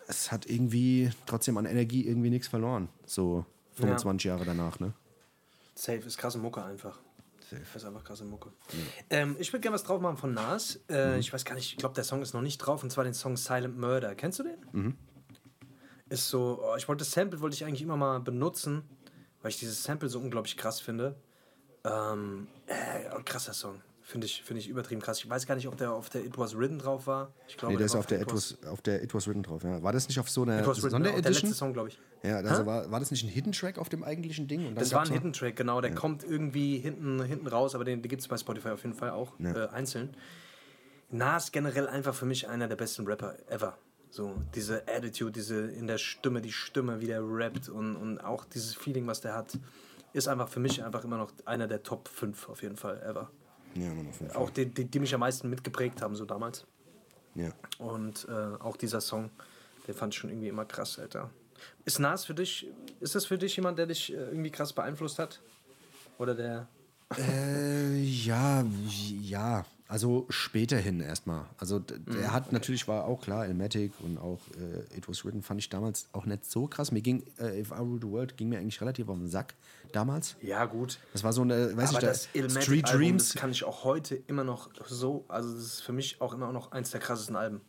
[0.09, 2.89] es hat irgendwie trotzdem an Energie irgendwie nichts verloren.
[3.05, 3.45] So
[3.75, 4.93] 25 Jahre danach, ne?
[5.75, 6.99] Safe, ist krasse Mucke einfach.
[7.51, 7.63] Safe.
[7.75, 8.51] Ist einfach krasse Mucke.
[9.11, 10.81] Ähm, ich würde gerne was drauf machen von Nas.
[10.91, 13.05] Äh, Ich weiß gar nicht, ich glaube, der Song ist noch nicht drauf, und zwar
[13.05, 14.15] den Song Silent Murder.
[14.15, 14.97] Kennst du den?
[16.09, 18.83] Ist so, oh, ich wollte das Sample wollte ich eigentlich immer mal benutzen,
[19.43, 21.17] weil ich dieses Sample so unglaublich krass finde.
[21.85, 23.81] Ähm, äh, krasser Song.
[24.09, 25.19] Finde ich, finde ich übertrieben krass.
[25.19, 27.33] Ich weiß gar nicht, ob der auf der It Was Written drauf war.
[27.49, 29.65] Ich glaube, Nee, der ist auf der, It Was, auf der It Was Written drauf,
[29.65, 29.83] ja.
[29.83, 31.53] War das nicht auf so einer Written, der letzte Sonderedition?
[31.53, 31.99] Song, glaube ich.
[32.23, 34.77] Ja, also war, war das nicht ein Hidden Track auf dem eigentlichen Ding?
[34.77, 35.81] Das war ein Hidden Track, genau.
[35.81, 38.95] Der kommt irgendwie hinten, hinten raus, aber den, den gibt es bei Spotify auf jeden
[38.95, 40.17] Fall auch äh, einzeln.
[41.11, 43.77] Nas generell einfach für mich einer der besten Rapper ever.
[44.11, 48.45] So, diese Attitude, diese in der Stimme, die Stimme, wie der rappt und, und auch
[48.45, 49.59] dieses Feeling, was der hat,
[50.13, 53.33] ist einfach für mich einfach immer noch einer der Top 5 auf jeden Fall ever.
[53.77, 54.35] Ja.
[54.35, 56.67] Auch die, die, die mich am meisten mitgeprägt haben, so damals.
[57.35, 57.51] Ja.
[57.79, 59.31] Und äh, auch dieser Song,
[59.87, 61.31] den fand ich schon irgendwie immer krass, Alter.
[61.85, 62.67] Ist Nas für dich,
[63.01, 65.41] ist das für dich jemand, der dich äh, irgendwie krass beeinflusst hat?
[66.19, 66.69] Oder der.
[67.17, 68.65] Äh, ja,
[69.23, 69.65] ja.
[69.89, 71.45] Also späterhin erstmal.
[71.59, 75.43] Also d- der hat natürlich, war auch klar, Elmatic und auch äh, It Was Written
[75.43, 76.91] fand ich damals auch nicht so krass.
[76.91, 79.55] Mir ging äh, If I Rule the World ging mir eigentlich relativ auf den Sack
[79.93, 80.35] damals.
[80.43, 80.99] Ja, gut.
[81.13, 83.33] Das war so eine, weiß Aber ich, da, das Illmatic Street Album, Dreams.
[83.33, 86.53] das kann ich auch heute immer noch so, also das ist für mich auch immer
[86.53, 87.61] noch eins der krassesten Alben.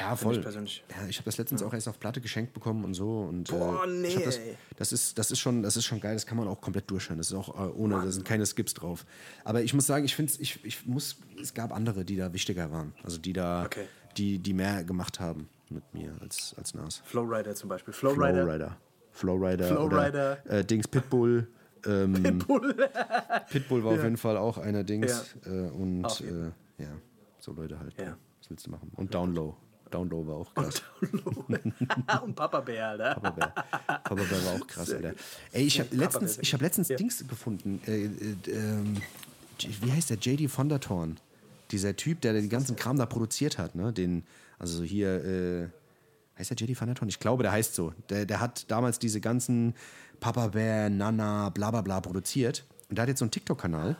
[0.00, 0.36] Ja, voll.
[0.36, 0.84] ich persönlich.
[0.90, 3.20] Ja, ich habe das letztens auch erst auf Platte geschenkt bekommen und so.
[3.22, 4.40] Und, Boah, äh, nee, ich hab das,
[4.76, 7.18] das, ist, das, ist schon, das ist schon geil, das kann man auch komplett durchhören.
[7.18, 9.04] Das ist auch äh, ohne, da sind keine Skips drauf.
[9.44, 12.70] Aber ich muss sagen, ich finde ich, ich muss, es gab andere, die da wichtiger
[12.70, 12.94] waren.
[13.02, 13.86] Also die da, Okay.
[14.16, 17.02] die, die mehr gemacht haben mit mir als, als Nas.
[17.04, 17.92] Flowrider zum Beispiel.
[17.92, 18.44] Flowrider.
[18.44, 18.76] Flowrider.
[19.10, 19.68] Flowrider.
[19.68, 20.38] Flowrider.
[20.44, 21.48] Oder, äh, Dings Pitbull.
[21.84, 22.88] Ähm, Pitbull.
[23.50, 25.34] Pitbull war auf jeden Fall auch einer Dings.
[25.44, 26.88] Äh, und äh, ja,
[27.40, 27.94] so Leute halt.
[27.98, 28.16] Ja.
[28.40, 28.90] Was willst du machen?
[28.96, 29.14] Und
[29.92, 30.82] Downlow war auch krass.
[32.22, 33.14] Und Papa Bär, Alter.
[33.14, 33.48] Papa Bär.
[33.86, 35.14] Papa Bär war auch krass, Alter.
[35.52, 37.80] Ey, ich habe letztens, ich hab letztens Dings gefunden.
[37.86, 38.10] Äh, äh,
[38.50, 38.96] ähm,
[39.80, 40.18] wie heißt der?
[40.18, 41.18] JD Fondertorn.
[41.70, 43.92] Dieser Typ, der den ganzen Kram da produziert hat, ne?
[43.92, 44.24] Den,
[44.58, 45.68] also so hier, äh,
[46.38, 47.08] heißt der JD Fondertorn?
[47.08, 47.92] Ich glaube, der heißt so.
[48.08, 49.74] Der, der hat damals diese ganzen
[50.20, 52.64] Papa Bär, Nana, bla bla bla produziert.
[52.88, 53.96] Und der hat jetzt so einen TikTok-Kanal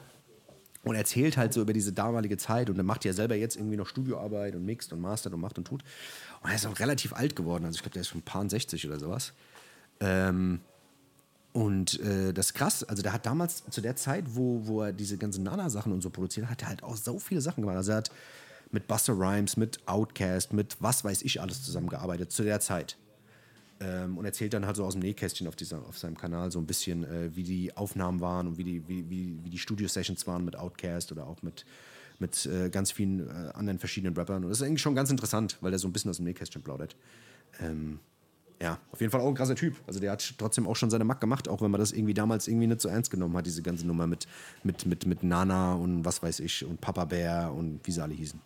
[0.85, 3.77] und erzählt halt so über diese damalige Zeit und er macht ja selber jetzt irgendwie
[3.77, 5.83] noch Studioarbeit und mixt und mastert und macht und tut.
[6.43, 8.49] Und er ist auch relativ alt geworden, also ich glaube, der ist schon ein paar
[8.49, 9.33] 60 oder sowas.
[10.01, 10.61] Ähm,
[11.53, 14.93] und äh, das ist krass, also der hat damals zu der Zeit, wo, wo er
[14.93, 17.77] diese ganzen Nana-Sachen und so produziert hat, hat er halt auch so viele Sachen gemacht.
[17.77, 18.11] Also er hat
[18.71, 22.97] mit Buster Rhymes, mit Outkast, mit was weiß ich alles zusammengearbeitet zu der Zeit.
[23.83, 26.59] Ähm, und erzählt dann halt so aus dem Nähkästchen auf, dieser, auf seinem Kanal so
[26.61, 30.27] ein bisschen, äh, wie die Aufnahmen waren und wie die, wie, wie, wie die Studio-Sessions
[30.27, 31.65] waren mit Outkast oder auch mit,
[32.19, 34.45] mit äh, ganz vielen äh, anderen verschiedenen Rappern.
[34.45, 36.63] Und das ist eigentlich schon ganz interessant, weil der so ein bisschen aus dem Nähkästchen
[36.63, 36.95] plaudert.
[37.61, 37.99] Ähm,
[38.61, 39.75] ja, auf jeden Fall auch ein krasser Typ.
[39.89, 42.47] Also der hat trotzdem auch schon seine Mack gemacht, auch wenn man das irgendwie damals
[42.47, 44.29] irgendwie nicht so ernst genommen hat, diese ganze Nummer mit,
[44.63, 48.15] mit, mit, mit Nana und was weiß ich und Papa Bär und wie sie alle
[48.15, 48.41] hießen.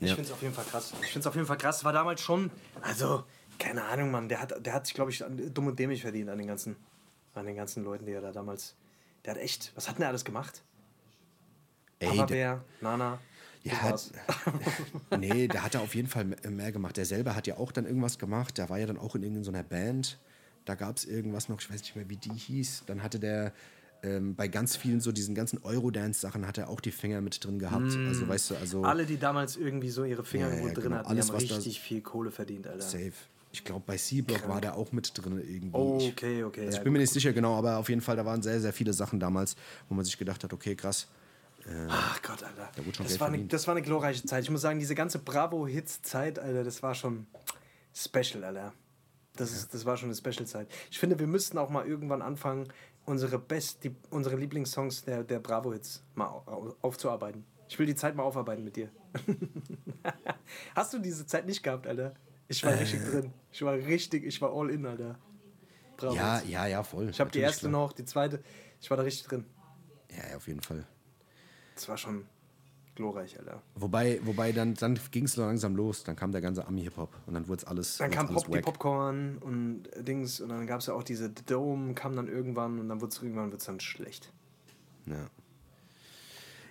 [0.00, 0.14] Ich Ja.
[0.14, 0.92] finde es auf jeden Fall krass.
[1.02, 1.84] Ich finde es auf jeden Fall krass.
[1.84, 3.24] War damals schon, also,
[3.58, 4.28] keine Ahnung, Mann.
[4.28, 5.22] Der hat, der hat sich, glaube ich,
[5.52, 6.76] dumm und dämlich verdient an den ganzen,
[7.34, 8.74] an den ganzen Leuten, die er da damals.
[9.24, 10.62] Der hat echt, was hat denn er alles gemacht?
[11.98, 13.18] Ey, Papa der- Bär, Nana.
[13.62, 14.10] Ja, war's.
[15.18, 16.96] nee, der hat ja auf jeden Fall me- mehr gemacht.
[16.96, 18.56] Der selber hat ja auch dann irgendwas gemacht.
[18.56, 20.18] Der war ja dann auch in irgendeiner Band.
[20.64, 22.84] Da gab es irgendwas noch, ich weiß nicht mehr, wie die hieß.
[22.86, 23.52] Dann hatte der
[24.02, 27.58] ähm, bei ganz vielen so diesen ganzen Eurodance-Sachen hat er auch die Finger mit drin
[27.58, 27.98] gehabt.
[28.08, 30.96] Also weißt du, also Alle, die damals irgendwie so ihre Finger Ja, ja, drin genau.
[30.96, 32.82] hatten, Alles, die haben da- richtig viel Kohle verdient, Alter.
[32.82, 33.12] safe.
[33.52, 35.70] Ich glaube, bei C-Block war der auch mit drin irgendwie.
[35.76, 36.60] Oh, okay, okay.
[36.66, 38.60] Also ja, ich bin mir nicht sicher genau, aber auf jeden Fall, da waren sehr,
[38.60, 39.56] sehr viele Sachen damals,
[39.88, 41.08] wo man sich gedacht hat, okay, krass.
[41.88, 42.70] Ach Gott, Alter.
[42.84, 44.44] wurde schon Das war, eine, das war eine glorreiche Zeit.
[44.44, 47.26] Ich muss sagen, diese ganze Bravo-Hits-Zeit, Alter, das war schon
[47.94, 48.72] special, Alter.
[49.36, 50.68] Das, ist, das war schon eine Special-Zeit.
[50.90, 52.68] Ich finde, wir müssten auch mal irgendwann anfangen,
[53.06, 57.44] unsere Best, die, unsere Lieblingssongs der, der Bravo-Hits mal au- aufzuarbeiten.
[57.68, 58.90] Ich will die Zeit mal aufarbeiten mit dir.
[60.74, 62.14] Hast du diese Zeit nicht gehabt, Alter?
[62.48, 63.32] Ich war richtig drin.
[63.52, 65.18] Ich war richtig, ich war all in, Alter.
[65.96, 66.14] Bravo.
[66.14, 67.10] Ja, ja, ja, voll.
[67.10, 67.72] Ich habe die erste klar.
[67.72, 68.42] noch, die zweite.
[68.80, 69.44] Ich war da richtig drin.
[70.10, 70.84] Ja, ja, auf jeden Fall.
[71.74, 72.26] Das war schon
[72.94, 73.62] glorreich, Alter.
[73.74, 76.04] Wobei, wobei dann, dann ging es langsam los.
[76.04, 77.96] Dann kam der ganze Ami-Hip-Hop und dann wurde es alles.
[77.98, 78.60] Dann kam alles Pop, die.
[78.60, 82.88] Popcorn und Dings und dann gab es ja auch diese Dome, kam dann irgendwann und
[82.88, 84.32] dann wurde es irgendwann wird's dann schlecht.
[85.06, 85.30] Ja.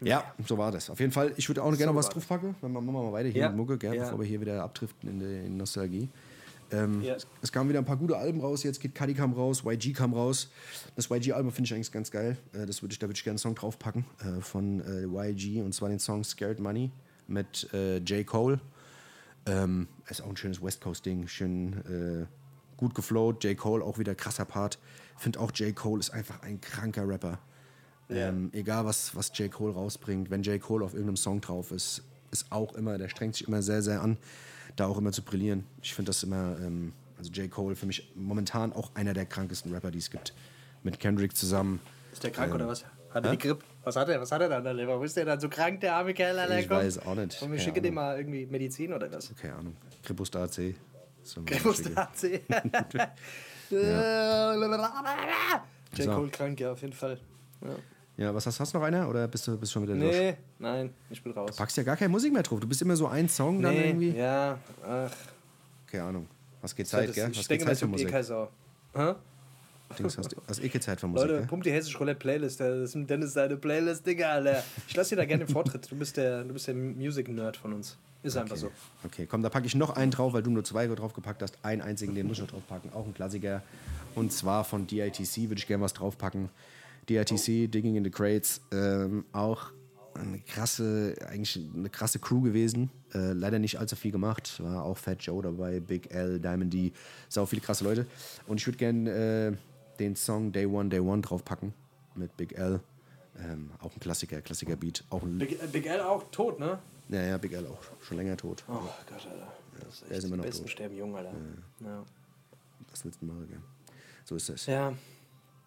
[0.02, 0.90] ja, so war das.
[0.90, 2.56] Auf jeden Fall, ich würde auch gerne So noch was draufpacken.
[2.62, 4.04] Dann machen wir mal weiter hier Ja, mit Mucke, gell, ja.
[4.04, 6.10] bevor wir hier wieder abdriften in die in Nostalgie.
[6.72, 7.18] Ähm, Ja.
[7.42, 8.64] Es kamen wieder ein paar gute Alben raus.
[8.64, 10.50] Jetzt Kid Cudi kam raus, YG kam raus.
[10.96, 12.38] Das YG-Album finde ich eigentlich ganz geil.
[12.54, 15.62] Äh, das würd ich, da würde ich gerne einen Song draufpacken äh, von äh, YG
[15.62, 16.92] und zwar den Song Scared Money
[17.28, 18.26] mit äh, J.
[18.26, 18.60] Cole.
[19.46, 22.26] Ähm, ist auch ein schönes West Coast-Ding, schön äh,
[22.78, 23.44] gut geflowt.
[23.44, 23.58] J.
[23.58, 24.80] Cole auch wieder krasser Part.
[25.18, 25.76] Finde auch J.
[25.76, 27.40] Cole ist einfach ein kranker Rapper.
[28.12, 29.52] Ähm, egal was, was J.
[29.52, 30.60] Cole rausbringt, wenn J.
[30.60, 34.02] Cole auf irgendeinem Song drauf ist, ist auch immer, der strengt sich immer sehr, sehr
[34.02, 34.18] an,
[34.76, 35.66] da auch immer zu brillieren.
[35.82, 37.50] Ich finde das immer, ähm, also J.
[37.50, 40.34] Cole für mich momentan auch einer der krankesten Rapper, die es gibt.
[40.84, 41.82] Mit Kendrick zusammen.
[42.14, 42.86] Ist der krank oder was?
[43.14, 43.64] Hat er die Grippe?
[43.84, 44.22] Was hat er?
[44.22, 44.88] Was hat er dann, Alter?
[44.88, 46.60] Warum ist der dann so krank, der arme Kerl, Alter?
[46.60, 46.78] Ich Komm.
[46.78, 47.42] weiß auch nicht.
[47.42, 49.34] Und wir schicken dem mal irgendwie Medizin oder was?
[49.36, 49.76] Keine Ahnung.
[50.04, 50.76] Kripus da AC.
[51.22, 52.42] So, Grippus der AC.
[55.96, 56.08] J.
[56.08, 57.20] Cole krank, ja, auf jeden Fall.
[57.62, 57.76] Ja.
[58.20, 60.12] Ja, was hast, hast du noch einer oder bist du, bist du schon wieder durch?
[60.12, 61.56] Nee, nein, ich bin raus.
[61.56, 62.60] Packst ja gar keine Musik mehr drauf.
[62.60, 64.12] Du bist immer so ein Song dann Nee, irgendwie.
[64.12, 65.12] ja, ach.
[65.88, 66.28] Keine Ahnung.
[66.62, 67.32] Was geht Zeit, gell?
[67.34, 68.12] Was geht Zeit für Musik?
[68.12, 69.14] Hä?
[69.98, 71.48] Dings, hast, hast eh keine Zeit für Musik, Leute, gell?
[71.48, 72.60] pumpt die hessische Roulette Playlist.
[72.60, 74.64] Das ist Dennis seine Playlist, Digga, Alter.
[74.88, 75.90] Ich lasse dir da gerne den Vortritt.
[75.90, 77.98] Du bist der, du bist der Music-Nerd von uns.
[78.22, 78.70] Ist einfach so.
[79.06, 81.58] Okay, komm, da packe ich noch einen drauf, weil du nur zwei draufgepackt hast.
[81.64, 82.92] Einen einzigen, den muss ich noch draufpacken.
[82.94, 83.64] Auch ein Klassiker.
[84.14, 86.50] Und zwar von DITC würde ich gerne was draufpacken.
[87.10, 89.72] DRTC, Digging in the Crates, ähm, auch
[90.14, 92.90] eine krasse, eigentlich eine krasse Crew gewesen.
[93.14, 94.62] Äh, leider nicht allzu viel gemacht.
[94.62, 96.92] War auch Fat Joe dabei, Big L, Diamond D,
[97.30, 98.06] sau viele krasse Leute.
[98.48, 101.74] Und ich würde gerne äh, den Song Day One, Day One draufpacken
[102.16, 102.80] mit Big L.
[103.40, 105.04] Ähm, auch ein Klassiker, Klassiker Beat.
[105.10, 106.80] Auch Big, äh, Big L auch tot, ne?
[107.10, 108.64] ja, ja, Big L auch schon länger tot.
[108.68, 109.54] Oh Gott, Alter.
[109.80, 110.72] Das ist der ist immer die noch Besten tot.
[110.72, 111.32] sterben jung, Alter.
[111.80, 112.04] Ja.
[112.92, 113.60] Das willst du machen, gell?
[114.26, 114.66] So ist das.
[114.66, 114.94] ja.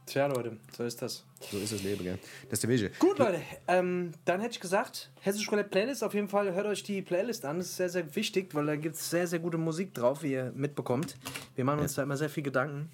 [0.06, 1.24] Tja, Leute, so ist das.
[1.40, 2.18] So ist das Leben, gell?
[2.44, 2.90] Das ist der Wege.
[2.98, 6.82] Gut, Leute, ähm, dann hätte ich gesagt, Hessisch Roulette Playlist, auf jeden Fall hört euch
[6.82, 7.58] die Playlist an.
[7.58, 10.32] Das ist sehr, sehr wichtig, weil da gibt es sehr, sehr gute Musik drauf, wie
[10.32, 11.16] ihr mitbekommt.
[11.54, 12.90] Wir machen uns da immer sehr viel Gedanken,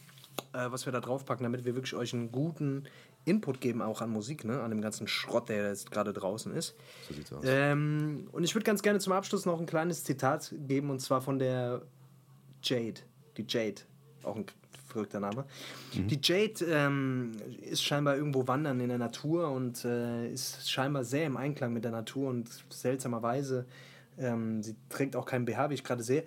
[0.53, 2.85] äh, was wir da draufpacken, damit wir wirklich euch einen guten
[3.25, 4.61] Input geben, auch an Musik, ne?
[4.61, 6.75] an dem ganzen Schrott, der jetzt gerade draußen ist.
[7.09, 7.43] So sieht's aus.
[7.47, 11.21] Ähm, und ich würde ganz gerne zum Abschluss noch ein kleines Zitat geben, und zwar
[11.21, 11.83] von der
[12.63, 13.01] Jade.
[13.37, 13.83] Die Jade,
[14.23, 14.47] auch ein
[14.89, 15.45] verrückter Name.
[15.95, 17.33] Die Jade ähm,
[17.63, 21.85] ist scheinbar irgendwo wandern in der Natur und äh, ist scheinbar sehr im Einklang mit
[21.85, 23.67] der Natur und seltsamerweise,
[24.19, 26.25] ähm, sie trägt auch kein BH, wie ich gerade sehe.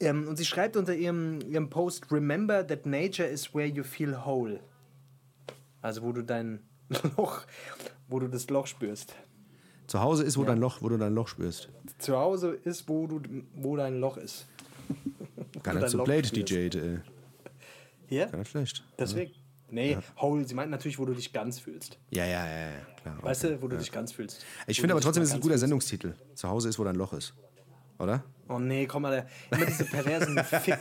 [0.00, 4.24] Ähm, und sie schreibt unter ihrem, ihrem Post, Remember that nature is where you feel
[4.24, 4.60] whole.
[5.82, 6.60] Also wo du dein
[7.16, 7.42] Loch,
[8.08, 9.14] wo du das Loch spürst.
[9.86, 11.70] Zu Hause ist, wo dein Loch, wo du dein Loch spürst.
[11.98, 13.22] Zu Hause ist, wo, du,
[13.54, 14.46] wo dein Loch ist.
[15.62, 16.44] Gar nicht so blöd, die.
[16.46, 16.78] Jade.
[16.78, 17.17] Äh.
[18.08, 18.26] Ja?
[18.26, 18.84] Gar nicht schlecht.
[18.98, 19.32] Deswegen.
[19.70, 21.98] Nee, whole, sie meint natürlich, wo du dich ganz fühlst.
[22.10, 23.18] Ja, ja, ja, ja, klar.
[23.22, 24.42] Weißt du, wo du dich ganz fühlst.
[24.66, 25.58] Ich finde aber trotzdem, mal ist es ein guter.
[25.58, 26.14] Sendungstitel.
[26.34, 27.34] Zu Hause ist, wo dein Loch ist.
[27.98, 28.24] Oder?
[28.48, 30.78] Oh nee, komm mal, immer diese perversen Fick.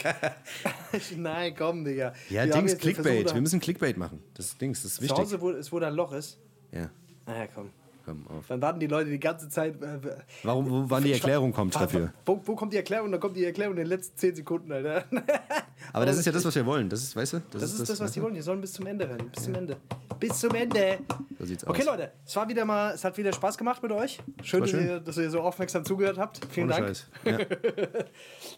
[1.17, 2.13] Nein, komm, Digga.
[2.29, 3.21] Ja, Wir Dings, Clickbait.
[3.21, 4.23] Versuch, Wir müssen Clickbait machen.
[4.35, 5.17] Das ist Dings, das ist Zu wichtig.
[5.17, 6.39] Hause wo, ist, wo dein Loch ist.
[6.71, 6.89] Ja,
[7.25, 7.71] Naja, komm.
[8.07, 8.47] Komm auf.
[8.47, 9.81] Dann warten die Leute die ganze Zeit.
[9.81, 9.99] Äh,
[10.43, 12.13] Warum, wo, wann die Erklärung kommt dafür?
[12.25, 13.11] Wo, wo kommt die Erklärung?
[13.11, 15.03] Da kommt die Erklärung in den letzten 10 Sekunden, Alter.
[15.93, 16.89] Aber das ist ja das, was wir wollen.
[16.89, 17.41] Das ist, weißt du?
[17.51, 18.33] Das ist das, was die wollen.
[18.33, 19.29] Die sollen bis zum Ende hören.
[19.33, 19.77] Bis zum Ende.
[20.19, 20.99] Bis zum Ende.
[21.37, 21.85] So sieht's Okay, aus.
[21.87, 24.19] Leute, es war wieder mal, es hat wieder Spaß gemacht mit euch.
[24.41, 24.87] Schön, dass schön.
[24.87, 26.41] ihr, dass ihr so aufmerksam zugehört habt.
[26.49, 26.87] Vielen Ohne Dank.
[26.87, 27.07] Scheiß.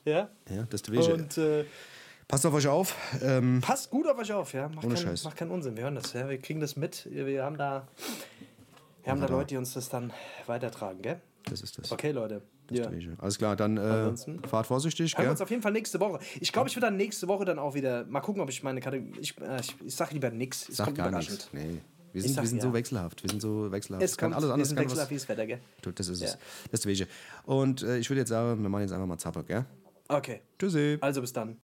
[0.06, 0.30] Ja, Ja.
[0.50, 1.10] ja, das ist.
[1.10, 1.66] Und äh,
[2.30, 2.96] Passt auf euch auf.
[3.24, 4.70] Ähm, passt gut auf euch auf, ja.
[4.70, 5.24] Macht, Ohne keinen, Scheiß.
[5.24, 5.76] macht keinen Unsinn.
[5.76, 6.30] Wir hören das, ja.
[6.30, 7.08] Wir kriegen das mit.
[7.12, 7.88] Wir haben da,
[9.04, 10.14] wir haben da Leute, die uns das dann
[10.48, 11.22] weitertragen, gell?
[11.50, 11.92] das ist das.
[11.92, 12.42] Okay, Leute.
[12.68, 12.92] Das Ja.
[13.18, 15.14] Alles klar, dann äh, fahrt vorsichtig.
[15.14, 15.32] Hören wir Gell?
[15.32, 16.20] uns auf jeden Fall nächste Woche.
[16.40, 18.80] Ich glaube, ich würde dann nächste Woche dann auch wieder mal gucken, ob ich meine
[18.80, 19.20] Kategorie.
[19.20, 20.70] Ich, äh, ich, ich sage lieber nichts.
[20.70, 21.50] Es Sag kommt gar nichts.
[21.52, 21.80] Nee.
[22.12, 22.64] Wir Ich sind, sag wir sind ja.
[22.64, 23.24] so wechselhaft.
[23.24, 24.04] Wir sind so wechselhaft.
[24.04, 25.60] Es kommt, alles wir anders sind kann wechselhaft wie das Wetter, gell?
[25.96, 26.34] Das ist es.
[26.34, 26.40] Ja.
[26.72, 27.08] Das ist.
[27.46, 29.66] Und äh, ich würde jetzt sagen, wir machen jetzt einfach mal Zapper, gell?
[30.08, 30.42] Okay.
[30.58, 30.98] Tschüssi.
[31.02, 31.56] Also bis dann.